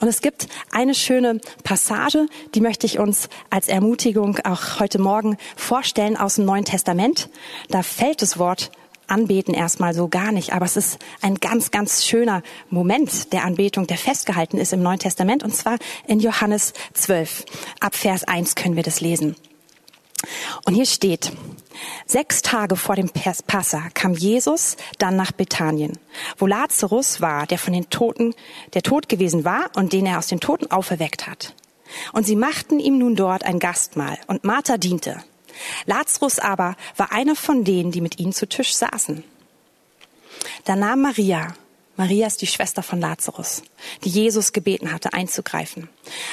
Und 0.00 0.08
es 0.08 0.20
gibt 0.20 0.48
eine 0.70 0.94
schöne 0.94 1.40
Passage, 1.62 2.26
die 2.54 2.60
möchte 2.60 2.86
ich 2.86 2.98
uns 2.98 3.28
als 3.50 3.68
Ermutigung 3.68 4.38
auch 4.44 4.80
heute 4.80 4.98
Morgen 4.98 5.36
vorstellen 5.56 6.16
aus 6.16 6.36
dem 6.36 6.44
Neuen 6.44 6.64
Testament. 6.64 7.28
Da 7.68 7.82
fällt 7.82 8.22
das 8.22 8.38
Wort 8.38 8.70
Anbeten 9.06 9.54
erstmal 9.54 9.94
so 9.94 10.08
gar 10.08 10.32
nicht, 10.32 10.52
aber 10.52 10.64
es 10.64 10.76
ist 10.76 10.98
ein 11.20 11.36
ganz, 11.36 11.70
ganz 11.70 12.04
schöner 12.04 12.42
Moment 12.70 13.32
der 13.32 13.44
Anbetung, 13.44 13.86
der 13.86 13.98
festgehalten 13.98 14.56
ist 14.56 14.72
im 14.72 14.82
Neuen 14.82 14.98
Testament, 14.98 15.42
und 15.42 15.54
zwar 15.54 15.78
in 16.06 16.20
Johannes 16.20 16.72
12. 16.94 17.44
Ab 17.80 17.94
Vers 17.94 18.24
1 18.24 18.54
können 18.54 18.76
wir 18.76 18.82
das 18.82 19.00
lesen. 19.00 19.36
Und 20.64 20.74
hier 20.74 20.86
steht, 20.86 21.32
Sechs 22.06 22.42
Tage 22.42 22.76
vor 22.76 22.96
dem 22.96 23.08
Passa 23.08 23.88
kam 23.94 24.12
Jesus 24.12 24.76
dann 24.98 25.16
nach 25.16 25.32
Bethanien, 25.32 25.98
wo 26.36 26.46
Lazarus 26.46 27.20
war, 27.20 27.46
der 27.46 27.58
von 27.58 27.72
den 27.72 27.88
Toten, 27.88 28.34
der 28.74 28.82
tot 28.82 29.08
gewesen 29.08 29.44
war 29.44 29.70
und 29.74 29.92
den 29.92 30.06
er 30.06 30.18
aus 30.18 30.26
den 30.26 30.40
Toten 30.40 30.70
auferweckt 30.70 31.26
hat. 31.26 31.54
Und 32.12 32.26
sie 32.26 32.36
machten 32.36 32.78
ihm 32.78 32.98
nun 32.98 33.16
dort 33.16 33.44
ein 33.44 33.58
Gastmahl 33.58 34.18
und 34.26 34.44
Martha 34.44 34.76
diente. 34.76 35.22
Lazarus 35.86 36.38
aber 36.38 36.76
war 36.96 37.12
einer 37.12 37.36
von 37.36 37.64
denen, 37.64 37.90
die 37.90 38.00
mit 38.00 38.18
ihnen 38.18 38.32
zu 38.32 38.48
Tisch 38.48 38.74
saßen. 38.74 39.24
Da 40.64 40.76
nahm 40.76 41.02
Maria, 41.02 41.54
Maria 41.96 42.26
ist 42.26 42.42
die 42.42 42.48
Schwester 42.48 42.82
von 42.82 43.00
Lazarus, 43.00 43.62
die 44.02 44.08
Jesus 44.08 44.52
gebeten 44.52 44.92
hatte, 44.92 45.12
einzugreifen. 45.12 45.88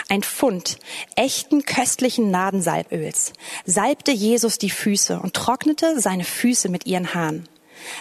Ein 0.09 0.23
Pfund 0.23 0.79
echten 1.15 1.65
köstlichen 1.65 2.31
Nadensalböls 2.31 3.33
salbte 3.65 4.11
Jesus 4.11 4.57
die 4.57 4.71
Füße 4.71 5.19
und 5.19 5.35
trocknete 5.35 5.99
seine 5.99 6.23
Füße 6.23 6.69
mit 6.69 6.87
ihren 6.87 7.13
Haaren. 7.13 7.47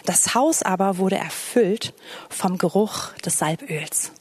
Das 0.04 0.34
Haus 0.34 0.62
aber 0.62 0.98
wurde 0.98 1.16
erfüllt 1.16 1.92
vom 2.28 2.58
Geruch 2.58 3.12
des 3.24 3.38
Salböls. 3.38 4.12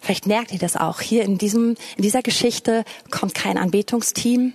Vielleicht 0.00 0.26
merkt 0.26 0.52
ihr 0.52 0.60
das 0.60 0.76
auch. 0.76 1.00
Hier 1.00 1.24
in 1.24 1.36
diesem, 1.36 1.70
in 1.96 2.02
dieser 2.02 2.22
Geschichte 2.22 2.84
kommt 3.10 3.34
kein 3.34 3.58
Anbetungsteam, 3.58 4.54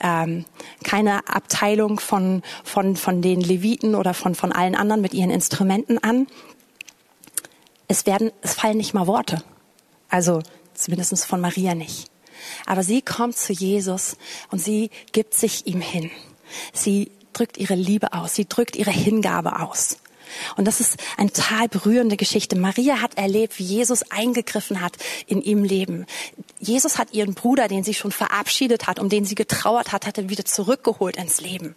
ähm, 0.00 0.44
keine 0.84 1.26
Abteilung 1.28 1.98
von, 1.98 2.42
von, 2.62 2.94
von 2.94 3.20
den 3.20 3.40
Leviten 3.40 3.96
oder 3.96 4.14
von, 4.14 4.36
von 4.36 4.52
allen 4.52 4.76
anderen 4.76 5.00
mit 5.00 5.12
ihren 5.12 5.30
Instrumenten 5.30 5.98
an, 5.98 6.28
es 7.88 8.06
werden, 8.06 8.32
es 8.42 8.54
fallen 8.54 8.76
nicht 8.76 8.94
mal 8.94 9.06
Worte. 9.06 9.42
Also 10.08 10.42
zumindest 10.74 11.24
von 11.26 11.40
Maria 11.40 11.74
nicht. 11.74 12.10
Aber 12.66 12.82
sie 12.82 13.02
kommt 13.02 13.36
zu 13.36 13.52
Jesus 13.52 14.16
und 14.50 14.58
sie 14.58 14.90
gibt 15.12 15.34
sich 15.34 15.66
ihm 15.66 15.80
hin. 15.80 16.10
Sie 16.72 17.10
drückt 17.32 17.56
ihre 17.58 17.74
Liebe 17.74 18.12
aus. 18.12 18.34
Sie 18.34 18.46
drückt 18.46 18.76
ihre 18.76 18.90
Hingabe 18.90 19.60
aus. 19.60 19.98
Und 20.56 20.66
das 20.66 20.80
ist 20.80 20.96
eine 21.16 21.32
total 21.32 21.68
berührende 21.68 22.16
Geschichte. 22.16 22.56
Maria 22.56 23.00
hat 23.00 23.16
erlebt, 23.16 23.58
wie 23.58 23.64
Jesus 23.64 24.10
eingegriffen 24.10 24.80
hat 24.80 24.96
in 25.26 25.42
ihrem 25.42 25.64
Leben. 25.64 26.06
Jesus 26.58 26.98
hat 26.98 27.12
ihren 27.12 27.34
Bruder, 27.34 27.68
den 27.68 27.84
sie 27.84 27.94
schon 27.94 28.12
verabschiedet 28.12 28.86
hat, 28.86 28.98
um 28.98 29.08
den 29.08 29.24
sie 29.24 29.34
getrauert 29.34 29.92
hat, 29.92 30.06
hat 30.06 30.18
er 30.18 30.28
wieder 30.28 30.44
zurückgeholt 30.44 31.16
ins 31.16 31.40
Leben. 31.40 31.76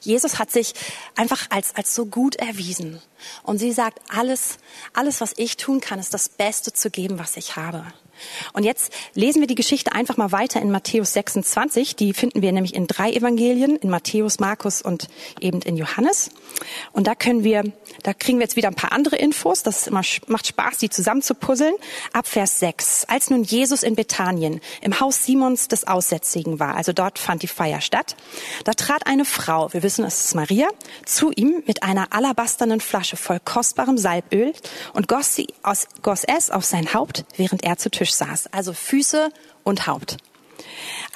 Jesus 0.00 0.38
hat 0.38 0.52
sich 0.52 0.74
einfach 1.16 1.46
als, 1.50 1.74
als 1.74 1.94
so 1.94 2.06
gut 2.06 2.36
erwiesen. 2.36 3.00
Und 3.42 3.58
sie 3.58 3.72
sagt, 3.72 4.00
alles, 4.08 4.58
alles, 4.92 5.20
was 5.20 5.32
ich 5.36 5.56
tun 5.56 5.80
kann, 5.80 5.98
ist 5.98 6.14
das 6.14 6.28
Beste 6.28 6.72
zu 6.72 6.90
geben, 6.90 7.18
was 7.18 7.36
ich 7.36 7.56
habe. 7.56 7.84
Und 8.52 8.64
jetzt 8.64 8.92
lesen 9.14 9.40
wir 9.40 9.46
die 9.46 9.54
Geschichte 9.54 9.92
einfach 9.92 10.16
mal 10.16 10.32
weiter 10.32 10.60
in 10.60 10.70
Matthäus 10.70 11.12
26. 11.12 11.96
Die 11.96 12.12
finden 12.12 12.42
wir 12.42 12.52
nämlich 12.52 12.74
in 12.74 12.86
drei 12.86 13.12
Evangelien, 13.12 13.76
in 13.76 13.90
Matthäus, 13.90 14.38
Markus 14.38 14.82
und 14.82 15.08
eben 15.40 15.60
in 15.62 15.76
Johannes. 15.76 16.30
Und 16.92 17.06
da 17.06 17.14
können 17.14 17.44
wir, 17.44 17.64
da 18.02 18.14
kriegen 18.14 18.38
wir 18.38 18.44
jetzt 18.44 18.56
wieder 18.56 18.68
ein 18.68 18.74
paar 18.74 18.92
andere 18.92 19.16
Infos. 19.16 19.62
Das 19.62 19.90
macht 19.90 20.46
Spaß, 20.46 20.78
die 20.78 20.90
zusammen 20.90 21.22
zu 21.22 21.34
puzzeln. 21.34 21.74
Ab 22.12 22.26
Vers 22.26 22.58
6. 22.60 23.06
Als 23.06 23.30
nun 23.30 23.42
Jesus 23.42 23.82
in 23.82 23.94
Bethanien 23.94 24.60
im 24.80 25.00
Haus 25.00 25.24
Simons 25.24 25.68
des 25.68 25.86
Aussätzigen 25.86 26.58
war, 26.58 26.76
also 26.76 26.92
dort 26.92 27.18
fand 27.18 27.42
die 27.42 27.48
Feier 27.48 27.80
statt, 27.80 28.16
da 28.64 28.72
trat 28.72 29.06
eine 29.06 29.24
Frau, 29.24 29.72
wir 29.72 29.82
wissen, 29.82 30.04
es 30.04 30.26
ist 30.26 30.34
Maria, 30.34 30.68
zu 31.04 31.30
ihm 31.32 31.62
mit 31.66 31.82
einer 31.82 32.12
alabasternen 32.12 32.80
Flasche 32.80 33.07
voll 33.16 33.40
kostbarem 33.40 33.98
Salböl 33.98 34.52
und 34.92 35.08
goss, 35.08 35.34
sie 35.34 35.48
aus, 35.62 35.86
goss 36.02 36.24
es 36.24 36.50
auf 36.50 36.64
sein 36.64 36.94
Haupt, 36.94 37.24
während 37.36 37.64
er 37.64 37.76
zu 37.76 37.90
Tisch 37.90 38.12
saß, 38.12 38.48
also 38.52 38.72
Füße 38.72 39.30
und 39.64 39.86
Haupt. 39.86 40.18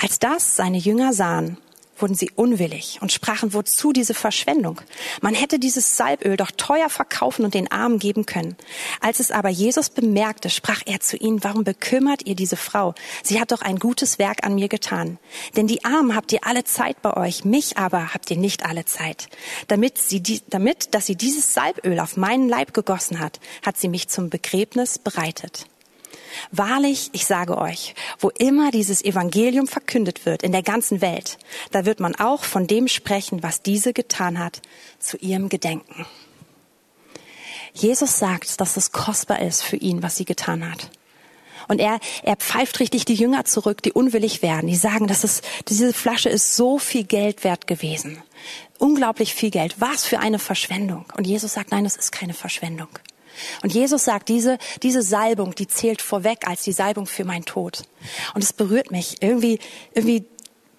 Als 0.01 0.19
das 0.19 0.57
seine 0.57 0.79
Jünger 0.79 1.13
sahen, 1.13 1.59
wurden 2.03 2.15
sie 2.15 2.31
unwillig 2.35 2.99
und 3.01 3.13
sprachen, 3.13 3.55
wozu 3.55 3.93
diese 3.93 4.15
Verschwendung? 4.15 4.81
Man 5.21 5.35
hätte 5.35 5.59
dieses 5.59 5.97
Salböl 5.97 6.37
doch 6.37 6.51
teuer 6.51 6.91
verkaufen 6.91 7.45
und 7.45 7.55
den 7.55 7.71
Armen 7.71 7.99
geben 7.99 8.27
können. 8.27 8.57
Als 9.01 9.21
es 9.21 9.31
aber 9.31 9.49
Jesus 9.49 9.89
bemerkte, 9.89 10.51
sprach 10.51 10.83
er 10.85 11.01
zu 11.01 11.17
ihnen, 11.17 11.43
warum 11.45 11.65
bekümmert 11.65 12.27
ihr 12.27 12.35
diese 12.35 12.57
Frau? 12.57 12.95
Sie 13.23 13.41
hat 13.41 13.53
doch 13.53 13.63
ein 13.63 13.79
gutes 13.79 14.19
Werk 14.19 14.45
an 14.45 14.57
mir 14.57 14.69
getan. 14.69 15.19
Denn 15.57 15.67
die 15.67 15.85
Armen 15.85 16.15
habt 16.15 16.33
ihr 16.33 16.41
alle 16.47 16.65
Zeit 16.65 17.01
bei 17.01 17.17
euch, 17.17 17.45
mich 17.45 17.79
aber 17.79 18.13
habt 18.13 18.31
ihr 18.31 18.37
nicht 18.37 18.67
alle 18.67 18.85
Zeit. 18.85 19.29
Damit 19.69 19.99
sie, 19.99 20.23
damit, 20.49 20.95
dass 20.95 21.07
sie 21.07 21.17
dieses 21.17 21.55
Salböl 21.55 22.01
auf 22.01 22.17
meinen 22.17 22.49
Leib 22.49 22.75
gegossen 22.75 23.21
hat, 23.21 23.41
hat 23.65 23.79
sie 23.79 23.89
mich 23.89 24.09
zum 24.09 24.29
Begräbnis 24.29 24.99
bereitet. 24.99 25.67
Wahrlich, 26.51 27.11
ich 27.13 27.27
sage 27.27 27.59
euch, 27.59 27.95
wo 28.19 28.31
immer 28.31 28.71
dieses 28.71 29.05
Evangelium 29.05 29.67
verkündet 29.67 30.27
wird 30.27 30.43
in 30.43 30.53
der 30.53 30.63
ganzen 30.63 31.01
Welt, 31.01 31.39
da 31.71 31.85
wird 31.85 32.01
man 32.01 32.15
auch 32.15 32.45
von 32.45 32.67
dem 32.67 32.89
sprechen, 32.89 33.43
was 33.43 33.63
diese 33.63 33.93
getan 33.93 34.39
hat, 34.39 34.63
zu 34.99 35.17
ihrem 35.19 35.49
Gedenken. 35.49 36.07
Jesus 37.75 38.19
sagt, 38.19 38.61
dass 38.61 38.77
es 38.77 38.93
kostbar 38.93 39.41
ist 39.41 39.63
für 39.63 39.77
ihn, 39.77 40.03
was 40.03 40.17
sie 40.17 40.25
getan 40.25 40.71
hat. 40.71 40.91
Und 41.69 41.79
er, 41.79 42.01
er 42.23 42.37
pfeift 42.37 42.81
richtig 42.81 43.05
die 43.05 43.15
Jünger 43.15 43.45
zurück, 43.45 43.83
die 43.83 43.93
unwillig 43.93 44.43
werden. 44.43 44.67
Die 44.67 44.77
sagen, 44.77 45.07
dass 45.07 45.25
es, 45.25 45.43
diese 45.69 45.93
Flasche 45.93 46.29
ist 46.29 46.57
so 46.57 46.79
viel 46.79 47.05
Geld 47.05 47.45
wert 47.45 47.67
gewesen. 47.67 48.23
Unglaublich 48.79 49.35
viel 49.35 49.51
Geld. 49.51 49.77
Was 49.79 50.05
für 50.05 50.19
eine 50.19 50.39
Verschwendung. 50.39 51.07
Und 51.17 51.27
Jesus 51.27 51.55
sagt, 51.55 51.71
nein, 51.71 51.87
es 51.87 51.97
ist 51.97 52.13
keine 52.13 52.35
Verschwendung. 52.35 52.89
Und 53.63 53.73
Jesus 53.73 54.05
sagt, 54.05 54.29
diese, 54.29 54.59
diese 54.83 55.03
Salbung, 55.03 55.55
die 55.55 55.67
zählt 55.67 56.03
vorweg 56.03 56.47
als 56.47 56.63
die 56.63 56.73
Salbung 56.73 57.07
für 57.07 57.25
meinen 57.25 57.45
Tod. 57.45 57.83
Und 58.35 58.43
es 58.43 58.53
berührt 58.53 58.91
mich. 58.91 59.17
Irgendwie, 59.21 59.59
irgendwie 59.95 60.25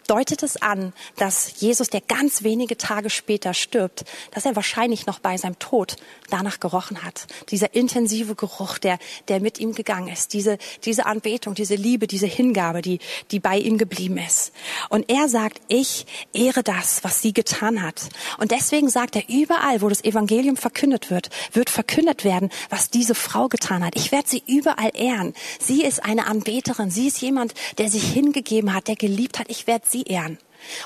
deutet 0.08 0.44
es 0.44 0.62
an, 0.62 0.94
dass 1.18 1.60
Jesus, 1.60 1.90
der 1.90 2.02
ganz 2.02 2.44
wenige 2.44 2.78
Tage 2.78 3.10
später 3.10 3.54
stirbt, 3.54 4.06
dass 4.32 4.46
er 4.46 4.56
wahrscheinlich 4.56 5.06
noch 5.06 5.20
bei 5.20 5.38
seinem 5.38 5.60
Tod 5.60 5.96
danach 6.30 6.60
gerochen 6.60 7.04
hat. 7.04 7.28
Dieser 7.50 7.76
intensive 7.76 8.36
Geruch, 8.36 8.78
der, 8.78 9.00
der 9.28 9.40
mit 9.40 9.60
ihm 9.60 9.74
gegangen 9.74 10.08
ist. 10.08 10.34
Diese, 10.34 10.58
diese 10.84 11.06
Anbetung, 11.06 11.56
diese 11.56 11.76
Liebe, 11.76 12.08
diese 12.08 12.28
Hingabe, 12.28 12.82
die, 12.82 13.00
die 13.32 13.40
bei 13.40 13.58
ihm 13.58 13.78
geblieben 13.78 14.18
ist. 14.18 14.52
Und 14.90 15.10
er 15.10 15.30
sagt, 15.30 15.62
ich 15.68 16.06
ehre 16.34 16.64
das, 16.64 17.04
was 17.04 17.22
sie 17.22 17.34
getan 17.34 17.82
hat. 17.82 18.10
Und 18.38 18.52
deswegen 18.52 18.90
sagt 18.90 19.16
er, 19.16 19.24
überall, 19.30 19.82
wo 19.82 19.90
das 19.90 20.04
Evangelium 20.04 20.58
verkündet 20.58 21.10
wird, 21.10 21.30
wird 21.52 21.70
verkündet 21.70 22.24
werden, 22.24 22.50
was 22.70 22.90
diese 22.90 23.16
Frau 23.16 23.48
getan 23.48 23.84
hat. 23.86 23.96
Ich 23.96 24.12
werde 24.12 24.30
sie 24.30 24.44
überall 24.48 24.92
ehren. 24.94 25.34
Sie 25.60 25.84
ist 25.84 26.04
eine 26.04 26.28
Anbeterin. 26.28 26.90
Sie 26.90 27.08
ist 27.08 27.22
jemand, 27.22 27.54
der 27.78 27.90
sich 27.90 28.04
hingegeben 28.04 28.74
hat, 28.74 28.88
der 28.88 28.96
geliebt 28.96 29.40
hat. 29.40 29.50
Ich 29.50 29.68
werde 29.68 29.86
sie 29.94 30.04
ehren. 30.04 30.38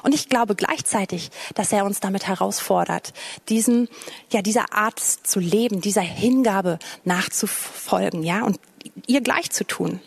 Und 0.04 0.14
ich 0.14 0.30
glaube 0.30 0.56
gleichzeitig, 0.56 1.30
dass 1.56 1.72
er 1.72 1.86
uns 1.86 2.00
damit 2.00 2.28
herausfordert, 2.28 3.14
diesen, 3.50 3.90
ja, 4.32 4.42
dieser 4.42 4.74
Art 4.74 5.00
zu 5.00 5.40
leben, 5.40 5.82
dieser 5.82 6.02
Hingabe 6.02 6.80
nachzufolgen, 7.04 8.24
ja, 8.24 8.44
und 8.44 8.60
ihr 9.08 9.22
gleich 9.22 9.50
zu 9.52 9.66
tun. 9.66 10.00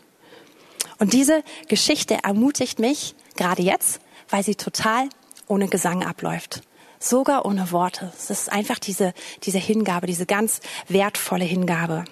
Und 0.98 1.12
diese 1.12 1.42
Geschichte 1.68 2.18
ermutigt 2.22 2.78
mich, 2.78 3.14
gerade 3.36 3.62
jetzt, 3.62 4.00
weil 4.28 4.44
sie 4.44 4.54
total 4.54 5.08
ohne 5.48 5.68
Gesang 5.68 6.04
abläuft. 6.04 6.62
Sogar 6.98 7.46
ohne 7.46 7.72
Worte. 7.72 8.12
Es 8.16 8.28
ist 8.28 8.52
einfach 8.52 8.78
diese, 8.78 9.14
diese 9.42 9.58
Hingabe, 9.58 10.06
diese 10.06 10.26
ganz 10.26 10.60
wertvolle 10.88 11.44
Hingabe. 11.46 12.04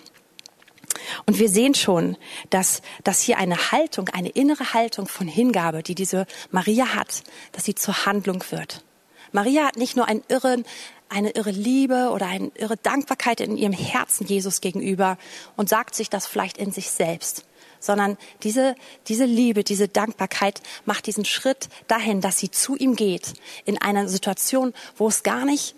Und 1.26 1.38
wir 1.38 1.48
sehen 1.48 1.74
schon, 1.74 2.16
dass, 2.50 2.82
dass 3.04 3.20
hier 3.20 3.38
eine 3.38 3.72
Haltung, 3.72 4.08
eine 4.08 4.30
innere 4.30 4.74
Haltung 4.74 5.06
von 5.06 5.28
Hingabe, 5.28 5.82
die 5.82 5.94
diese 5.94 6.26
Maria 6.50 6.94
hat, 6.94 7.22
dass 7.52 7.64
sie 7.64 7.74
zur 7.74 8.06
Handlung 8.06 8.42
wird. 8.50 8.84
Maria 9.32 9.66
hat 9.66 9.76
nicht 9.76 9.96
nur 9.96 10.06
einen 10.06 10.22
irren, 10.28 10.64
eine 11.08 11.30
irre 11.30 11.50
Liebe 11.50 12.10
oder 12.12 12.26
eine 12.26 12.50
irre 12.54 12.76
Dankbarkeit 12.76 13.40
in 13.40 13.56
ihrem 13.56 13.72
Herzen 13.72 14.26
Jesus 14.26 14.60
gegenüber 14.60 15.18
und 15.56 15.68
sagt 15.68 15.94
sich 15.94 16.10
das 16.10 16.26
vielleicht 16.26 16.58
in 16.58 16.72
sich 16.72 16.90
selbst, 16.90 17.44
sondern 17.80 18.16
diese, 18.42 18.74
diese 19.06 19.24
Liebe, 19.24 19.64
diese 19.64 19.88
Dankbarkeit 19.88 20.60
macht 20.84 21.06
diesen 21.06 21.24
Schritt 21.24 21.68
dahin, 21.86 22.20
dass 22.20 22.38
sie 22.38 22.50
zu 22.50 22.76
ihm 22.76 22.96
geht 22.96 23.34
in 23.64 23.80
einer 23.80 24.08
Situation, 24.08 24.74
wo 24.96 25.08
es 25.08 25.22
gar 25.22 25.44
nicht 25.44 25.74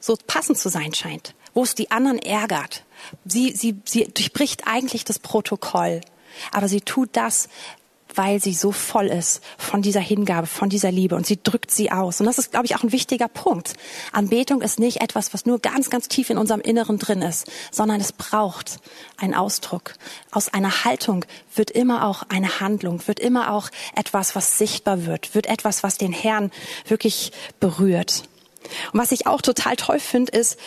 so 0.00 0.18
passend 0.26 0.58
zu 0.58 0.68
sein 0.68 0.92
scheint, 0.92 1.34
wo 1.54 1.62
es 1.62 1.74
die 1.74 1.90
anderen 1.90 2.18
ärgert. 2.18 2.84
Sie, 3.24 3.54
sie, 3.54 3.76
sie 3.84 4.04
durchbricht 4.06 4.66
eigentlich 4.66 5.04
das 5.04 5.18
Protokoll, 5.18 6.00
aber 6.52 6.68
sie 6.68 6.80
tut 6.80 7.10
das, 7.12 7.48
weil 8.16 8.40
sie 8.40 8.54
so 8.54 8.72
voll 8.72 9.06
ist 9.06 9.42
von 9.58 9.82
dieser 9.82 10.00
Hingabe, 10.00 10.46
von 10.46 10.68
dieser 10.68 10.90
Liebe 10.90 11.16
und 11.16 11.26
sie 11.26 11.42
drückt 11.42 11.70
sie 11.70 11.90
aus. 11.90 12.20
Und 12.20 12.26
das 12.26 12.38
ist, 12.38 12.52
glaube 12.52 12.66
ich, 12.66 12.76
auch 12.76 12.82
ein 12.82 12.92
wichtiger 12.92 13.28
Punkt. 13.28 13.74
Anbetung 14.12 14.62
ist 14.62 14.78
nicht 14.78 15.00
etwas, 15.00 15.34
was 15.34 15.46
nur 15.46 15.58
ganz, 15.58 15.90
ganz 15.90 16.08
tief 16.08 16.30
in 16.30 16.38
unserem 16.38 16.60
Inneren 16.60 16.98
drin 16.98 17.22
ist, 17.22 17.50
sondern 17.70 18.00
es 18.00 18.12
braucht 18.12 18.78
einen 19.16 19.34
Ausdruck. 19.34 19.94
Aus 20.30 20.52
einer 20.52 20.84
Haltung 20.84 21.24
wird 21.54 21.70
immer 21.70 22.06
auch 22.06 22.22
eine 22.28 22.60
Handlung, 22.60 23.06
wird 23.06 23.20
immer 23.20 23.52
auch 23.52 23.70
etwas, 23.96 24.34
was 24.34 24.58
sichtbar 24.58 25.06
wird, 25.06 25.34
wird 25.34 25.46
etwas, 25.46 25.82
was 25.82 25.98
den 25.98 26.12
Herrn 26.12 26.50
wirklich 26.86 27.32
berührt. 27.60 28.24
Und 28.92 29.00
was 29.00 29.12
ich 29.12 29.26
auch 29.26 29.42
total 29.42 29.76
toll 29.76 30.00
finde, 30.00 30.32
ist, 30.32 30.58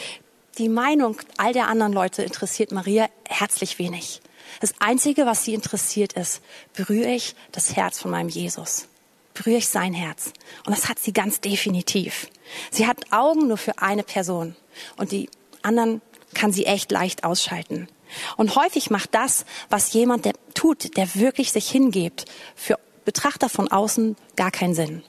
die 0.57 0.69
Meinung 0.69 1.17
all 1.37 1.53
der 1.53 1.67
anderen 1.67 1.93
Leute 1.93 2.23
interessiert 2.23 2.71
Maria 2.71 3.07
herzlich 3.27 3.79
wenig. 3.79 4.21
Das 4.59 4.73
Einzige, 4.79 5.25
was 5.25 5.43
sie 5.43 5.53
interessiert, 5.53 6.13
ist, 6.13 6.41
berühre 6.73 7.13
ich 7.13 7.35
das 7.51 7.75
Herz 7.75 7.99
von 7.99 8.11
meinem 8.11 8.29
Jesus. 8.29 8.87
Berühre 9.33 9.57
ich 9.57 9.67
sein 9.67 9.93
Herz. 9.93 10.31
Und 10.65 10.75
das 10.75 10.89
hat 10.89 10.99
sie 10.99 11.13
ganz 11.13 11.41
definitiv. 11.41 12.27
Sie 12.71 12.87
hat 12.87 13.11
Augen 13.11 13.47
nur 13.47 13.57
für 13.57 13.77
eine 13.79 14.03
Person. 14.03 14.55
Und 14.95 15.11
die 15.11 15.29
anderen 15.61 16.01
kann 16.33 16.51
sie 16.51 16.65
echt 16.65 16.91
leicht 16.91 17.23
ausschalten. 17.23 17.87
Und 18.35 18.55
häufig 18.55 18.89
macht 18.89 19.13
das, 19.13 19.45
was 19.69 19.93
jemand 19.93 20.25
der 20.25 20.33
tut, 20.53 20.97
der 20.97 21.13
wirklich 21.15 21.51
sich 21.51 21.69
hingibt, 21.69 22.25
für 22.55 22.79
Betrachter 23.05 23.49
von 23.49 23.67
außen 23.67 24.15
gar 24.35 24.51
keinen 24.51 24.73
Sinn. 24.73 25.03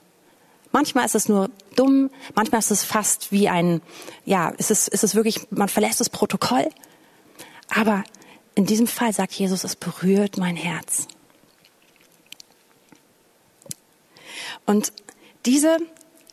Manchmal 0.73 1.07
ist 1.07 1.15
es 1.15 1.29
nur 1.29 1.51
dumm, 1.77 2.11
manchmal 2.35 2.59
ist 2.59 2.71
es 2.71 2.85
fast 2.85 3.33
wie 3.33 3.49
ein, 3.49 3.81
ja, 4.25 4.51
ist 4.51 4.71
es, 4.71 4.89
ist 4.89 5.05
es 5.05 5.15
wirklich, 5.15 5.51
man 5.51 5.69
verlässt 5.69 6.01
das 6.01 6.11
Protokoll. 6.11 6.69
Aber 7.69 8.05
in 8.55 8.67
diesem 8.67 8.87
Fall 8.87 9.13
sagt 9.13 9.33
Jesus, 9.33 9.65
es 9.65 9.77
berührt 9.77 10.37
mein 10.37 10.57
Herz. 10.57 11.07
Und 14.67 14.93
diese 15.47 15.79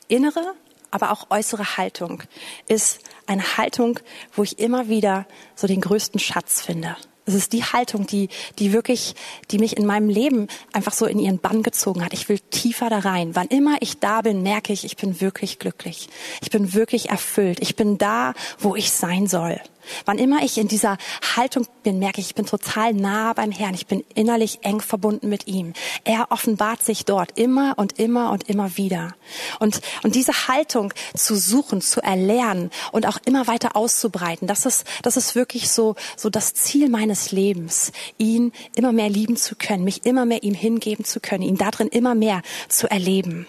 innere, 0.07 0.55
aber 0.91 1.11
auch 1.11 1.29
äußere 1.29 1.77
Haltung 1.77 2.23
ist 2.67 2.99
eine 3.27 3.57
Haltung, 3.57 3.99
wo 4.33 4.43
ich 4.43 4.59
immer 4.59 4.89
wieder 4.89 5.25
so 5.55 5.67
den 5.67 5.81
größten 5.81 6.19
Schatz 6.19 6.61
finde. 6.61 6.97
Es 7.25 7.33
ist 7.33 7.53
die 7.53 7.63
Haltung, 7.63 8.05
die, 8.05 8.29
die 8.59 8.71
wirklich, 8.71 9.15
die 9.49 9.57
mich 9.57 9.77
in 9.77 9.85
meinem 9.85 10.09
Leben 10.09 10.47
einfach 10.73 10.93
so 10.93 11.05
in 11.05 11.17
ihren 11.17 11.39
Bann 11.39 11.63
gezogen 11.63 12.05
hat. 12.05 12.13
Ich 12.13 12.29
will 12.29 12.39
tiefer 12.39 12.89
da 12.89 12.99
rein. 12.99 13.35
Wann 13.35 13.47
immer 13.47 13.77
ich 13.79 13.99
da 13.99 14.21
bin, 14.21 14.43
merke 14.43 14.73
ich, 14.73 14.85
ich 14.85 14.95
bin 14.95 15.19
wirklich 15.21 15.57
glücklich. 15.57 16.07
Ich 16.41 16.51
bin 16.51 16.73
wirklich 16.73 17.09
erfüllt. 17.09 17.59
Ich 17.61 17.75
bin 17.75 17.97
da, 17.97 18.33
wo 18.59 18.75
ich 18.75 18.91
sein 18.91 19.27
soll. 19.27 19.59
Wann 20.05 20.17
immer 20.17 20.43
ich 20.43 20.57
in 20.57 20.67
dieser 20.67 20.97
Haltung 21.35 21.67
bin, 21.83 21.99
merke 21.99 22.21
ich, 22.21 22.27
ich 22.27 22.35
bin 22.35 22.45
total 22.45 22.93
nah 22.93 23.33
beim 23.33 23.51
Herrn. 23.51 23.73
Ich 23.73 23.87
bin 23.87 24.03
innerlich 24.13 24.59
eng 24.61 24.81
verbunden 24.81 25.29
mit 25.29 25.47
ihm. 25.47 25.73
Er 26.03 26.31
offenbart 26.31 26.83
sich 26.83 27.05
dort 27.05 27.37
immer 27.37 27.73
und 27.77 27.99
immer 27.99 28.31
und 28.31 28.49
immer 28.49 28.77
wieder. 28.77 29.15
Und, 29.59 29.81
und 30.03 30.15
diese 30.15 30.47
Haltung 30.47 30.93
zu 31.15 31.35
suchen, 31.35 31.81
zu 31.81 32.01
erlernen 32.01 32.71
und 32.91 33.07
auch 33.07 33.17
immer 33.25 33.47
weiter 33.47 33.75
auszubreiten, 33.75 34.47
das 34.47 34.65
ist, 34.65 34.85
das 35.01 35.17
ist 35.17 35.35
wirklich 35.35 35.69
so, 35.69 35.95
so 36.15 36.29
das 36.29 36.53
Ziel 36.53 36.89
meines 36.89 37.31
Lebens, 37.31 37.91
ihn 38.17 38.51
immer 38.75 38.91
mehr 38.91 39.09
lieben 39.09 39.37
zu 39.37 39.55
können, 39.55 39.83
mich 39.83 40.05
immer 40.05 40.25
mehr 40.25 40.43
ihm 40.43 40.53
hingeben 40.53 41.05
zu 41.05 41.19
können, 41.19 41.43
ihn 41.43 41.57
darin 41.57 41.87
immer 41.87 42.15
mehr 42.15 42.41
zu 42.67 42.89
erleben. 42.89 43.47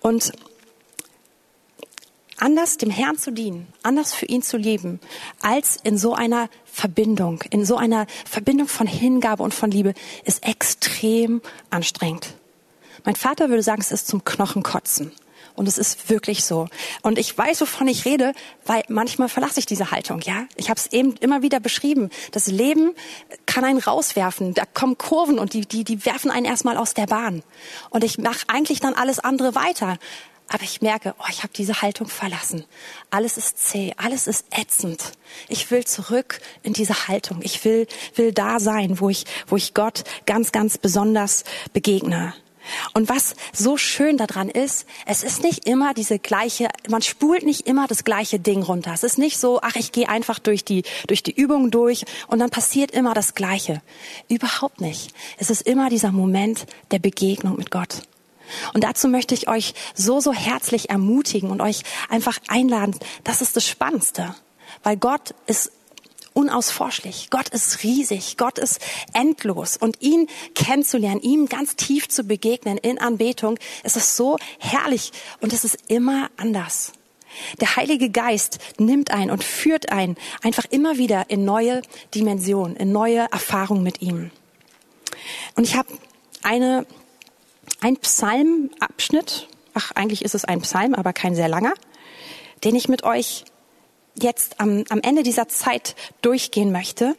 Und 0.00 0.32
anders 2.38 2.76
dem 2.76 2.90
Herrn 2.90 3.18
zu 3.18 3.30
dienen, 3.30 3.66
anders 3.82 4.14
für 4.14 4.26
ihn 4.26 4.42
zu 4.42 4.56
leben, 4.56 5.00
als 5.40 5.78
in 5.82 5.98
so 5.98 6.14
einer 6.14 6.48
Verbindung, 6.64 7.42
in 7.50 7.64
so 7.64 7.76
einer 7.76 8.06
Verbindung 8.24 8.68
von 8.68 8.86
Hingabe 8.86 9.42
und 9.42 9.54
von 9.54 9.70
Liebe, 9.70 9.94
ist 10.24 10.46
extrem 10.46 11.42
anstrengend. 11.70 12.34
Mein 13.04 13.16
Vater 13.16 13.48
würde 13.48 13.62
sagen, 13.62 13.80
es 13.80 13.92
ist 13.92 14.08
zum 14.08 14.24
Knochenkotzen. 14.24 15.12
Und 15.54 15.66
es 15.66 15.76
ist 15.76 16.08
wirklich 16.08 16.44
so. 16.44 16.68
Und 17.02 17.18
ich 17.18 17.36
weiß, 17.36 17.60
wovon 17.62 17.88
ich 17.88 18.04
rede, 18.04 18.32
weil 18.64 18.84
manchmal 18.86 19.28
verlasse 19.28 19.58
ich 19.58 19.66
diese 19.66 19.90
Haltung. 19.90 20.20
Ja, 20.20 20.46
ich 20.54 20.70
habe 20.70 20.78
es 20.78 20.86
eben 20.92 21.16
immer 21.16 21.42
wieder 21.42 21.58
beschrieben. 21.58 22.10
Das 22.30 22.46
Leben 22.46 22.94
kann 23.44 23.64
einen 23.64 23.80
rauswerfen. 23.80 24.54
Da 24.54 24.62
kommen 24.72 24.96
Kurven 24.98 25.40
und 25.40 25.54
die 25.54 25.62
die 25.62 25.82
die 25.82 26.04
werfen 26.06 26.30
einen 26.30 26.46
erstmal 26.46 26.76
aus 26.76 26.94
der 26.94 27.06
Bahn. 27.06 27.42
Und 27.90 28.04
ich 28.04 28.18
mache 28.18 28.44
eigentlich 28.46 28.78
dann 28.78 28.94
alles 28.94 29.18
andere 29.18 29.56
weiter. 29.56 29.98
Aber 30.48 30.62
ich 30.62 30.80
merke, 30.80 31.14
oh, 31.18 31.24
ich 31.30 31.42
habe 31.42 31.52
diese 31.54 31.82
Haltung 31.82 32.08
verlassen. 32.08 32.64
Alles 33.10 33.36
ist 33.36 33.58
zäh, 33.58 33.94
alles 33.98 34.26
ist 34.26 34.46
ätzend. 34.50 35.12
Ich 35.48 35.70
will 35.70 35.84
zurück 35.84 36.40
in 36.62 36.72
diese 36.72 37.06
Haltung. 37.08 37.40
Ich 37.42 37.64
will, 37.64 37.86
will 38.14 38.32
da 38.32 38.58
sein, 38.58 38.98
wo 38.98 39.10
ich, 39.10 39.24
wo 39.46 39.56
ich 39.56 39.74
Gott 39.74 40.04
ganz, 40.24 40.50
ganz 40.50 40.78
besonders 40.78 41.44
begegne. 41.74 42.34
Und 42.94 43.08
was 43.08 43.34
so 43.52 43.76
schön 43.76 44.16
daran 44.16 44.48
ist, 44.48 44.86
es 45.06 45.22
ist 45.22 45.42
nicht 45.42 45.66
immer 45.66 45.94
diese 45.94 46.18
gleiche, 46.18 46.68
man 46.88 47.02
spult 47.02 47.44
nicht 47.44 47.66
immer 47.66 47.86
das 47.86 48.04
gleiche 48.04 48.38
Ding 48.38 48.62
runter. 48.62 48.92
Es 48.92 49.02
ist 49.02 49.18
nicht 49.18 49.38
so, 49.38 49.60
ach, 49.62 49.76
ich 49.76 49.92
gehe 49.92 50.08
einfach 50.08 50.38
durch 50.38 50.64
die, 50.64 50.82
durch 51.06 51.22
die 51.22 51.32
Übung 51.32 51.70
durch 51.70 52.04
und 52.26 52.38
dann 52.38 52.50
passiert 52.50 52.90
immer 52.90 53.14
das 53.14 53.34
Gleiche. 53.34 53.82
Überhaupt 54.28 54.80
nicht. 54.80 55.12
Es 55.38 55.50
ist 55.50 55.62
immer 55.62 55.88
dieser 55.88 56.12
Moment 56.12 56.66
der 56.90 56.98
Begegnung 56.98 57.56
mit 57.56 57.70
Gott. 57.70 58.02
Und 58.74 58.84
dazu 58.84 59.08
möchte 59.08 59.34
ich 59.34 59.48
euch 59.48 59.74
so, 59.94 60.20
so 60.20 60.32
herzlich 60.32 60.90
ermutigen 60.90 61.50
und 61.50 61.60
euch 61.60 61.82
einfach 62.08 62.38
einladen. 62.48 62.94
Das 63.24 63.40
ist 63.40 63.56
das 63.56 63.66
Spannendste. 63.66 64.34
Weil 64.82 64.96
Gott 64.96 65.34
ist 65.46 65.72
unausforschlich. 66.38 67.30
Gott 67.30 67.48
ist 67.48 67.82
riesig. 67.82 68.36
Gott 68.36 68.58
ist 68.58 68.80
endlos. 69.12 69.76
Und 69.76 70.00
ihn 70.00 70.28
kennenzulernen, 70.54 71.20
ihm 71.20 71.48
ganz 71.48 71.74
tief 71.74 72.08
zu 72.08 72.24
begegnen 72.24 72.78
in 72.78 72.98
Anbetung, 72.98 73.58
es 73.82 73.96
ist 73.96 74.16
so 74.16 74.38
herrlich 74.58 75.12
und 75.40 75.52
es 75.52 75.64
ist 75.64 75.78
immer 75.88 76.30
anders. 76.36 76.92
Der 77.60 77.76
Heilige 77.76 78.10
Geist 78.10 78.58
nimmt 78.78 79.10
ein 79.10 79.30
und 79.30 79.44
führt 79.44 79.90
ein 79.90 80.16
einfach 80.42 80.64
immer 80.70 80.96
wieder 80.96 81.28
in 81.28 81.44
neue 81.44 81.82
Dimensionen, 82.14 82.76
in 82.76 82.92
neue 82.92 83.26
Erfahrungen 83.32 83.82
mit 83.82 84.00
ihm. 84.00 84.30
Und 85.56 85.64
ich 85.64 85.76
habe 85.76 85.88
eine 86.42 86.86
ein 87.80 87.96
Psalmabschnitt, 87.96 89.48
ach 89.74 89.92
eigentlich 89.92 90.24
ist 90.24 90.34
es 90.34 90.44
ein 90.44 90.60
Psalm, 90.62 90.94
aber 90.94 91.12
kein 91.12 91.34
sehr 91.34 91.48
langer, 91.48 91.74
den 92.64 92.74
ich 92.74 92.88
mit 92.88 93.04
euch 93.04 93.44
jetzt 94.14 94.60
am, 94.60 94.84
am 94.88 95.00
Ende 95.00 95.22
dieser 95.22 95.48
Zeit 95.48 95.94
durchgehen 96.22 96.72
möchte. 96.72 97.16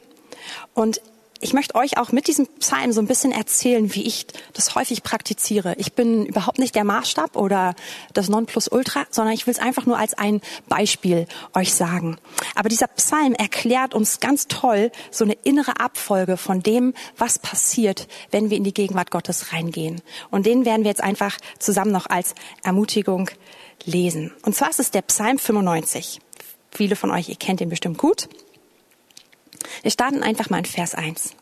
Und 0.74 1.00
ich 1.40 1.54
möchte 1.54 1.74
euch 1.74 1.96
auch 1.96 2.12
mit 2.12 2.28
diesem 2.28 2.46
Psalm 2.58 2.92
so 2.92 3.00
ein 3.00 3.06
bisschen 3.06 3.32
erzählen, 3.32 3.94
wie 3.94 4.06
ich 4.06 4.26
das 4.52 4.74
häufig 4.74 5.02
praktiziere. 5.02 5.74
Ich 5.78 5.94
bin 5.94 6.26
überhaupt 6.26 6.58
nicht 6.58 6.74
der 6.74 6.84
Maßstab 6.84 7.34
oder 7.36 7.74
das 8.12 8.28
Nonplusultra, 8.28 9.06
sondern 9.10 9.34
ich 9.34 9.46
will 9.46 9.54
es 9.54 9.58
einfach 9.58 9.86
nur 9.86 9.98
als 9.98 10.14
ein 10.14 10.42
Beispiel 10.68 11.26
euch 11.54 11.72
sagen. 11.72 12.18
Aber 12.54 12.68
dieser 12.68 12.88
Psalm 12.88 13.32
erklärt 13.32 13.94
uns 13.94 14.20
ganz 14.20 14.48
toll 14.48 14.92
so 15.10 15.24
eine 15.24 15.32
innere 15.32 15.80
Abfolge 15.80 16.36
von 16.36 16.62
dem, 16.62 16.92
was 17.16 17.38
passiert, 17.38 18.06
wenn 18.30 18.50
wir 18.50 18.58
in 18.58 18.64
die 18.64 18.74
Gegenwart 18.74 19.10
Gottes 19.10 19.52
reingehen. 19.52 20.02
Und 20.30 20.44
den 20.44 20.66
werden 20.66 20.84
wir 20.84 20.90
jetzt 20.90 21.02
einfach 21.02 21.38
zusammen 21.58 21.92
noch 21.92 22.06
als 22.06 22.34
Ermutigung 22.62 23.30
lesen. 23.84 24.32
Und 24.42 24.54
zwar 24.54 24.68
ist 24.68 24.80
es 24.80 24.90
der 24.90 25.02
Psalm 25.02 25.38
95. 25.38 26.20
Viele 26.70 26.96
von 26.96 27.10
euch, 27.10 27.30
ihr 27.30 27.36
kennt 27.36 27.62
ihn 27.62 27.70
bestimmt 27.70 27.96
gut. 27.96 28.28
Wir 29.82 29.90
starten 29.90 30.22
einfach 30.22 30.50
mal 30.50 30.58
in 30.58 30.64
Vers 30.64 30.94
1. 30.94 31.34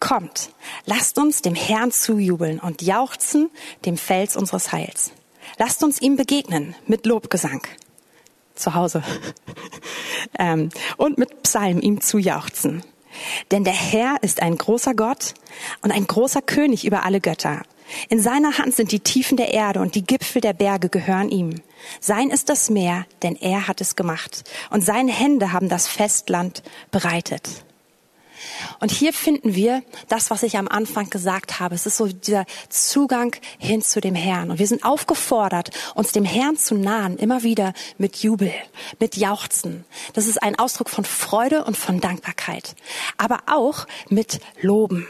Kommt, 0.00 0.50
lasst 0.84 1.18
uns 1.18 1.42
dem 1.42 1.54
Herrn 1.54 1.90
zujubeln 1.90 2.60
und 2.60 2.82
jauchzen 2.82 3.50
dem 3.84 3.96
Fels 3.96 4.36
unseres 4.36 4.72
Heils. 4.72 5.12
Lasst 5.58 5.82
uns 5.82 6.00
ihm 6.00 6.16
begegnen 6.16 6.74
mit 6.86 7.06
Lobgesang. 7.06 7.62
Zu 8.54 8.74
Hause. 8.74 9.02
ähm, 10.38 10.70
und 10.96 11.18
mit 11.18 11.42
Psalm 11.42 11.80
ihm 11.80 12.00
zujauchzen. 12.00 12.82
Denn 13.50 13.64
der 13.64 13.72
Herr 13.72 14.22
ist 14.22 14.42
ein 14.42 14.58
großer 14.58 14.94
Gott 14.94 15.34
und 15.82 15.92
ein 15.92 16.06
großer 16.06 16.42
König 16.42 16.84
über 16.84 17.04
alle 17.04 17.20
Götter. 17.20 17.62
In 18.08 18.20
seiner 18.20 18.58
Hand 18.58 18.74
sind 18.74 18.92
die 18.92 19.00
Tiefen 19.00 19.36
der 19.36 19.52
Erde 19.52 19.80
und 19.80 19.94
die 19.94 20.04
Gipfel 20.04 20.40
der 20.40 20.52
Berge 20.52 20.88
gehören 20.88 21.30
ihm. 21.30 21.62
Sein 22.00 22.30
ist 22.30 22.48
das 22.48 22.70
Meer, 22.70 23.06
denn 23.22 23.36
er 23.36 23.68
hat 23.68 23.80
es 23.80 23.96
gemacht. 23.96 24.44
Und 24.70 24.84
seine 24.84 25.12
Hände 25.12 25.52
haben 25.52 25.68
das 25.68 25.86
Festland 25.86 26.62
bereitet. 26.90 27.48
Und 28.80 28.90
hier 28.90 29.12
finden 29.12 29.54
wir 29.54 29.82
das, 30.08 30.30
was 30.30 30.42
ich 30.42 30.58
am 30.58 30.68
Anfang 30.68 31.10
gesagt 31.10 31.60
habe. 31.60 31.74
Es 31.74 31.86
ist 31.86 31.96
so 31.96 32.06
dieser 32.06 32.44
Zugang 32.68 33.34
hin 33.58 33.82
zu 33.82 34.00
dem 34.00 34.14
Herrn. 34.14 34.50
Und 34.50 34.58
wir 34.58 34.66
sind 34.66 34.84
aufgefordert, 34.84 35.70
uns 35.94 36.12
dem 36.12 36.24
Herrn 36.24 36.56
zu 36.56 36.74
nahen, 36.74 37.16
immer 37.16 37.42
wieder 37.42 37.72
mit 37.98 38.16
Jubel, 38.16 38.52
mit 38.98 39.16
Jauchzen. 39.16 39.84
Das 40.12 40.26
ist 40.26 40.42
ein 40.42 40.58
Ausdruck 40.58 40.90
von 40.90 41.04
Freude 41.04 41.64
und 41.64 41.76
von 41.76 42.00
Dankbarkeit. 42.00 42.74
Aber 43.16 43.40
auch 43.46 43.86
mit 44.08 44.40
Loben. 44.60 45.06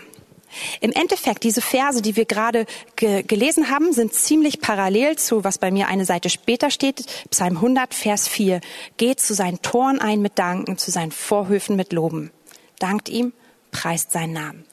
Im 0.80 0.92
Endeffekt, 0.92 1.42
diese 1.44 1.60
Verse, 1.60 2.02
die 2.02 2.16
wir 2.16 2.24
gerade 2.24 2.66
ge 2.96 3.22
gelesen 3.22 3.70
haben, 3.70 3.92
sind 3.92 4.14
ziemlich 4.14 4.60
parallel 4.60 5.16
zu, 5.16 5.44
was 5.44 5.58
bei 5.58 5.70
mir 5.70 5.88
eine 5.88 6.04
Seite 6.04 6.30
später 6.30 6.70
steht, 6.70 7.04
Psalm 7.30 7.56
100, 7.56 7.94
Vers 7.94 8.28
4. 8.28 8.60
Geht 8.96 9.20
zu 9.20 9.34
seinen 9.34 9.62
Toren 9.62 10.00
ein 10.00 10.20
mit 10.20 10.38
Danken, 10.38 10.78
zu 10.78 10.90
seinen 10.90 11.12
Vorhöfen 11.12 11.76
mit 11.76 11.92
Loben. 11.92 12.30
Dankt 12.78 13.08
ihm, 13.08 13.32
preist 13.70 14.12
seinen 14.12 14.32
Namen. 14.32 14.64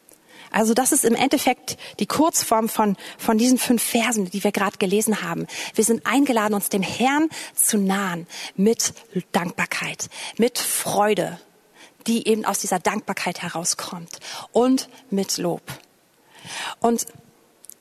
Also 0.53 0.75
das 0.75 0.91
ist 0.91 1.03
im 1.03 1.15
Endeffekt 1.15 1.77
die 1.99 2.05
Kurzform 2.05 2.69
von, 2.69 2.95
von 3.17 3.39
diesen 3.39 3.57
fünf 3.57 3.81
Versen, 3.81 4.29
die 4.29 4.43
wir 4.43 4.51
gerade 4.51 4.77
gelesen 4.77 5.23
haben. 5.23 5.47
Wir 5.73 5.83
sind 5.83 6.05
eingeladen, 6.05 6.53
uns 6.53 6.69
dem 6.69 6.83
Herrn 6.83 7.29
zu 7.55 7.79
nahen 7.79 8.27
mit 8.55 8.93
Dankbarkeit, 9.31 10.09
mit 10.37 10.59
Freude, 10.59 11.39
die 12.07 12.27
eben 12.27 12.45
aus 12.45 12.59
dieser 12.59 12.79
Dankbarkeit 12.79 13.41
herauskommt 13.41 14.19
und 14.51 14.89
mit 15.09 15.37
Lob. 15.37 15.61
Und 16.79 17.05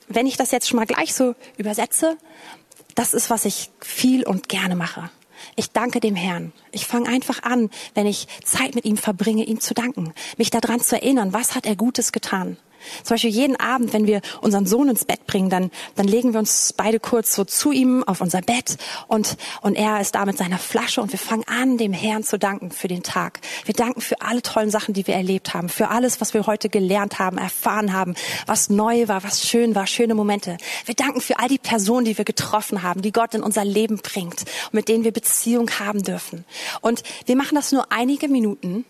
wenn 0.08 0.26
ich 0.26 0.36
das 0.36 0.50
jetzt 0.50 0.68
schon 0.68 0.78
mal 0.78 0.86
gleich 0.86 1.14
so 1.14 1.34
übersetze, 1.56 2.16
das 2.94 3.14
ist, 3.14 3.30
was 3.30 3.44
ich 3.44 3.70
viel 3.80 4.24
und 4.24 4.48
gerne 4.48 4.76
mache. 4.76 5.10
Ich 5.56 5.72
danke 5.72 6.00
dem 6.00 6.14
Herrn. 6.14 6.52
Ich 6.70 6.86
fange 6.86 7.08
einfach 7.08 7.42
an, 7.42 7.70
wenn 7.94 8.06
ich 8.06 8.28
Zeit 8.44 8.74
mit 8.74 8.84
ihm 8.84 8.96
verbringe, 8.96 9.44
ihm 9.44 9.60
zu 9.60 9.74
danken, 9.74 10.12
mich 10.36 10.50
daran 10.50 10.80
zu 10.80 10.96
erinnern, 10.96 11.32
was 11.32 11.54
hat 11.54 11.66
er 11.66 11.76
Gutes 11.76 12.12
getan. 12.12 12.56
Zum 13.02 13.14
Beispiel 13.14 13.30
jeden 13.30 13.56
Abend, 13.56 13.92
wenn 13.92 14.06
wir 14.06 14.20
unseren 14.40 14.66
Sohn 14.66 14.88
ins 14.88 15.04
Bett 15.04 15.26
bringen, 15.26 15.50
dann, 15.50 15.70
dann 15.96 16.06
legen 16.06 16.32
wir 16.32 16.40
uns 16.40 16.72
beide 16.76 17.00
kurz 17.00 17.34
so 17.34 17.44
zu 17.44 17.72
ihm 17.72 18.02
auf 18.04 18.20
unser 18.20 18.40
Bett 18.40 18.76
und, 19.08 19.36
und 19.60 19.74
er 19.74 20.00
ist 20.00 20.14
da 20.14 20.24
mit 20.24 20.38
seiner 20.38 20.58
Flasche 20.58 21.00
und 21.00 21.12
wir 21.12 21.18
fangen 21.18 21.44
an, 21.46 21.78
dem 21.78 21.92
Herrn 21.92 22.24
zu 22.24 22.38
danken 22.38 22.70
für 22.70 22.88
den 22.88 23.02
Tag. 23.02 23.40
Wir 23.64 23.74
danken 23.74 24.00
für 24.00 24.20
alle 24.20 24.42
tollen 24.42 24.70
Sachen, 24.70 24.94
die 24.94 25.06
wir 25.06 25.14
erlebt 25.14 25.54
haben, 25.54 25.68
für 25.68 25.88
alles, 25.88 26.20
was 26.20 26.34
wir 26.34 26.46
heute 26.46 26.68
gelernt 26.68 27.18
haben, 27.18 27.38
erfahren 27.38 27.92
haben, 27.92 28.14
was 28.46 28.70
neu 28.70 29.08
war, 29.08 29.24
was 29.24 29.46
schön 29.46 29.74
war, 29.74 29.86
schöne 29.86 30.14
Momente. 30.14 30.56
Wir 30.84 30.94
danken 30.94 31.20
für 31.20 31.38
all 31.38 31.48
die 31.48 31.58
Personen, 31.58 32.04
die 32.04 32.16
wir 32.16 32.24
getroffen 32.24 32.82
haben, 32.82 33.02
die 33.02 33.12
Gott 33.12 33.34
in 33.34 33.42
unser 33.42 33.64
Leben 33.64 33.98
bringt 33.98 34.44
mit 34.70 34.88
denen 34.88 35.04
wir 35.04 35.12
Beziehung 35.12 35.70
haben 35.78 36.02
dürfen. 36.02 36.44
Und 36.80 37.02
wir 37.26 37.36
machen 37.36 37.54
das 37.54 37.72
nur 37.72 37.90
einige 37.90 38.28
Minuten 38.28 38.84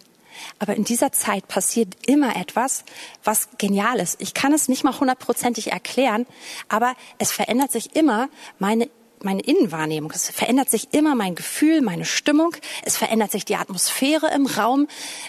aber 0.59 0.77
in 0.77 0.85
dieser 0.85 1.13
Zeit 1.13 1.49
passiert 1.49 1.95
immer 2.07 2.37
etwas, 2.37 2.85
was 3.25 3.49
genial 3.59 4.01
ist. 4.01 4.21
Ich 4.21 4.35
kann 4.35 4.53
es 4.53 4.69
nicht 4.69 4.85
mal 4.85 4.99
hundertprozentig 4.99 5.73
erklären, 5.73 6.27
aber 6.69 6.95
es 7.19 7.33
verändert 7.33 7.73
sich 7.73 7.97
immer 7.97 8.29
meine 8.59 8.89
meine 9.25 9.43
Innenwahrnehmung. 9.43 10.13
Es 10.15 10.31
verändert 10.31 10.71
sich 10.71 10.89
immer 10.93 11.15
mein 11.15 11.35
Gefühl, 11.35 11.81
meine 11.81 12.05
Stimmung. 12.05 12.55
Es 12.85 12.97
verändert 12.97 13.31
sich 13.31 13.45
die 13.45 13.57
Atmosphäre 13.57 14.33
im 14.35 14.47
Raum. 14.47 14.89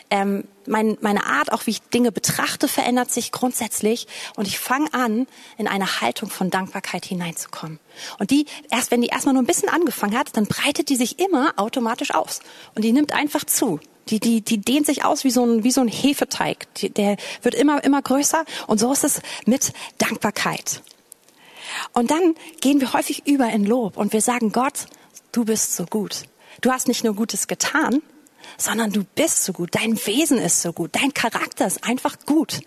Ähm, 0.10 0.46
mein, 0.66 0.98
meine 1.02 1.26
Art, 1.26 1.52
auch 1.52 1.66
wie 1.66 1.72
ich 1.72 1.82
Dinge 1.82 2.12
betrachte, 2.12 2.68
verändert 2.68 3.12
sich 3.12 3.32
grundsätzlich. 3.32 4.08
Und 4.36 4.48
ich 4.48 4.60
fange 4.60 4.94
an, 4.94 5.28
in 5.58 5.68
eine 5.68 6.02
Haltung 6.02 6.30
von 6.30 6.50
Dankbarkeit 6.50 7.06
hineinzukommen. 7.06 7.80
Und 8.20 8.32
die, 8.32 8.46
erst 8.70 8.92
wenn 8.92 9.02
die 9.02 9.10
erstmal 9.10 9.34
nur 9.34 9.44
ein 9.44 9.48
bisschen 9.48 9.70
angefangen 9.70 10.18
hat, 10.18 10.36
dann 10.36 10.46
breitet 10.46 10.90
die 10.90 10.96
sich 10.96 11.20
immer 11.20 11.54
automatisch 11.58 12.14
aus. 12.14 12.40
Und 12.76 12.84
die 12.84 12.94
nimmt 12.94 13.14
einfach 13.14 13.44
zu. 13.44 13.80
Die, 14.10 14.20
die, 14.20 14.42
die 14.42 14.60
dehnt 14.60 14.86
sich 14.86 15.06
aus 15.06 15.24
wie 15.24 15.32
so 15.32 15.46
ein, 15.46 15.64
wie 15.64 15.72
so 15.72 15.82
ein 15.82 15.88
Hefeteig. 15.88 16.74
Die, 16.76 16.90
der 16.90 17.18
wird 17.42 17.56
immer, 17.56 17.84
immer 17.84 18.02
größer. 18.02 18.44
Und 18.68 18.80
so 18.80 18.92
ist 18.92 19.04
es 19.04 19.22
mit 19.46 19.74
Dankbarkeit. 19.98 20.82
Und 21.94 22.12
dann 22.12 22.36
gehen 22.62 22.82
wir 22.82 22.94
häufig 22.94 23.26
über 23.28 23.50
in 23.50 23.66
Lob 23.66 23.98
und 23.98 24.14
wir 24.14 24.22
sagen, 24.22 24.52
Gott, 24.52 24.86
du 25.32 25.46
bist 25.46 25.76
so 25.76 25.86
gut. 25.86 26.24
Du 26.62 26.72
hast 26.72 26.88
nicht 26.88 27.04
nur 27.04 27.16
Gutes 27.16 27.48
getan, 27.48 28.02
sondern 28.58 28.92
du 28.92 29.04
bist 29.04 29.44
so 29.44 29.54
gut, 29.54 29.70
dein 29.74 29.98
Wesen 30.06 30.38
ist 30.38 30.62
so 30.62 30.74
gut, 30.74 30.92
dein 30.94 31.14
Charakter 31.14 31.66
ist 31.66 31.84
einfach 31.84 32.18
gut. 32.26 32.60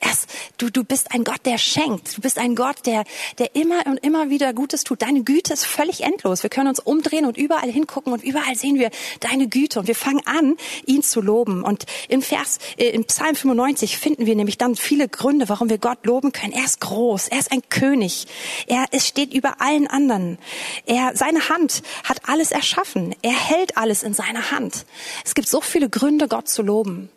Erst, 0.00 0.28
du, 0.58 0.70
du 0.70 0.84
bist 0.84 1.12
ein 1.12 1.24
Gott, 1.24 1.40
der 1.44 1.58
schenkt, 1.58 2.16
du 2.16 2.20
bist 2.20 2.38
ein 2.38 2.54
Gott, 2.54 2.86
der, 2.86 3.04
der 3.38 3.54
immer 3.54 3.86
und 3.86 3.98
immer 3.98 4.30
wieder 4.30 4.52
Gutes 4.52 4.84
tut. 4.84 5.02
Deine 5.02 5.22
Güte 5.22 5.52
ist 5.52 5.64
völlig 5.64 6.02
endlos. 6.02 6.42
Wir 6.42 6.50
können 6.50 6.68
uns 6.68 6.80
umdrehen 6.80 7.24
und 7.24 7.36
überall 7.36 7.70
hingucken 7.70 8.12
und 8.12 8.22
überall 8.22 8.54
sehen 8.54 8.78
wir 8.78 8.90
deine 9.20 9.48
Güte 9.48 9.80
und 9.80 9.88
wir 9.88 9.94
fangen 9.94 10.22
an, 10.26 10.56
ihn 10.86 11.02
zu 11.02 11.20
loben. 11.20 11.62
Und 11.62 11.86
im 12.08 12.22
Vers, 12.22 12.58
äh, 12.76 12.90
im 12.90 13.04
Psalm 13.04 13.34
95 13.34 13.98
finden 13.98 14.26
wir 14.26 14.36
nämlich 14.36 14.58
dann 14.58 14.76
viele 14.76 15.08
Gründe, 15.08 15.48
warum 15.48 15.68
wir 15.68 15.78
Gott 15.78 16.06
loben 16.06 16.32
können. 16.32 16.52
Er 16.52 16.64
ist 16.64 16.80
groß, 16.80 17.28
er 17.28 17.38
ist 17.38 17.52
ein 17.52 17.62
König, 17.68 18.26
er 18.66 18.86
es 18.90 19.06
steht 19.06 19.34
über 19.34 19.60
allen 19.60 19.86
anderen. 19.86 20.38
Er, 20.86 21.16
seine 21.16 21.48
Hand 21.48 21.82
hat 22.04 22.28
alles 22.28 22.50
erschaffen, 22.50 23.14
er 23.22 23.32
hält 23.32 23.76
alles 23.76 24.02
in 24.02 24.14
seiner 24.14 24.50
Hand. 24.50 24.86
Es 25.24 25.33
gibt 25.34 25.48
so 25.48 25.60
viele 25.60 25.88
Gründe, 25.88 26.28
Gott 26.28 26.48
zu 26.48 26.62
loben. 26.62 27.10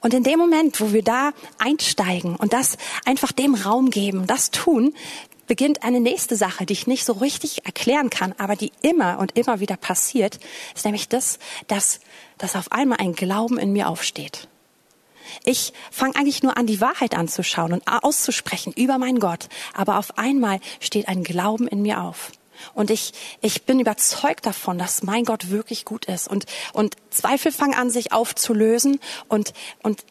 Und 0.00 0.14
in 0.14 0.22
dem 0.22 0.38
Moment, 0.38 0.80
wo 0.80 0.92
wir 0.92 1.02
da 1.02 1.32
einsteigen 1.58 2.36
und 2.36 2.52
das 2.52 2.76
einfach 3.04 3.32
dem 3.32 3.54
Raum 3.54 3.90
geben, 3.90 4.26
das 4.26 4.50
tun, 4.50 4.94
beginnt 5.46 5.82
eine 5.82 6.00
nächste 6.00 6.36
Sache, 6.36 6.66
die 6.66 6.72
ich 6.72 6.86
nicht 6.86 7.04
so 7.04 7.12
richtig 7.14 7.66
erklären 7.66 8.10
kann, 8.10 8.34
aber 8.38 8.56
die 8.56 8.72
immer 8.82 9.18
und 9.18 9.36
immer 9.36 9.60
wieder 9.60 9.76
passiert, 9.76 10.38
ist 10.74 10.84
nämlich 10.84 11.08
das, 11.08 11.38
dass, 11.66 12.00
dass 12.38 12.56
auf 12.56 12.72
einmal 12.72 12.98
ein 13.00 13.14
Glauben 13.14 13.58
in 13.58 13.72
mir 13.72 13.88
aufsteht. 13.88 14.48
Ich 15.44 15.72
fange 15.90 16.16
eigentlich 16.16 16.42
nur 16.42 16.56
an, 16.56 16.66
die 16.66 16.80
Wahrheit 16.80 17.14
anzuschauen 17.14 17.72
und 17.72 17.82
auszusprechen 17.86 18.72
über 18.76 18.98
meinen 18.98 19.20
Gott, 19.20 19.48
aber 19.74 19.98
auf 19.98 20.18
einmal 20.18 20.60
steht 20.80 21.08
ein 21.08 21.24
Glauben 21.24 21.68
in 21.68 21.82
mir 21.82 22.02
auf. 22.02 22.32
Und 22.74 22.90
ich, 22.90 23.12
ich 23.40 23.64
bin 23.64 23.80
überzeugt 23.80 24.46
davon, 24.46 24.78
dass 24.78 25.02
mein 25.02 25.24
Gott 25.24 25.50
wirklich 25.50 25.84
gut 25.84 26.06
ist. 26.06 26.28
Und, 26.28 26.46
und 26.72 26.96
Zweifel 27.10 27.52
fangen 27.52 27.74
an, 27.74 27.90
sich 27.90 28.12
aufzulösen. 28.12 29.00
Und, 29.28 29.52
und 29.82 30.04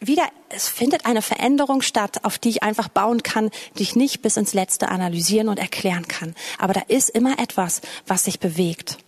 wieder, 0.00 0.26
es 0.48 0.68
findet 0.68 1.06
eine 1.06 1.22
Veränderung 1.22 1.82
statt, 1.82 2.24
auf 2.24 2.38
die 2.38 2.48
ich 2.48 2.62
einfach 2.62 2.88
bauen 2.88 3.22
kann, 3.22 3.50
die 3.78 3.82
ich 3.82 3.96
nicht 3.96 4.22
bis 4.22 4.36
ins 4.36 4.54
Letzte 4.54 4.88
analysieren 4.88 5.48
und 5.48 5.58
erklären 5.58 6.08
kann. 6.08 6.34
Aber 6.58 6.72
da 6.72 6.80
ist 6.88 7.10
immer 7.10 7.38
etwas, 7.38 7.82
was 8.06 8.24
sich 8.24 8.40
bewegt. 8.40 8.98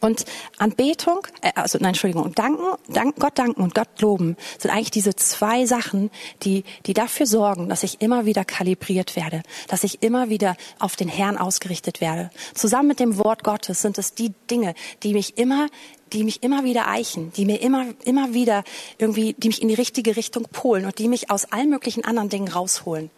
Und 0.00 0.24
Anbetung, 0.58 1.26
äh, 1.42 1.52
also 1.54 1.78
nein, 1.78 1.88
Entschuldigung, 1.88 2.34
danken, 2.34 2.64
danken, 2.88 3.20
Gott 3.20 3.38
danken 3.38 3.62
und 3.62 3.74
Gott 3.74 4.00
loben 4.00 4.36
sind 4.58 4.70
eigentlich 4.70 4.90
diese 4.90 5.14
zwei 5.16 5.66
Sachen, 5.66 6.10
die, 6.42 6.64
die 6.86 6.94
dafür 6.94 7.26
sorgen, 7.26 7.68
dass 7.68 7.82
ich 7.82 8.00
immer 8.00 8.26
wieder 8.26 8.44
kalibriert 8.44 9.16
werde, 9.16 9.42
dass 9.68 9.84
ich 9.84 10.02
immer 10.02 10.28
wieder 10.28 10.56
auf 10.78 10.96
den 10.96 11.08
Herrn 11.08 11.38
ausgerichtet 11.38 12.00
werde. 12.00 12.30
Zusammen 12.54 12.88
mit 12.88 13.00
dem 13.00 13.18
Wort 13.18 13.44
Gottes 13.44 13.82
sind 13.82 13.98
es 13.98 14.14
die 14.14 14.32
Dinge, 14.50 14.74
die 15.02 15.12
mich 15.12 15.38
immer 15.38 15.68
die 16.12 16.22
mich 16.22 16.44
immer 16.44 16.62
wieder 16.62 16.86
eichen, 16.86 17.32
die 17.32 17.44
mir 17.44 17.60
immer, 17.60 17.86
immer 18.04 18.34
wieder 18.34 18.62
irgendwie, 18.98 19.34
die 19.36 19.48
mich 19.48 19.60
in 19.60 19.68
die 19.68 19.74
richtige 19.74 20.16
Richtung 20.16 20.44
polen 20.44 20.84
und 20.84 20.98
die 20.98 21.08
mich 21.08 21.30
aus 21.30 21.50
allen 21.50 21.70
möglichen 21.70 22.04
anderen 22.04 22.28
Dingen 22.28 22.48
rausholen. 22.48 23.10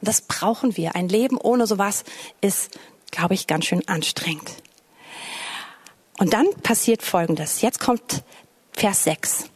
Und 0.00 0.08
das 0.08 0.20
brauchen 0.20 0.76
wir. 0.76 0.94
Ein 0.94 1.08
Leben 1.08 1.36
ohne 1.36 1.66
sowas 1.66 2.04
ist, 2.40 2.78
glaube 3.10 3.34
ich, 3.34 3.48
ganz 3.48 3.64
schön 3.64 3.86
anstrengend. 3.88 4.52
Und 6.18 6.32
dann 6.32 6.46
passiert 6.62 7.02
Folgendes. 7.02 7.60
Jetzt 7.60 7.80
kommt 7.80 8.22
Vers 8.72 9.04
6. 9.04 9.50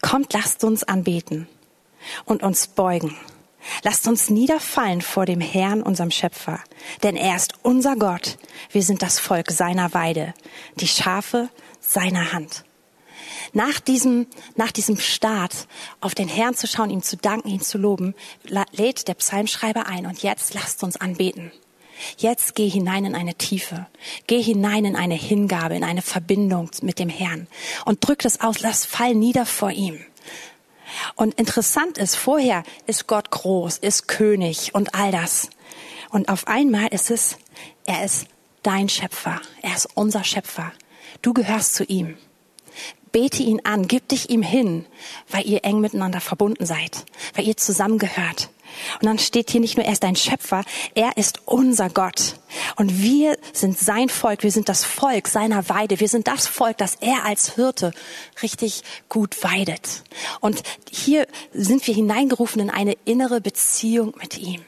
Kommt, 0.00 0.32
lasst 0.32 0.64
uns 0.64 0.82
anbeten 0.84 1.46
und 2.24 2.42
uns 2.42 2.66
beugen. 2.66 3.16
Lasst 3.82 4.08
uns 4.08 4.30
niederfallen 4.30 5.02
vor 5.02 5.26
dem 5.26 5.40
Herrn, 5.40 5.82
unserem 5.82 6.10
Schöpfer. 6.10 6.60
Denn 7.02 7.16
er 7.16 7.36
ist 7.36 7.54
unser 7.62 7.96
Gott. 7.96 8.38
Wir 8.70 8.82
sind 8.82 9.02
das 9.02 9.18
Volk 9.18 9.50
seiner 9.50 9.92
Weide, 9.92 10.34
die 10.76 10.88
Schafe 10.88 11.50
seiner 11.80 12.32
Hand. 12.32 12.64
Nach 13.52 13.80
diesem, 13.80 14.26
nach 14.54 14.70
diesem 14.70 14.98
Start 14.98 15.66
auf 16.00 16.14
den 16.14 16.28
Herrn 16.28 16.54
zu 16.54 16.66
schauen, 16.66 16.90
ihm 16.90 17.02
zu 17.02 17.16
danken, 17.16 17.48
ihn 17.48 17.60
zu 17.60 17.78
loben, 17.78 18.14
lädt 18.44 19.08
der 19.08 19.14
Psalmschreiber 19.14 19.86
ein. 19.86 20.06
Und 20.06 20.22
jetzt 20.22 20.54
lasst 20.54 20.82
uns 20.82 20.96
anbeten. 20.96 21.52
Jetzt 22.16 22.54
geh 22.54 22.68
hinein 22.68 23.04
in 23.04 23.14
eine 23.14 23.34
Tiefe. 23.34 23.86
Geh 24.26 24.42
hinein 24.42 24.84
in 24.84 24.96
eine 24.96 25.14
Hingabe, 25.14 25.76
in 25.76 25.84
eine 25.84 26.02
Verbindung 26.02 26.70
mit 26.82 26.98
dem 26.98 27.08
Herrn. 27.08 27.46
Und 27.84 28.06
drück 28.06 28.20
das 28.20 28.40
aus, 28.40 28.60
lass 28.60 28.84
fall 28.84 29.14
nieder 29.14 29.46
vor 29.46 29.70
ihm. 29.70 29.98
Und 31.14 31.34
interessant 31.34 31.98
ist, 31.98 32.16
vorher 32.16 32.64
ist 32.86 33.06
Gott 33.06 33.30
groß, 33.30 33.78
ist 33.78 34.08
König 34.08 34.74
und 34.74 34.94
all 34.94 35.12
das. 35.12 35.50
Und 36.10 36.28
auf 36.28 36.48
einmal 36.48 36.88
ist 36.88 37.10
es, 37.10 37.36
er 37.86 38.04
ist 38.04 38.26
dein 38.62 38.88
Schöpfer. 38.88 39.40
Er 39.62 39.74
ist 39.74 39.88
unser 39.94 40.24
Schöpfer. 40.24 40.72
Du 41.22 41.32
gehörst 41.32 41.74
zu 41.74 41.84
ihm. 41.84 42.16
Bete 43.12 43.42
ihn 43.42 43.60
an, 43.64 43.88
gib 43.88 44.08
dich 44.08 44.30
ihm 44.30 44.42
hin, 44.42 44.86
weil 45.28 45.46
ihr 45.46 45.64
eng 45.64 45.80
miteinander 45.80 46.20
verbunden 46.20 46.64
seid, 46.64 47.04
weil 47.34 47.46
ihr 47.46 47.56
zusammengehört. 47.56 48.50
Und 49.00 49.06
dann 49.06 49.18
steht 49.18 49.50
hier 49.50 49.60
nicht 49.60 49.76
nur, 49.76 49.86
er 49.86 49.92
ist 49.92 50.04
ein 50.04 50.16
Schöpfer, 50.16 50.64
er 50.94 51.16
ist 51.16 51.40
unser 51.46 51.88
Gott. 51.88 52.36
Und 52.76 53.02
wir 53.02 53.38
sind 53.52 53.78
sein 53.78 54.08
Volk, 54.08 54.42
wir 54.42 54.50
sind 54.50 54.68
das 54.68 54.84
Volk 54.84 55.28
seiner 55.28 55.68
Weide, 55.68 56.00
wir 56.00 56.08
sind 56.08 56.28
das 56.28 56.46
Volk, 56.46 56.78
das 56.78 56.96
er 56.96 57.24
als 57.24 57.54
Hirte 57.54 57.92
richtig 58.42 58.82
gut 59.08 59.42
weidet. 59.42 60.02
Und 60.40 60.62
hier 60.90 61.26
sind 61.52 61.86
wir 61.86 61.94
hineingerufen 61.94 62.60
in 62.60 62.70
eine 62.70 62.96
innere 63.04 63.40
Beziehung 63.40 64.14
mit 64.20 64.38
ihm. 64.38 64.62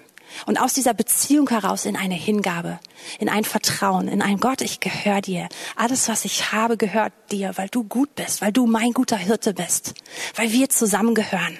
Und 0.46 0.58
aus 0.58 0.72
dieser 0.72 0.94
Beziehung 0.94 1.48
heraus 1.48 1.84
in 1.84 1.96
eine 1.96 2.14
Hingabe, 2.14 2.80
in 3.18 3.28
ein 3.28 3.44
Vertrauen, 3.44 4.08
in 4.08 4.22
ein 4.22 4.38
Gott, 4.38 4.60
ich 4.60 4.80
gehöre 4.80 5.20
dir. 5.20 5.48
Alles, 5.76 6.08
was 6.08 6.24
ich 6.24 6.52
habe, 6.52 6.76
gehört 6.76 7.12
dir, 7.30 7.52
weil 7.56 7.68
du 7.68 7.84
gut 7.84 8.14
bist, 8.14 8.40
weil 8.40 8.52
du 8.52 8.66
mein 8.66 8.92
guter 8.92 9.16
Hirte 9.16 9.54
bist, 9.54 9.94
weil 10.36 10.52
wir 10.52 10.68
zusammengehören. 10.68 11.58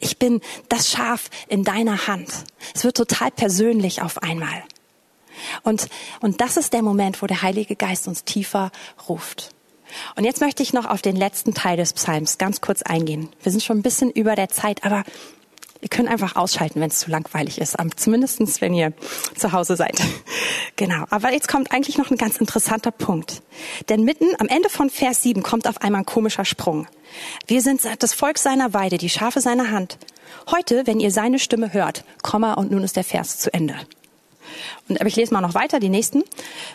Ich 0.00 0.18
bin 0.18 0.40
das 0.68 0.90
Schaf 0.90 1.30
in 1.48 1.64
deiner 1.64 2.06
Hand. 2.06 2.28
Es 2.74 2.84
wird 2.84 2.96
total 2.96 3.30
persönlich 3.30 4.02
auf 4.02 4.22
einmal. 4.22 4.62
Und, 5.62 5.88
und 6.20 6.40
das 6.40 6.56
ist 6.56 6.72
der 6.72 6.82
Moment, 6.82 7.22
wo 7.22 7.26
der 7.26 7.42
Heilige 7.42 7.76
Geist 7.76 8.08
uns 8.08 8.24
tiefer 8.24 8.70
ruft. 9.08 9.50
Und 10.16 10.24
jetzt 10.24 10.40
möchte 10.40 10.62
ich 10.62 10.72
noch 10.72 10.84
auf 10.84 11.00
den 11.00 11.16
letzten 11.16 11.54
Teil 11.54 11.76
des 11.76 11.92
Psalms 11.92 12.38
ganz 12.38 12.60
kurz 12.60 12.82
eingehen. 12.82 13.30
Wir 13.42 13.52
sind 13.52 13.62
schon 13.62 13.78
ein 13.78 13.82
bisschen 13.82 14.10
über 14.10 14.34
der 14.34 14.48
Zeit, 14.48 14.84
aber 14.84 15.04
Ihr 15.80 15.88
könnt 15.88 16.08
einfach 16.08 16.34
ausschalten, 16.34 16.80
wenn 16.80 16.90
es 16.90 16.98
zu 16.98 17.10
langweilig 17.10 17.60
ist, 17.60 17.76
zumindestens 17.96 18.60
wenn 18.60 18.74
ihr 18.74 18.92
zu 19.36 19.52
Hause 19.52 19.76
seid. 19.76 20.00
Genau. 20.76 21.06
Aber 21.10 21.32
jetzt 21.32 21.48
kommt 21.48 21.72
eigentlich 21.72 21.98
noch 21.98 22.12
ein 22.12 22.16
ganz 22.16 22.36
interessanter 22.36 22.92
Punkt. 22.92 23.42
Denn 23.88 24.04
mitten 24.04 24.26
am 24.38 24.46
Ende 24.46 24.68
von 24.68 24.90
Vers 24.90 25.24
7 25.24 25.42
kommt 25.42 25.66
auf 25.66 25.82
einmal 25.82 26.02
ein 26.02 26.06
komischer 26.06 26.44
Sprung. 26.44 26.86
Wir 27.48 27.62
sind 27.62 27.80
das 27.98 28.14
Volk 28.14 28.38
seiner 28.38 28.74
Weide, 28.74 28.96
die 28.96 29.08
Schafe 29.08 29.40
seiner 29.40 29.72
Hand. 29.72 29.98
Heute, 30.52 30.86
wenn 30.86 31.00
ihr 31.00 31.10
seine 31.10 31.40
Stimme 31.40 31.72
hört, 31.72 32.04
Komma 32.22 32.54
und 32.54 32.70
nun 32.70 32.84
ist 32.84 32.94
der 32.94 33.02
Vers 33.02 33.40
zu 33.40 33.52
Ende. 33.52 33.74
Und 34.88 35.00
aber 35.00 35.08
ich 35.08 35.16
lese 35.16 35.32
mal 35.32 35.40
noch 35.40 35.54
weiter, 35.54 35.80
die 35.80 35.88
nächsten. 35.88 36.24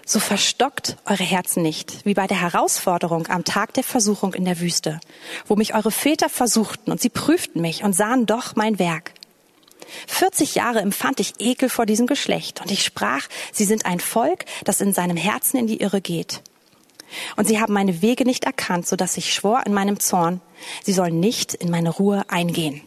So 0.05 0.19
verstockt 0.19 0.97
eure 1.05 1.23
Herzen 1.23 1.63
nicht, 1.63 2.05
wie 2.05 2.13
bei 2.13 2.27
der 2.27 2.41
Herausforderung 2.41 3.27
am 3.27 3.43
Tag 3.43 3.73
der 3.73 3.83
Versuchung 3.83 4.33
in 4.33 4.45
der 4.45 4.59
Wüste, 4.59 4.99
wo 5.47 5.55
mich 5.55 5.75
eure 5.75 5.91
Väter 5.91 6.29
versuchten 6.29 6.91
und 6.91 7.01
sie 7.01 7.09
prüften 7.09 7.61
mich 7.61 7.83
und 7.83 7.93
sahen 7.93 8.25
doch 8.25 8.55
mein 8.55 8.79
Werk. 8.79 9.13
40 10.07 10.55
Jahre 10.55 10.79
empfand 10.79 11.19
ich 11.19 11.33
Ekel 11.39 11.69
vor 11.69 11.85
diesem 11.85 12.07
Geschlecht 12.07 12.61
und 12.61 12.71
ich 12.71 12.83
sprach, 12.83 13.27
sie 13.51 13.65
sind 13.65 13.85
ein 13.85 13.99
Volk, 13.99 14.45
das 14.63 14.81
in 14.81 14.93
seinem 14.93 15.17
Herzen 15.17 15.57
in 15.57 15.67
die 15.67 15.81
Irre 15.81 16.01
geht. 16.01 16.41
Und 17.35 17.47
sie 17.47 17.59
haben 17.59 17.73
meine 17.73 18.01
Wege 18.01 18.25
nicht 18.25 18.43
erkannt, 18.43 18.87
so 18.87 18.95
dass 18.95 19.17
ich 19.17 19.33
schwor 19.33 19.63
in 19.65 19.73
meinem 19.73 19.99
Zorn, 19.99 20.41
sie 20.83 20.93
sollen 20.93 21.19
nicht 21.19 21.53
in 21.53 21.69
meine 21.69 21.89
Ruhe 21.89 22.23
eingehen. 22.27 22.81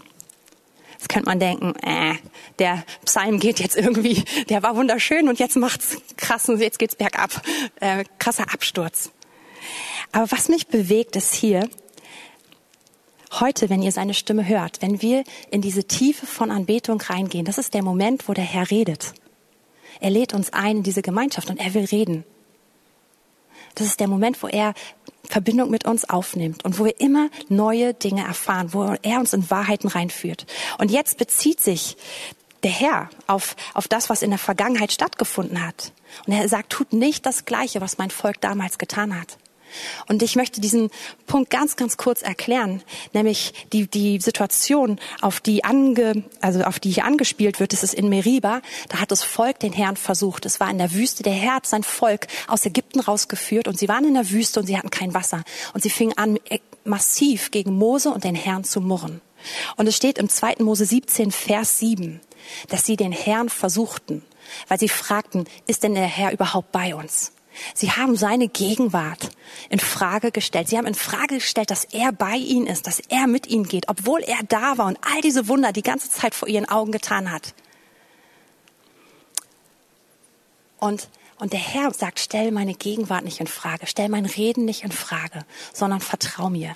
Jetzt 1.07 1.14
könnte 1.14 1.29
man 1.29 1.38
denken, 1.38 1.73
äh, 1.85 2.16
der 2.59 2.85
Psalm 3.05 3.38
geht 3.38 3.61
jetzt 3.61 3.77
irgendwie, 3.77 4.25
der 4.49 4.64
war 4.64 4.75
wunderschön 4.75 5.29
und 5.29 5.38
jetzt 5.38 5.55
macht's 5.55 5.99
krassen, 6.16 6.59
jetzt 6.59 6.81
geht's 6.81 6.97
bergab, 6.97 7.31
äh, 7.79 8.03
krasser 8.19 8.53
Absturz. 8.53 9.12
Aber 10.11 10.33
was 10.33 10.49
mich 10.49 10.66
bewegt 10.66 11.14
ist 11.14 11.33
hier, 11.33 11.71
heute, 13.38 13.71
wenn 13.71 13.83
ihr 13.83 13.92
seine 13.92 14.14
Stimme 14.14 14.49
hört, 14.49 14.83
wenn 14.83 15.01
wir 15.01 15.23
in 15.53 15.61
diese 15.61 15.85
Tiefe 15.85 16.27
von 16.27 16.51
Anbetung 16.51 17.01
reingehen, 17.01 17.45
das 17.45 17.59
ist 17.59 17.75
der 17.75 17.85
Moment, 17.85 18.27
wo 18.29 18.33
der 18.33 18.42
Herr 18.42 18.69
redet. 18.73 19.14
Er 20.01 20.11
lädt 20.11 20.35
uns 20.35 20.53
ein 20.53 20.79
in 20.79 20.83
diese 20.83 21.03
Gemeinschaft 21.03 21.51
und 21.51 21.61
er 21.61 21.73
will 21.75 21.85
reden. 21.85 22.25
Das 23.77 23.87
ist 23.87 24.01
der 24.01 24.09
Moment, 24.09 24.43
wo 24.43 24.49
er 24.49 24.75
Verbindung 25.25 25.71
mit 25.71 25.85
uns 25.85 26.09
aufnimmt 26.09 26.65
und 26.65 26.79
wo 26.79 26.85
wir 26.85 27.00
immer 27.00 27.31
neue 27.48 27.94
Dinge 27.94 28.25
erfahren, 28.25 28.73
wo 28.73 28.96
er 29.03 29.21
uns 29.21 29.33
in 29.33 29.48
Wahrheiten 29.50 29.88
reinführt. 29.88 30.46
Und 30.79 30.90
jetzt 30.90 31.19
bezieht 31.19 31.61
sich 31.61 31.96
der 32.63 32.71
Herr 32.71 33.11
auf, 33.27 33.55
auf 33.75 33.87
das, 33.87 34.09
was 34.09 34.23
in 34.23 34.31
der 34.31 34.38
Vergangenheit 34.38 34.92
stattgefunden 34.92 35.65
hat. 35.65 35.92
Und 36.27 36.33
er 36.33 36.48
sagt, 36.48 36.71
tut 36.71 36.92
nicht 36.92 37.27
das 37.27 37.44
Gleiche, 37.44 37.81
was 37.81 37.98
mein 37.98 38.11
Volk 38.11 38.40
damals 38.40 38.79
getan 38.79 39.19
hat. 39.19 39.38
Und 40.08 40.23
ich 40.23 40.37
möchte 40.37 40.60
diesen 40.60 40.90
Punkt 41.27 41.50
ganz, 41.50 41.77
ganz 41.77 41.96
kurz 41.96 42.23
erklären, 42.23 42.83
nämlich 43.12 43.52
die, 43.73 43.87
die 43.87 44.21
Situation, 44.21 44.98
auf 45.21 45.40
die 45.40 45.64
ange, 45.64 46.25
also 46.40 46.62
auf 46.62 46.79
die 46.79 46.90
hier 46.90 47.04
angespielt 47.04 47.60
wird, 47.60 47.73
das 47.73 47.83
ist 47.83 47.94
in 47.94 48.08
Meriba. 48.08 48.62
Da 48.88 49.00
hat 49.00 49.10
das 49.10 49.23
Volk 49.23 49.60
den 49.60 49.73
Herrn 49.73 49.96
versucht. 49.96 50.46
Es 50.46 50.60
war 50.60 50.71
in 50.71 50.79
der 50.79 50.92
Wüste. 50.92 51.23
Der 51.23 51.33
Herr 51.33 51.56
hat 51.56 51.67
sein 51.67 51.83
Volk 51.83 52.27
aus 52.46 52.64
Ägypten 52.64 53.00
rausgeführt 53.00 53.69
und 53.69 53.79
sie 53.79 53.88
waren 53.88 54.04
in 54.04 54.14
der 54.14 54.31
Wüste 54.31 54.60
und 54.60 54.67
sie 54.67 54.77
hatten 54.77 54.90
kein 54.90 55.14
Wasser. 55.14 55.42
Und 55.75 55.83
sie 55.83 55.90
fingen 55.90 56.17
an, 56.17 56.38
massiv 56.85 57.50
gegen 57.50 57.73
Mose 57.77 58.10
und 58.10 58.25
den 58.25 58.35
Herrn 58.35 58.64
zu 58.64 58.81
murren. 58.81 59.21
Und 59.77 59.87
es 59.87 59.96
steht 59.96 60.19
im 60.19 60.29
2. 60.29 60.56
Mose 60.60 60.87
17, 60.87 61.31
Vers 61.31 61.79
7, 61.79 62.21
dass 62.69 62.85
sie 62.85 62.96
den 62.96 63.12
Herrn 63.12 63.48
versuchten, 63.48 64.23
weil 64.69 64.79
sie 64.79 64.88
fragten, 64.88 65.44
ist 65.67 65.83
denn 65.83 65.94
der 65.94 66.06
Herr 66.06 66.33
überhaupt 66.33 66.73
bei 66.73 66.94
uns? 66.94 67.33
Sie 67.75 67.90
haben 67.92 68.17
seine 68.17 68.48
Gegenwart 68.48 69.31
in 69.69 69.79
Frage 69.79 70.31
gestellt. 70.31 70.69
Sie 70.69 70.79
haben 70.79 70.87
in 70.87 70.94
Frage 70.94 71.37
gestellt, 71.37 71.71
dass 71.71 71.85
er 71.85 72.13
bei 72.13 72.37
ihnen 72.37 72.67
ist, 72.67 72.87
dass 72.87 73.00
er 73.00 73.27
mit 73.27 73.46
ihnen 73.46 73.65
geht, 73.65 73.88
obwohl 73.88 74.21
er 74.21 74.38
da 74.48 74.79
war 74.79 74.87
und 74.87 74.98
all 75.02 75.21
diese 75.21 75.48
Wunder 75.48 75.73
die 75.73 75.83
ganze 75.83 76.11
Zeit 76.11 76.35
vor 76.35 76.48
ihren 76.48 76.69
Augen 76.69 76.92
getan 76.92 77.31
hat. 77.31 77.54
Und, 80.79 81.09
und 81.38 81.52
der 81.52 81.61
Herr 81.61 81.92
sagt, 81.92 82.21
stell 82.21 82.52
meine 82.52 82.75
Gegenwart 82.75 83.25
nicht 83.25 83.40
in 83.40 83.46
Frage, 83.46 83.87
stell 83.87 84.09
mein 84.09 84.27
Reden 84.27 84.65
nicht 84.65 84.85
in 84.85 84.92
Frage, 84.92 85.44
sondern 85.73 86.00
vertrau 86.00 86.50
mir. 86.50 86.75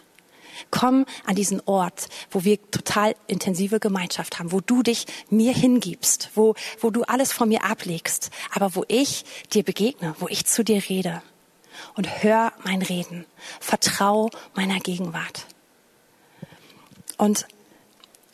Komm 0.70 1.06
an 1.26 1.34
diesen 1.34 1.60
Ort, 1.66 2.08
wo 2.30 2.44
wir 2.44 2.58
total 2.70 3.14
intensive 3.26 3.80
Gemeinschaft 3.80 4.38
haben, 4.38 4.52
wo 4.52 4.60
du 4.60 4.82
dich 4.82 5.06
mir 5.30 5.52
hingibst, 5.52 6.30
wo, 6.34 6.54
wo 6.80 6.90
du 6.90 7.02
alles 7.04 7.32
von 7.32 7.48
mir 7.48 7.64
ablegst, 7.64 8.30
aber 8.52 8.74
wo 8.74 8.84
ich 8.88 9.24
dir 9.52 9.62
begegne, 9.62 10.14
wo 10.18 10.28
ich 10.28 10.46
zu 10.46 10.64
dir 10.64 10.82
rede. 10.88 11.22
Und 11.94 12.22
hör 12.22 12.52
mein 12.64 12.82
Reden. 12.82 13.24
Vertrau 13.58 14.28
meiner 14.54 14.80
Gegenwart. 14.80 15.46
Und 17.16 17.46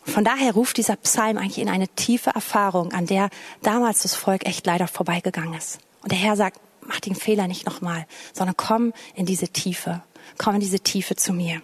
von 0.04 0.24
daher 0.24 0.52
ruft 0.52 0.76
dieser 0.76 0.96
Psalm 0.96 1.36
eigentlich 1.36 1.58
in 1.58 1.68
eine 1.68 1.88
tiefe 1.88 2.30
Erfahrung, 2.30 2.92
an 2.92 3.06
der 3.06 3.28
damals 3.62 4.02
das 4.02 4.14
Volk 4.14 4.46
echt 4.46 4.64
leider 4.66 4.86
vorbeigegangen 4.86 5.54
ist. 5.54 5.78
Und 6.02 6.12
der 6.12 6.18
Herr 6.18 6.36
sagt, 6.36 6.60
mach 6.82 7.00
den 7.00 7.16
Fehler 7.16 7.48
nicht 7.48 7.66
nochmal, 7.66 8.06
sondern 8.32 8.56
komm 8.56 8.92
in 9.14 9.26
diese 9.26 9.48
Tiefe. 9.48 10.02
Komm 10.38 10.54
in 10.54 10.60
diese 10.60 10.80
Tiefe 10.80 11.16
zu 11.16 11.32
mir. 11.32 11.62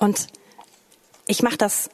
Und 0.00 0.26
ich 1.26 1.42
mache 1.42 1.58
das 1.58 1.90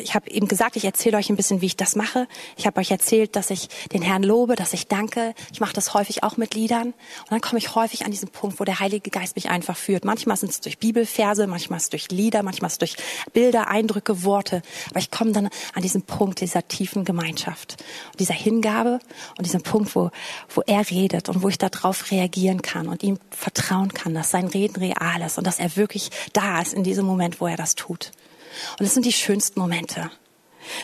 ich 0.00 0.14
habe 0.14 0.30
eben 0.30 0.48
gesagt, 0.48 0.76
ich 0.76 0.84
erzähle 0.84 1.16
euch 1.16 1.30
ein 1.30 1.36
bisschen, 1.36 1.60
wie 1.60 1.66
ich 1.66 1.76
das 1.76 1.96
mache. 1.96 2.26
Ich 2.56 2.66
habe 2.66 2.80
euch 2.80 2.90
erzählt, 2.90 3.36
dass 3.36 3.50
ich 3.50 3.68
den 3.92 4.02
Herrn 4.02 4.22
lobe, 4.22 4.56
dass 4.56 4.72
ich 4.72 4.86
danke. 4.86 5.34
Ich 5.52 5.60
mache 5.60 5.72
das 5.72 5.94
häufig 5.94 6.22
auch 6.22 6.36
mit 6.36 6.54
Liedern. 6.54 6.88
Und 6.88 7.30
dann 7.30 7.40
komme 7.40 7.58
ich 7.58 7.74
häufig 7.74 8.04
an 8.04 8.10
diesen 8.10 8.28
Punkt, 8.28 8.60
wo 8.60 8.64
der 8.64 8.80
Heilige 8.80 9.10
Geist 9.10 9.36
mich 9.36 9.48
einfach 9.48 9.76
führt. 9.76 10.04
Manchmal 10.04 10.36
sind 10.36 10.50
es 10.50 10.60
durch 10.60 10.78
Bibelverse, 10.78 11.46
manchmal 11.46 11.78
ist 11.78 11.84
es 11.84 11.90
durch 11.90 12.10
Lieder, 12.10 12.42
manchmal 12.42 12.68
ist 12.68 12.74
es 12.74 12.78
durch 12.78 12.96
Bilder, 13.32 13.68
Eindrücke, 13.68 14.24
Worte. 14.24 14.62
Aber 14.90 15.00
ich 15.00 15.10
komme 15.10 15.32
dann 15.32 15.50
an 15.74 15.82
diesen 15.82 16.02
Punkt 16.02 16.40
dieser 16.40 16.66
tiefen 16.66 17.04
Gemeinschaft, 17.04 17.82
dieser 18.18 18.34
Hingabe 18.34 19.00
und 19.36 19.46
diesen 19.46 19.62
Punkt, 19.62 19.94
wo, 19.94 20.10
wo 20.54 20.62
er 20.66 20.88
redet 20.90 21.28
und 21.28 21.42
wo 21.42 21.48
ich 21.48 21.58
darauf 21.58 22.10
reagieren 22.10 22.62
kann 22.62 22.88
und 22.88 23.02
ihm 23.02 23.18
vertrauen 23.30 23.92
kann, 23.92 24.14
dass 24.14 24.30
sein 24.30 24.46
Reden 24.46 24.76
real 24.80 25.22
ist 25.24 25.38
und 25.38 25.46
dass 25.46 25.58
er 25.58 25.76
wirklich 25.76 26.10
da 26.32 26.60
ist 26.60 26.74
in 26.74 26.84
diesem 26.84 27.04
Moment, 27.04 27.40
wo 27.40 27.46
er 27.46 27.56
das 27.56 27.74
tut. 27.74 28.12
Und 28.78 28.86
es 28.86 28.94
sind 28.94 29.06
die 29.06 29.12
schönsten 29.12 29.60
Momente 29.60 30.10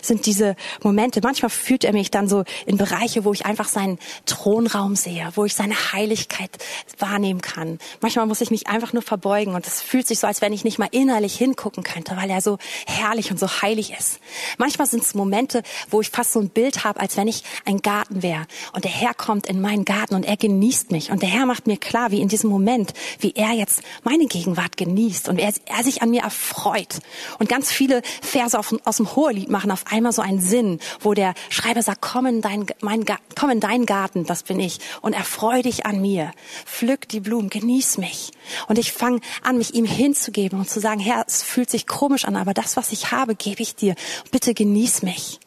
sind 0.02 0.26
diese 0.26 0.56
Momente. 0.82 1.20
Manchmal 1.22 1.50
führt 1.50 1.84
er 1.84 1.92
mich 1.92 2.10
dann 2.10 2.28
so 2.28 2.44
in 2.66 2.76
Bereiche, 2.76 3.24
wo 3.24 3.32
ich 3.32 3.46
einfach 3.46 3.68
seinen 3.68 3.98
Thronraum 4.26 4.96
sehe, 4.96 5.30
wo 5.34 5.44
ich 5.44 5.54
seine 5.54 5.74
Heiligkeit 5.92 6.50
wahrnehmen 6.98 7.40
kann. 7.40 7.78
Manchmal 8.00 8.26
muss 8.26 8.40
ich 8.40 8.50
mich 8.50 8.66
einfach 8.66 8.92
nur 8.92 9.02
verbeugen 9.02 9.54
und 9.54 9.66
es 9.66 9.82
fühlt 9.82 10.06
sich 10.06 10.18
so, 10.18 10.26
als 10.26 10.40
wenn 10.40 10.52
ich 10.52 10.64
nicht 10.64 10.78
mal 10.78 10.88
innerlich 10.90 11.36
hingucken 11.36 11.82
könnte, 11.82 12.16
weil 12.16 12.30
er 12.30 12.40
so 12.40 12.58
herrlich 12.86 13.30
und 13.30 13.38
so 13.38 13.48
heilig 13.62 13.92
ist. 13.98 14.20
Manchmal 14.58 14.86
sind 14.86 15.02
es 15.02 15.14
Momente, 15.14 15.62
wo 15.90 16.00
ich 16.00 16.10
fast 16.10 16.32
so 16.32 16.40
ein 16.40 16.48
Bild 16.48 16.84
habe, 16.84 17.00
als 17.00 17.16
wenn 17.16 17.28
ich 17.28 17.42
ein 17.64 17.82
Garten 17.82 18.22
wäre 18.22 18.46
und 18.72 18.84
der 18.84 18.90
Herr 18.90 19.14
kommt 19.14 19.46
in 19.46 19.60
meinen 19.60 19.84
Garten 19.84 20.14
und 20.14 20.24
er 20.24 20.36
genießt 20.36 20.90
mich 20.92 21.10
und 21.10 21.22
der 21.22 21.28
Herr 21.28 21.46
macht 21.46 21.66
mir 21.66 21.76
klar, 21.76 22.10
wie 22.10 22.20
in 22.20 22.28
diesem 22.28 22.50
Moment, 22.50 22.92
wie 23.20 23.32
er 23.34 23.52
jetzt 23.52 23.82
meine 24.02 24.26
Gegenwart 24.26 24.76
genießt 24.76 25.28
und 25.28 25.38
er, 25.38 25.52
er 25.66 25.84
sich 25.84 26.02
an 26.02 26.10
mir 26.10 26.22
erfreut. 26.22 27.00
Und 27.38 27.48
ganz 27.48 27.70
viele 27.70 28.02
Verse 28.22 28.58
aus 28.58 28.96
dem 28.96 29.16
Hohelied 29.16 29.50
machen 29.50 29.65
auf 29.70 29.84
einmal 29.90 30.12
so 30.12 30.22
einen 30.22 30.40
Sinn, 30.40 30.80
wo 31.00 31.14
der 31.14 31.34
Schreiber 31.50 31.82
sagt, 31.82 32.00
komm 32.00 32.26
in, 32.26 32.40
dein, 32.40 32.66
mein, 32.80 33.04
komm 33.38 33.50
in 33.50 33.60
deinen 33.60 33.86
Garten, 33.86 34.24
das 34.24 34.42
bin 34.42 34.60
ich, 34.60 34.78
und 35.02 35.12
erfreu 35.12 35.62
dich 35.62 35.86
an 35.86 36.00
mir. 36.00 36.32
Pflück 36.64 37.08
die 37.08 37.20
Blumen, 37.20 37.50
genieß 37.50 37.98
mich. 37.98 38.30
Und 38.68 38.78
ich 38.78 38.92
fange 38.92 39.20
an, 39.42 39.58
mich 39.58 39.74
ihm 39.74 39.84
hinzugeben 39.84 40.58
und 40.58 40.68
zu 40.68 40.80
sagen, 40.80 41.00
Herr, 41.00 41.24
es 41.26 41.42
fühlt 41.42 41.70
sich 41.70 41.86
komisch 41.86 42.24
an, 42.24 42.36
aber 42.36 42.54
das, 42.54 42.76
was 42.76 42.92
ich 42.92 43.12
habe, 43.12 43.34
gebe 43.34 43.62
ich 43.62 43.74
dir. 43.74 43.94
Bitte 44.30 44.54
genieß 44.54 45.02
mich. 45.02 45.40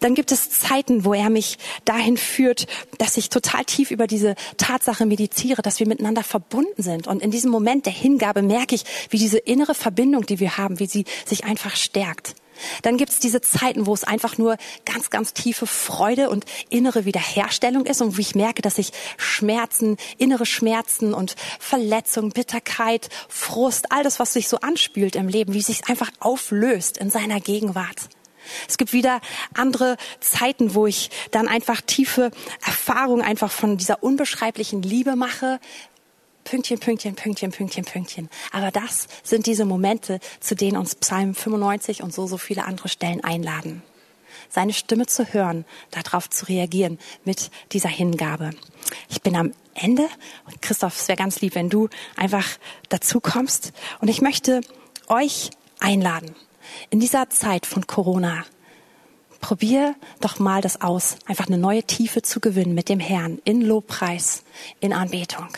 Dann 0.00 0.14
gibt 0.14 0.32
es 0.32 0.50
Zeiten, 0.50 1.04
wo 1.04 1.14
er 1.14 1.30
mich 1.30 1.58
dahin 1.84 2.16
führt, 2.16 2.66
dass 2.98 3.16
ich 3.16 3.28
total 3.28 3.64
tief 3.64 3.90
über 3.90 4.06
diese 4.06 4.34
Tatsache 4.56 5.06
meditiere, 5.06 5.62
dass 5.62 5.80
wir 5.80 5.86
miteinander 5.86 6.22
verbunden 6.22 6.82
sind. 6.82 7.06
Und 7.06 7.22
in 7.22 7.30
diesem 7.30 7.50
Moment 7.50 7.86
der 7.86 7.92
Hingabe 7.92 8.42
merke 8.42 8.74
ich, 8.74 8.84
wie 9.10 9.18
diese 9.18 9.38
innere 9.38 9.74
Verbindung, 9.74 10.26
die 10.26 10.40
wir 10.40 10.58
haben, 10.58 10.78
wie 10.78 10.86
sie 10.86 11.04
sich 11.24 11.44
einfach 11.44 11.76
stärkt. 11.76 12.34
Dann 12.82 12.96
gibt 12.96 13.10
es 13.10 13.18
diese 13.18 13.40
Zeiten, 13.40 13.86
wo 13.86 13.94
es 13.94 14.04
einfach 14.04 14.38
nur 14.38 14.56
ganz, 14.84 15.10
ganz 15.10 15.32
tiefe 15.32 15.66
Freude 15.66 16.30
und 16.30 16.44
innere 16.70 17.04
Wiederherstellung 17.04 17.86
ist 17.86 18.00
und 18.02 18.16
wo 18.16 18.20
ich 18.20 18.34
merke, 18.34 18.62
dass 18.62 18.78
ich 18.78 18.92
Schmerzen, 19.16 19.96
innere 20.18 20.46
Schmerzen 20.46 21.14
und 21.14 21.34
Verletzung, 21.58 22.30
Bitterkeit, 22.30 23.08
Frust, 23.28 23.92
all 23.92 24.02
das, 24.02 24.18
was 24.18 24.32
sich 24.32 24.48
so 24.48 24.58
anspült 24.58 25.16
im 25.16 25.28
Leben, 25.28 25.54
wie 25.54 25.62
sich 25.62 25.88
einfach 25.88 26.10
auflöst 26.20 26.98
in 26.98 27.10
seiner 27.10 27.40
Gegenwart. 27.40 28.08
Es 28.68 28.76
gibt 28.76 28.92
wieder 28.92 29.20
andere 29.54 29.96
Zeiten, 30.20 30.74
wo 30.74 30.86
ich 30.86 31.10
dann 31.30 31.48
einfach 31.48 31.80
tiefe 31.80 32.30
Erfahrungen 32.64 33.22
einfach 33.22 33.50
von 33.50 33.76
dieser 33.76 34.02
unbeschreiblichen 34.02 34.82
Liebe 34.82 35.16
mache, 35.16 35.60
Pünktchen, 36.44 36.78
Pünktchen, 36.78 37.14
Pünktchen, 37.14 37.50
Pünktchen, 37.52 37.84
Pünktchen. 37.84 38.30
Aber 38.52 38.70
das 38.70 39.06
sind 39.22 39.46
diese 39.46 39.64
Momente, 39.64 40.20
zu 40.40 40.54
denen 40.54 40.76
uns 40.76 40.94
Psalm 40.96 41.34
95 41.34 42.02
und 42.02 42.12
so, 42.12 42.26
so 42.26 42.38
viele 42.38 42.64
andere 42.64 42.88
Stellen 42.88 43.22
einladen. 43.22 43.82
Seine 44.48 44.72
Stimme 44.72 45.06
zu 45.06 45.32
hören, 45.32 45.64
darauf 45.90 46.28
zu 46.28 46.46
reagieren 46.46 46.98
mit 47.24 47.50
dieser 47.72 47.88
Hingabe. 47.88 48.50
Ich 49.08 49.22
bin 49.22 49.36
am 49.36 49.52
Ende. 49.74 50.08
Christoph, 50.60 50.98
es 50.98 51.08
wäre 51.08 51.16
ganz 51.16 51.40
lieb, 51.40 51.54
wenn 51.54 51.70
du 51.70 51.88
einfach 52.16 52.46
dazu 52.88 53.20
kommst. 53.20 53.72
Und 54.00 54.08
ich 54.08 54.20
möchte 54.20 54.60
euch 55.08 55.50
einladen. 55.80 56.34
In 56.90 57.00
dieser 57.00 57.30
Zeit 57.30 57.66
von 57.66 57.86
Corona, 57.86 58.44
probier 59.40 59.94
doch 60.20 60.38
mal 60.38 60.60
das 60.60 60.80
aus, 60.80 61.16
einfach 61.26 61.46
eine 61.46 61.58
neue 61.58 61.82
Tiefe 61.82 62.22
zu 62.22 62.40
gewinnen 62.40 62.74
mit 62.74 62.88
dem 62.88 63.00
Herrn 63.00 63.38
in 63.44 63.60
Lobpreis, 63.60 64.44
in 64.80 64.92
Anbetung. 64.92 65.48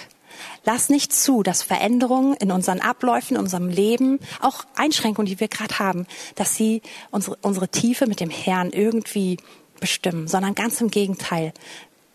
Lass 0.64 0.88
nicht 0.88 1.12
zu, 1.12 1.42
dass 1.42 1.62
Veränderungen 1.62 2.34
in 2.34 2.50
unseren 2.50 2.80
Abläufen, 2.80 3.36
in 3.36 3.42
unserem 3.42 3.68
Leben, 3.68 4.18
auch 4.40 4.64
Einschränkungen, 4.74 5.26
die 5.26 5.40
wir 5.40 5.48
gerade 5.48 5.78
haben, 5.78 6.06
dass 6.34 6.54
sie 6.54 6.82
unsere, 7.10 7.36
unsere 7.42 7.68
Tiefe 7.68 8.06
mit 8.06 8.20
dem 8.20 8.30
Herrn 8.30 8.70
irgendwie 8.70 9.36
bestimmen, 9.80 10.28
sondern 10.28 10.54
ganz 10.54 10.80
im 10.80 10.90
Gegenteil. 10.90 11.52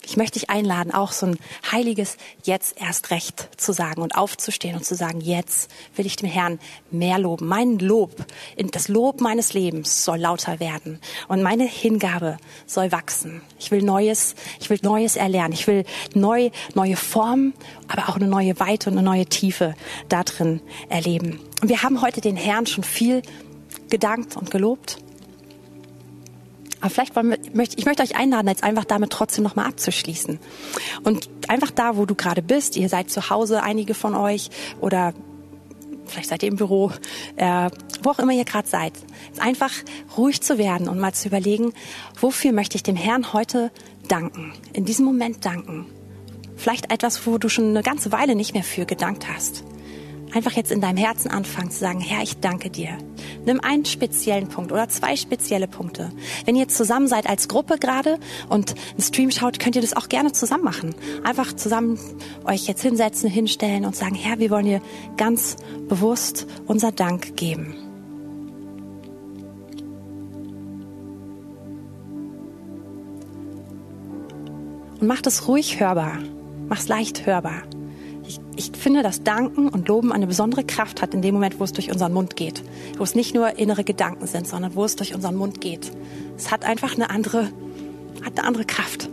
Ich 0.01 0.17
möchte 0.17 0.39
dich 0.39 0.49
einladen, 0.49 0.93
auch 0.93 1.11
so 1.11 1.27
ein 1.27 1.37
heiliges 1.71 2.17
Jetzt 2.43 2.81
erst 2.81 3.11
recht 3.11 3.49
zu 3.57 3.73
sagen 3.73 4.01
und 4.01 4.15
aufzustehen 4.15 4.75
und 4.75 4.83
zu 4.83 4.95
sagen, 4.95 5.21
jetzt 5.21 5.69
will 5.95 6.05
ich 6.05 6.15
dem 6.15 6.29
Herrn 6.29 6.59
mehr 6.89 7.19
loben. 7.19 7.47
Mein 7.47 7.77
Lob, 7.79 8.25
das 8.57 8.87
Lob 8.87 9.21
meines 9.21 9.53
Lebens 9.53 10.05
soll 10.05 10.19
lauter 10.19 10.59
werden 10.59 10.99
und 11.27 11.43
meine 11.43 11.65
Hingabe 11.65 12.37
soll 12.65 12.91
wachsen. 12.91 13.41
Ich 13.59 13.71
will 13.71 13.81
Neues, 13.81 14.35
ich 14.59 14.69
will 14.69 14.79
Neues 14.81 15.15
erlernen. 15.15 15.53
Ich 15.53 15.67
will 15.67 15.83
neu, 16.15 16.49
neue 16.73 16.95
Formen, 16.95 17.53
aber 17.87 18.09
auch 18.09 18.15
eine 18.15 18.27
neue 18.27 18.59
Weite 18.59 18.89
und 18.89 18.97
eine 18.97 19.05
neue 19.05 19.25
Tiefe 19.25 19.75
da 20.07 20.23
drin 20.23 20.61
erleben. 20.87 21.39
Und 21.61 21.69
wir 21.69 21.83
haben 21.83 22.01
heute 22.01 22.21
den 22.21 22.37
Herrn 22.37 22.65
schon 22.65 22.83
viel 22.83 23.21
gedankt 23.89 24.37
und 24.37 24.49
gelobt. 24.49 24.97
Aber 26.81 26.89
vielleicht 26.89 27.15
wollen 27.15 27.31
wir, 27.31 27.63
ich 27.75 27.85
möchte 27.85 28.03
euch 28.03 28.15
einladen, 28.15 28.47
jetzt 28.47 28.63
einfach 28.63 28.85
damit 28.85 29.11
trotzdem 29.11 29.43
nochmal 29.43 29.65
abzuschließen. 29.67 30.39
Und 31.03 31.29
einfach 31.47 31.71
da, 31.71 31.97
wo 31.97 32.05
du 32.05 32.15
gerade 32.15 32.41
bist, 32.41 32.77
ihr 32.77 32.89
seid 32.89 33.09
zu 33.09 33.29
Hause, 33.29 33.63
einige 33.63 33.93
von 33.93 34.15
euch, 34.15 34.49
oder 34.79 35.13
vielleicht 36.05 36.29
seid 36.29 36.43
ihr 36.43 36.49
im 36.49 36.55
Büro, 36.55 36.91
äh, 37.35 37.69
wo 38.01 38.11
auch 38.11 38.19
immer 38.19 38.33
ihr 38.33 38.45
gerade 38.45 38.67
seid, 38.67 38.93
einfach 39.39 39.71
ruhig 40.17 40.41
zu 40.41 40.57
werden 40.57 40.87
und 40.87 40.99
mal 40.99 41.13
zu 41.13 41.27
überlegen, 41.27 41.73
wofür 42.19 42.51
möchte 42.51 42.75
ich 42.75 42.83
dem 42.83 42.95
Herrn 42.95 43.33
heute 43.33 43.71
danken, 44.07 44.53
in 44.73 44.85
diesem 44.85 45.05
Moment 45.05 45.45
danken. 45.45 45.85
Vielleicht 46.55 46.91
etwas, 46.91 47.25
wo 47.25 47.37
du 47.37 47.47
schon 47.47 47.69
eine 47.69 47.83
ganze 47.83 48.11
Weile 48.11 48.35
nicht 48.35 48.53
mehr 48.53 48.63
für 48.63 48.85
gedankt 48.85 49.27
hast. 49.33 49.63
Einfach 50.33 50.51
jetzt 50.53 50.71
in 50.71 50.81
deinem 50.81 50.97
Herzen 50.97 51.29
anfangen 51.31 51.71
zu 51.71 51.79
sagen, 51.79 51.99
Herr, 51.99 52.21
ich 52.23 52.39
danke 52.39 52.69
dir. 52.69 52.97
Nimm 53.45 53.59
einen 53.61 53.85
speziellen 53.85 54.47
Punkt 54.47 54.71
oder 54.71 54.89
zwei 54.89 55.15
spezielle 55.15 55.67
Punkte. 55.67 56.11
Wenn 56.45 56.55
ihr 56.55 56.67
zusammen 56.67 57.07
seid 57.07 57.27
als 57.27 57.47
Gruppe 57.47 57.77
gerade 57.77 58.19
und 58.49 58.75
einen 58.91 59.01
Stream 59.01 59.31
schaut, 59.31 59.59
könnt 59.59 59.75
ihr 59.75 59.81
das 59.81 59.95
auch 59.95 60.09
gerne 60.09 60.31
zusammen 60.31 60.63
machen. 60.63 60.95
Einfach 61.23 61.53
zusammen 61.53 61.99
euch 62.45 62.67
jetzt 62.67 62.81
hinsetzen, 62.81 63.29
hinstellen 63.29 63.85
und 63.85 63.95
sagen, 63.95 64.15
Herr, 64.15 64.39
wir 64.39 64.49
wollen 64.49 64.65
dir 64.65 64.81
ganz 65.17 65.57
bewusst 65.87 66.47
unser 66.67 66.91
Dank 66.91 67.35
geben. 67.35 67.75
Und 74.99 75.07
macht 75.07 75.27
es 75.27 75.47
ruhig 75.47 75.79
hörbar. 75.79 76.19
Mach 76.67 76.77
es 76.77 76.87
leicht 76.87 77.25
hörbar 77.25 77.63
ich, 78.59 78.71
finde, 78.77 79.03
dass 79.03 79.23
Danken 79.23 79.69
und 79.69 79.87
Loben 79.87 80.11
eine 80.11 80.27
besondere 80.27 80.65
Kraft 80.65 81.01
hat 81.01 81.13
in 81.13 81.21
dem 81.21 81.33
Moment, 81.33 81.59
wo 81.59 81.63
es 81.63 81.71
durch 81.71 81.89
unseren 81.89 82.13
Mund 82.13 82.35
geht. 82.35 82.61
Wo 82.97 83.03
es 83.03 83.15
nicht 83.15 83.33
nur 83.33 83.57
innere 83.57 83.85
Gedanken 83.85 84.27
sind, 84.27 84.47
sondern 84.47 84.75
wo 84.75 84.83
es 84.83 84.97
durch 84.97 85.15
unseren 85.15 85.35
Mund 85.35 85.61
geht. 85.61 85.91
Es 86.37 86.51
hat 86.51 86.65
einfach 86.65 86.93
eine 86.93 87.09
andere, 87.09 87.49
hat 88.25 88.37
eine 88.37 88.43
andere 88.43 88.65
Kraft. 88.65 89.09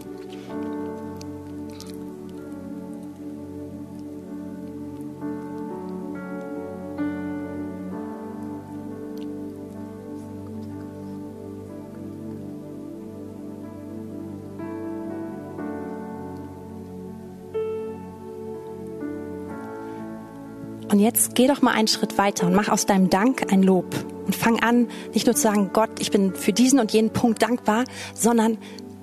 Und 20.88 21.00
jetzt 21.00 21.34
geh 21.34 21.46
doch 21.46 21.62
mal 21.62 21.72
einen 21.72 21.88
Schritt 21.88 22.16
weiter 22.18 22.46
und 22.46 22.54
mach 22.54 22.68
aus 22.68 22.86
deinem 22.86 23.10
Dank 23.10 23.52
ein 23.52 23.62
Lob. 23.62 23.94
Und 24.24 24.36
fang 24.36 24.62
an, 24.62 24.88
nicht 25.14 25.26
nur 25.26 25.34
zu 25.34 25.42
sagen, 25.42 25.70
Gott, 25.72 25.90
ich 25.98 26.10
bin 26.10 26.34
für 26.34 26.52
diesen 26.52 26.78
und 26.78 26.92
jenen 26.92 27.10
Punkt 27.10 27.42
dankbar, 27.42 27.84
sondern 28.14 28.58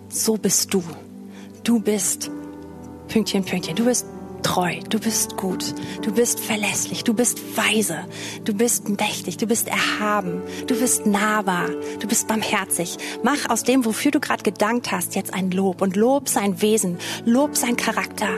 so 0.10 0.38
bist 0.38 0.74
du. 0.74 0.84
Du 1.64 1.80
bist 1.80 2.30
Pünktchen, 3.08 3.44
Pünktchen. 3.44 3.76
Du 3.76 3.86
bist 3.86 4.06
treu, 4.44 4.76
du 4.90 5.00
bist 5.00 5.38
gut, 5.38 5.74
du 6.02 6.14
bist 6.14 6.40
verlässlich, 6.40 7.04
du 7.04 7.14
bist 7.14 7.40
weise, 7.56 8.00
du 8.44 8.54
bist 8.54 8.90
mächtig, 8.90 9.38
du 9.38 9.48
bist 9.48 9.70
erhaben, 9.70 10.42
du 10.68 10.78
bist 10.78 11.06
nahbar, 11.06 11.70
du 12.00 12.08
bist 12.08 12.28
barmherzig. 12.28 12.98
Mach 13.24 13.50
aus 13.50 13.64
dem, 13.64 13.86
wofür 13.86 14.12
du 14.12 14.20
gerade 14.20 14.44
gedankt 14.44 14.92
hast, 14.92 15.16
jetzt 15.16 15.34
ein 15.34 15.52
Lob 15.52 15.82
und 15.82 15.96
lob 15.96 16.30
sein 16.30 16.62
Wesen, 16.62 16.98
lob 17.26 17.56
sein 17.56 17.78
Charakter. 17.78 18.30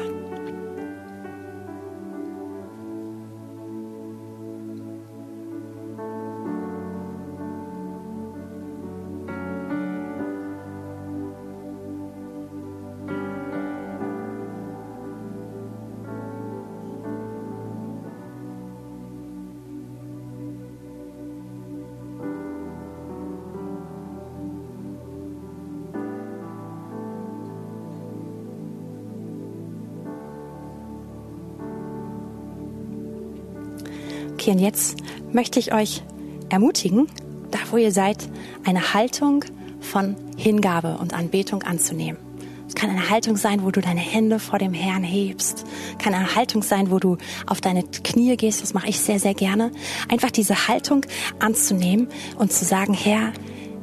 Okay, 34.45 34.51
und 34.51 34.59
jetzt 34.59 34.97
möchte 35.33 35.57
ich 35.59 35.73
euch 35.73 36.03
ermutigen, 36.49 37.07
da 37.49 37.57
wo 37.71 37.77
ihr 37.77 37.91
seid, 37.91 38.29
eine 38.63 38.93
Haltung 38.93 39.43
von 39.79 40.15
Hingabe 40.37 40.99
und 40.99 41.15
Anbetung 41.15 41.63
anzunehmen. 41.63 42.19
Es 42.67 42.75
kann 42.75 42.91
eine 42.91 43.09
Haltung 43.09 43.37
sein, 43.37 43.63
wo 43.63 43.71
du 43.71 43.81
deine 43.81 44.01
Hände 44.01 44.37
vor 44.37 44.59
dem 44.59 44.71
Herrn 44.71 45.01
hebst. 45.01 45.65
Kann 45.97 46.13
eine 46.13 46.35
Haltung 46.35 46.61
sein, 46.61 46.91
wo 46.91 46.99
du 46.99 47.17
auf 47.47 47.59
deine 47.59 47.81
Knie 47.81 48.37
gehst. 48.37 48.61
Das 48.61 48.75
mache 48.75 48.87
ich 48.87 48.99
sehr, 48.99 49.19
sehr 49.19 49.33
gerne. 49.33 49.71
Einfach 50.09 50.29
diese 50.29 50.67
Haltung 50.67 51.07
anzunehmen 51.39 52.07
und 52.37 52.53
zu 52.53 52.65
sagen, 52.65 52.93
Herr, 52.93 53.33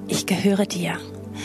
ich 0.07 0.27
gehöre 0.27 0.67
dir. 0.67 0.97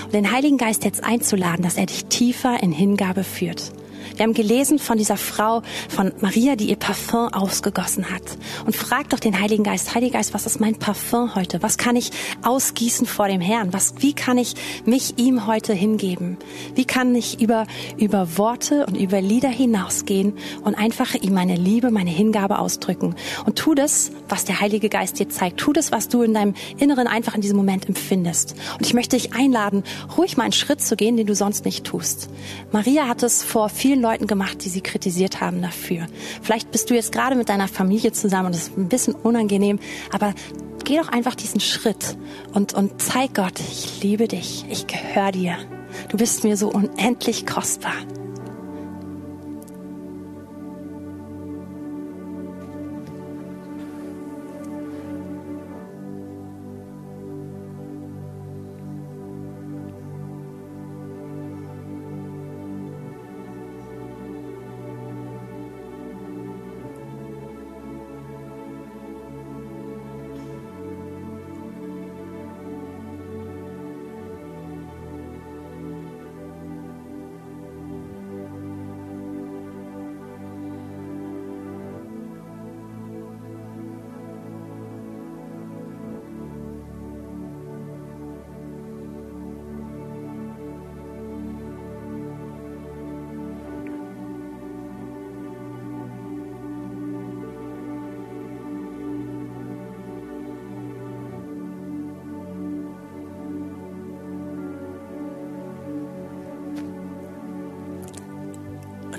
Und 0.05 0.13
den 0.13 0.32
Heiligen 0.32 0.59
Geist 0.59 0.86
jetzt 0.86 1.03
einzuladen, 1.03 1.63
dass 1.63 1.78
er 1.78 1.88
dich 1.88 2.05
tiefer 2.05 2.61
in 2.61 2.72
Hingabe 2.72 3.24
führt. 3.24 3.72
Wir 4.16 4.24
haben 4.24 4.34
gelesen 4.34 4.80
von 4.80 4.97
dieser 4.97 5.18
Frau, 5.18 5.62
von 5.89 6.12
Maria, 6.22 6.55
die 6.55 6.70
ihr 6.70 6.76
Parfum 6.76 7.34
ausgegossen 7.34 8.10
hat. 8.10 8.24
Und 8.66 8.76
frag 8.76 9.10
doch 9.10 9.20
den 9.20 9.39
Heiligen 9.39 9.64
Geist, 9.64 9.93
Heiliger 9.93 10.18
Geist, 10.18 10.34
was 10.34 10.45
ist 10.45 10.60
mein 10.60 10.76
Parfum 10.76 11.36
heute? 11.36 11.62
Was 11.62 11.78
kann 11.78 11.95
ich 11.95 12.12
ausgießen 12.43 13.05
vor 13.05 13.28
dem 13.28 13.41
Herrn? 13.41 13.74
Was, 13.74 13.95
wie 13.99 14.14
kann 14.14 14.38
ich 14.38 14.55
mich 14.86 15.18
ihm 15.18 15.47
heute 15.47 15.74
hingeben? 15.74 16.38
Wie 16.76 16.86
kann 16.86 17.14
ich 17.16 17.41
über, 17.41 17.66
über 17.97 18.38
Worte 18.38 18.86
und 18.86 18.95
über 18.95 19.22
Lieder 19.22 19.49
hinausgehen 19.49 20.38
und 20.64 20.76
einfach 20.76 21.14
ihm 21.16 21.34
meine 21.34 21.55
Liebe, 21.55 21.91
meine 21.91 22.10
Hingabe 22.10 22.60
ausdrücken? 22.60 23.16
Und 23.45 23.58
tu 23.58 23.76
das, 23.76 24.12
was 24.30 24.45
der 24.45 24.60
Heilige 24.60 24.89
Geist 24.89 25.20
dir 25.20 25.30
zeigt. 25.30 25.58
Tu 25.58 25.74
das, 25.74 25.91
was 25.91 26.08
du 26.08 26.22
in 26.22 26.34
deinem 26.34 26.53
Inneren 26.78 27.08
einfach 27.08 27.36
in 27.36 27.41
diesem 27.41 27.58
Moment 27.58 27.88
empfindest. 27.88 28.55
Und 28.78 28.86
ich 28.86 28.93
möchte 28.93 29.16
dich 29.16 29.34
einladen, 29.34 29.84
ruhig 30.18 30.38
mal 30.38 30.43
einen 30.43 30.53
Schritt 30.53 30.82
zu 30.82 30.95
gehen, 30.95 31.18
den 31.18 31.28
du 31.28 31.36
sonst 31.36 31.66
nicht 31.66 31.86
tust. 31.86 32.30
Maria 32.72 33.08
hat 33.08 33.24
es 33.24 33.43
vor 33.43 33.70
vielen 33.70 33.97
Leuten 34.02 34.28
gemacht, 34.28 34.64
die 34.64 34.70
sie 34.70 34.82
kritisiert 34.82 35.41
haben 35.41 35.62
dafür. 35.62 36.08
Vielleicht 36.41 36.72
bist 36.72 36.89
du 36.89 36.93
jetzt 36.93 37.12
gerade 37.12 37.36
mit 37.36 37.50
deiner 37.50 37.68
Familie 37.68 38.12
zusammen 38.12 38.48
und 38.48 38.56
es 38.56 38.70
ist 38.70 38.78
ein 38.78 38.89
bisschen 38.89 39.16
unangenehm, 39.16 39.80
aber 40.12 40.34
geh 40.84 40.98
doch 40.98 41.10
einfach 41.10 41.36
diesen 41.36 41.60
Schritt 41.60 42.18
und, 42.54 42.74
und 42.74 43.02
zeig 43.02 43.34
Gott, 43.36 43.60
ich 43.60 44.02
liebe 44.02 44.28
dich, 44.28 44.66
ich 44.70 44.88
gehöre 44.88 45.32
dir. 45.32 45.58
Du 46.10 46.18
bist 46.18 46.43
mir 46.43 46.58
so 46.58 46.70
unendlich 46.70 47.45
kostbar. 47.45 47.95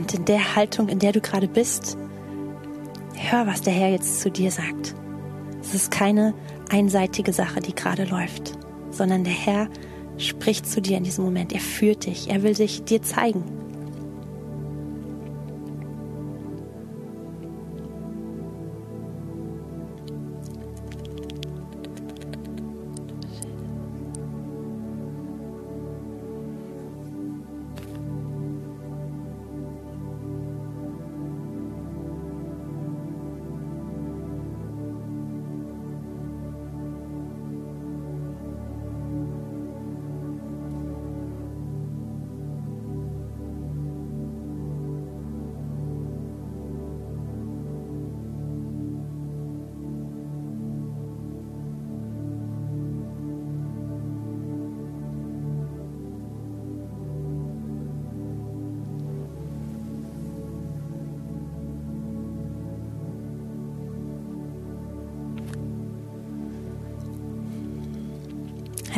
Und 0.09 0.21
in 0.21 0.25
der 0.25 0.57
Haltung, 0.57 0.89
in 0.89 1.01
der 1.01 1.13
du 1.13 1.21
gerade 1.21 1.49
bist, 1.49 1.99
hör, 3.15 3.47
was 3.47 3.61
der 3.61 3.75
Herr 3.75 3.91
jetzt 3.91 4.23
zu 4.23 4.31
dir 4.31 4.51
sagt. 4.51 4.95
Es 5.61 5.75
ist 5.75 5.91
keine 5.91 6.33
einseitige 6.71 7.35
Sache, 7.35 7.61
die 7.61 7.75
gerade 7.75 8.05
läuft, 8.05 8.59
sondern 8.91 9.25
der 9.25 9.35
Herr 9.35 9.69
spricht 10.17 10.67
zu 10.67 10.81
dir 10.81 10.97
in 10.97 11.05
diesem 11.05 11.27
Moment. 11.27 11.53
Er 11.53 11.61
führt 11.61 12.07
dich. 12.07 12.31
Er 12.31 12.43
will 12.43 12.57
sich 12.57 12.85
dir 12.85 13.03
zeigen. 13.03 13.58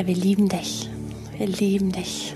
Herr, 0.00 0.06
wir 0.06 0.14
lieben 0.14 0.48
dich. 0.48 0.88
Wir 1.36 1.46
lieben 1.46 1.92
dich. 1.92 2.34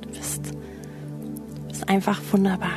Du 0.00 0.08
bist, 0.08 0.46
du 0.46 1.68
bist 1.68 1.86
einfach 1.86 2.18
wunderbar. 2.30 2.72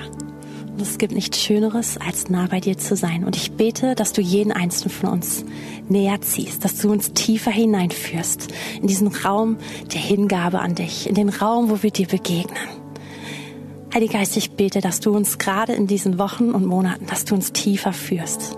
Und 0.73 0.81
es 0.81 0.97
gibt 0.97 1.13
nichts 1.13 1.41
Schöneres, 1.41 1.97
als 2.05 2.27
nah 2.29 2.45
bei 2.47 2.59
dir 2.59 2.77
zu 2.77 2.97
sein. 2.97 3.23
Und 3.23 3.37
ich 3.37 3.53
bete, 3.53 3.95
dass 3.95 4.11
du 4.11 4.19
jeden 4.19 4.51
einzelnen 4.51 4.89
von 4.89 5.09
uns 5.09 5.45
näher 5.87 6.19
ziehst, 6.19 6.65
dass 6.65 6.75
du 6.79 6.91
uns 6.91 7.13
tiefer 7.13 7.49
hineinführst 7.49 8.49
in 8.81 8.87
diesen 8.87 9.07
Raum 9.07 9.55
der 9.93 10.01
Hingabe 10.01 10.59
an 10.59 10.75
dich, 10.75 11.07
in 11.07 11.15
den 11.15 11.29
Raum, 11.29 11.69
wo 11.69 11.81
wir 11.81 11.91
dir 11.91 12.07
begegnen. 12.07 12.57
Heiliger 13.93 14.19
Geist, 14.19 14.35
ich 14.35 14.51
bete, 14.51 14.81
dass 14.81 14.99
du 14.99 15.15
uns 15.15 15.37
gerade 15.37 15.71
in 15.71 15.87
diesen 15.87 16.19
Wochen 16.19 16.51
und 16.51 16.65
Monaten, 16.65 17.05
dass 17.05 17.23
du 17.23 17.35
uns 17.35 17.53
tiefer 17.53 17.93
führst. 17.93 18.57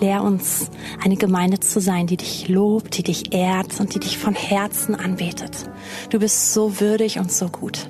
Lehr 0.00 0.22
uns, 0.22 0.70
eine 1.02 1.16
Gemeinde 1.16 1.60
zu 1.60 1.80
sein, 1.80 2.06
die 2.06 2.16
dich 2.16 2.48
lobt, 2.48 2.98
die 2.98 3.02
dich 3.02 3.32
ehrt 3.32 3.80
und 3.80 3.94
die 3.94 4.00
dich 4.00 4.18
von 4.18 4.34
Herzen 4.34 4.94
anbetet. 4.94 5.70
Du 6.10 6.18
bist 6.18 6.52
so 6.52 6.80
würdig 6.80 7.18
und 7.18 7.30
so 7.30 7.48
gut. 7.48 7.88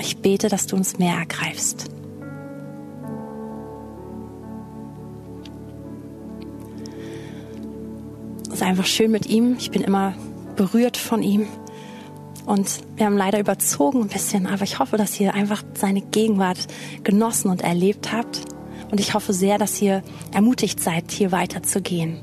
Ich 0.00 0.18
bete, 0.18 0.48
dass 0.48 0.66
du 0.66 0.76
uns 0.76 0.98
mehr 0.98 1.16
ergreifst. 1.16 1.90
Es 8.48 8.54
ist 8.54 8.62
einfach 8.62 8.86
schön 8.86 9.10
mit 9.10 9.26
ihm. 9.26 9.56
Ich 9.58 9.70
bin 9.70 9.82
immer 9.82 10.14
berührt 10.56 10.96
von 10.96 11.22
ihm. 11.22 11.46
Und 12.46 12.82
wir 12.96 13.06
haben 13.06 13.16
leider 13.16 13.40
überzogen 13.40 14.02
ein 14.02 14.08
bisschen, 14.08 14.46
aber 14.46 14.64
ich 14.64 14.78
hoffe, 14.78 14.96
dass 14.96 15.18
ihr 15.18 15.34
einfach 15.34 15.62
seine 15.74 16.02
Gegenwart 16.02 16.58
genossen 17.02 17.50
und 17.50 17.62
erlebt 17.62 18.12
habt. 18.12 18.53
Und 18.94 19.00
ich 19.00 19.12
hoffe 19.12 19.32
sehr, 19.32 19.58
dass 19.58 19.82
ihr 19.82 20.04
ermutigt 20.32 20.80
seid, 20.80 21.10
hier 21.10 21.32
weiterzugehen. 21.32 22.20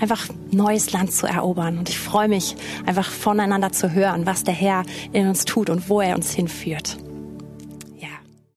Einfach 0.00 0.28
neues 0.52 0.92
Land 0.92 1.12
zu 1.12 1.26
erobern. 1.26 1.78
Und 1.78 1.88
ich 1.88 1.98
freue 1.98 2.28
mich, 2.28 2.54
einfach 2.86 3.10
voneinander 3.10 3.72
zu 3.72 3.90
hören, 3.90 4.24
was 4.24 4.44
der 4.44 4.54
Herr 4.54 4.84
in 5.12 5.26
uns 5.26 5.44
tut 5.44 5.68
und 5.68 5.88
wo 5.88 6.00
er 6.00 6.14
uns 6.14 6.30
hinführt. 6.30 6.96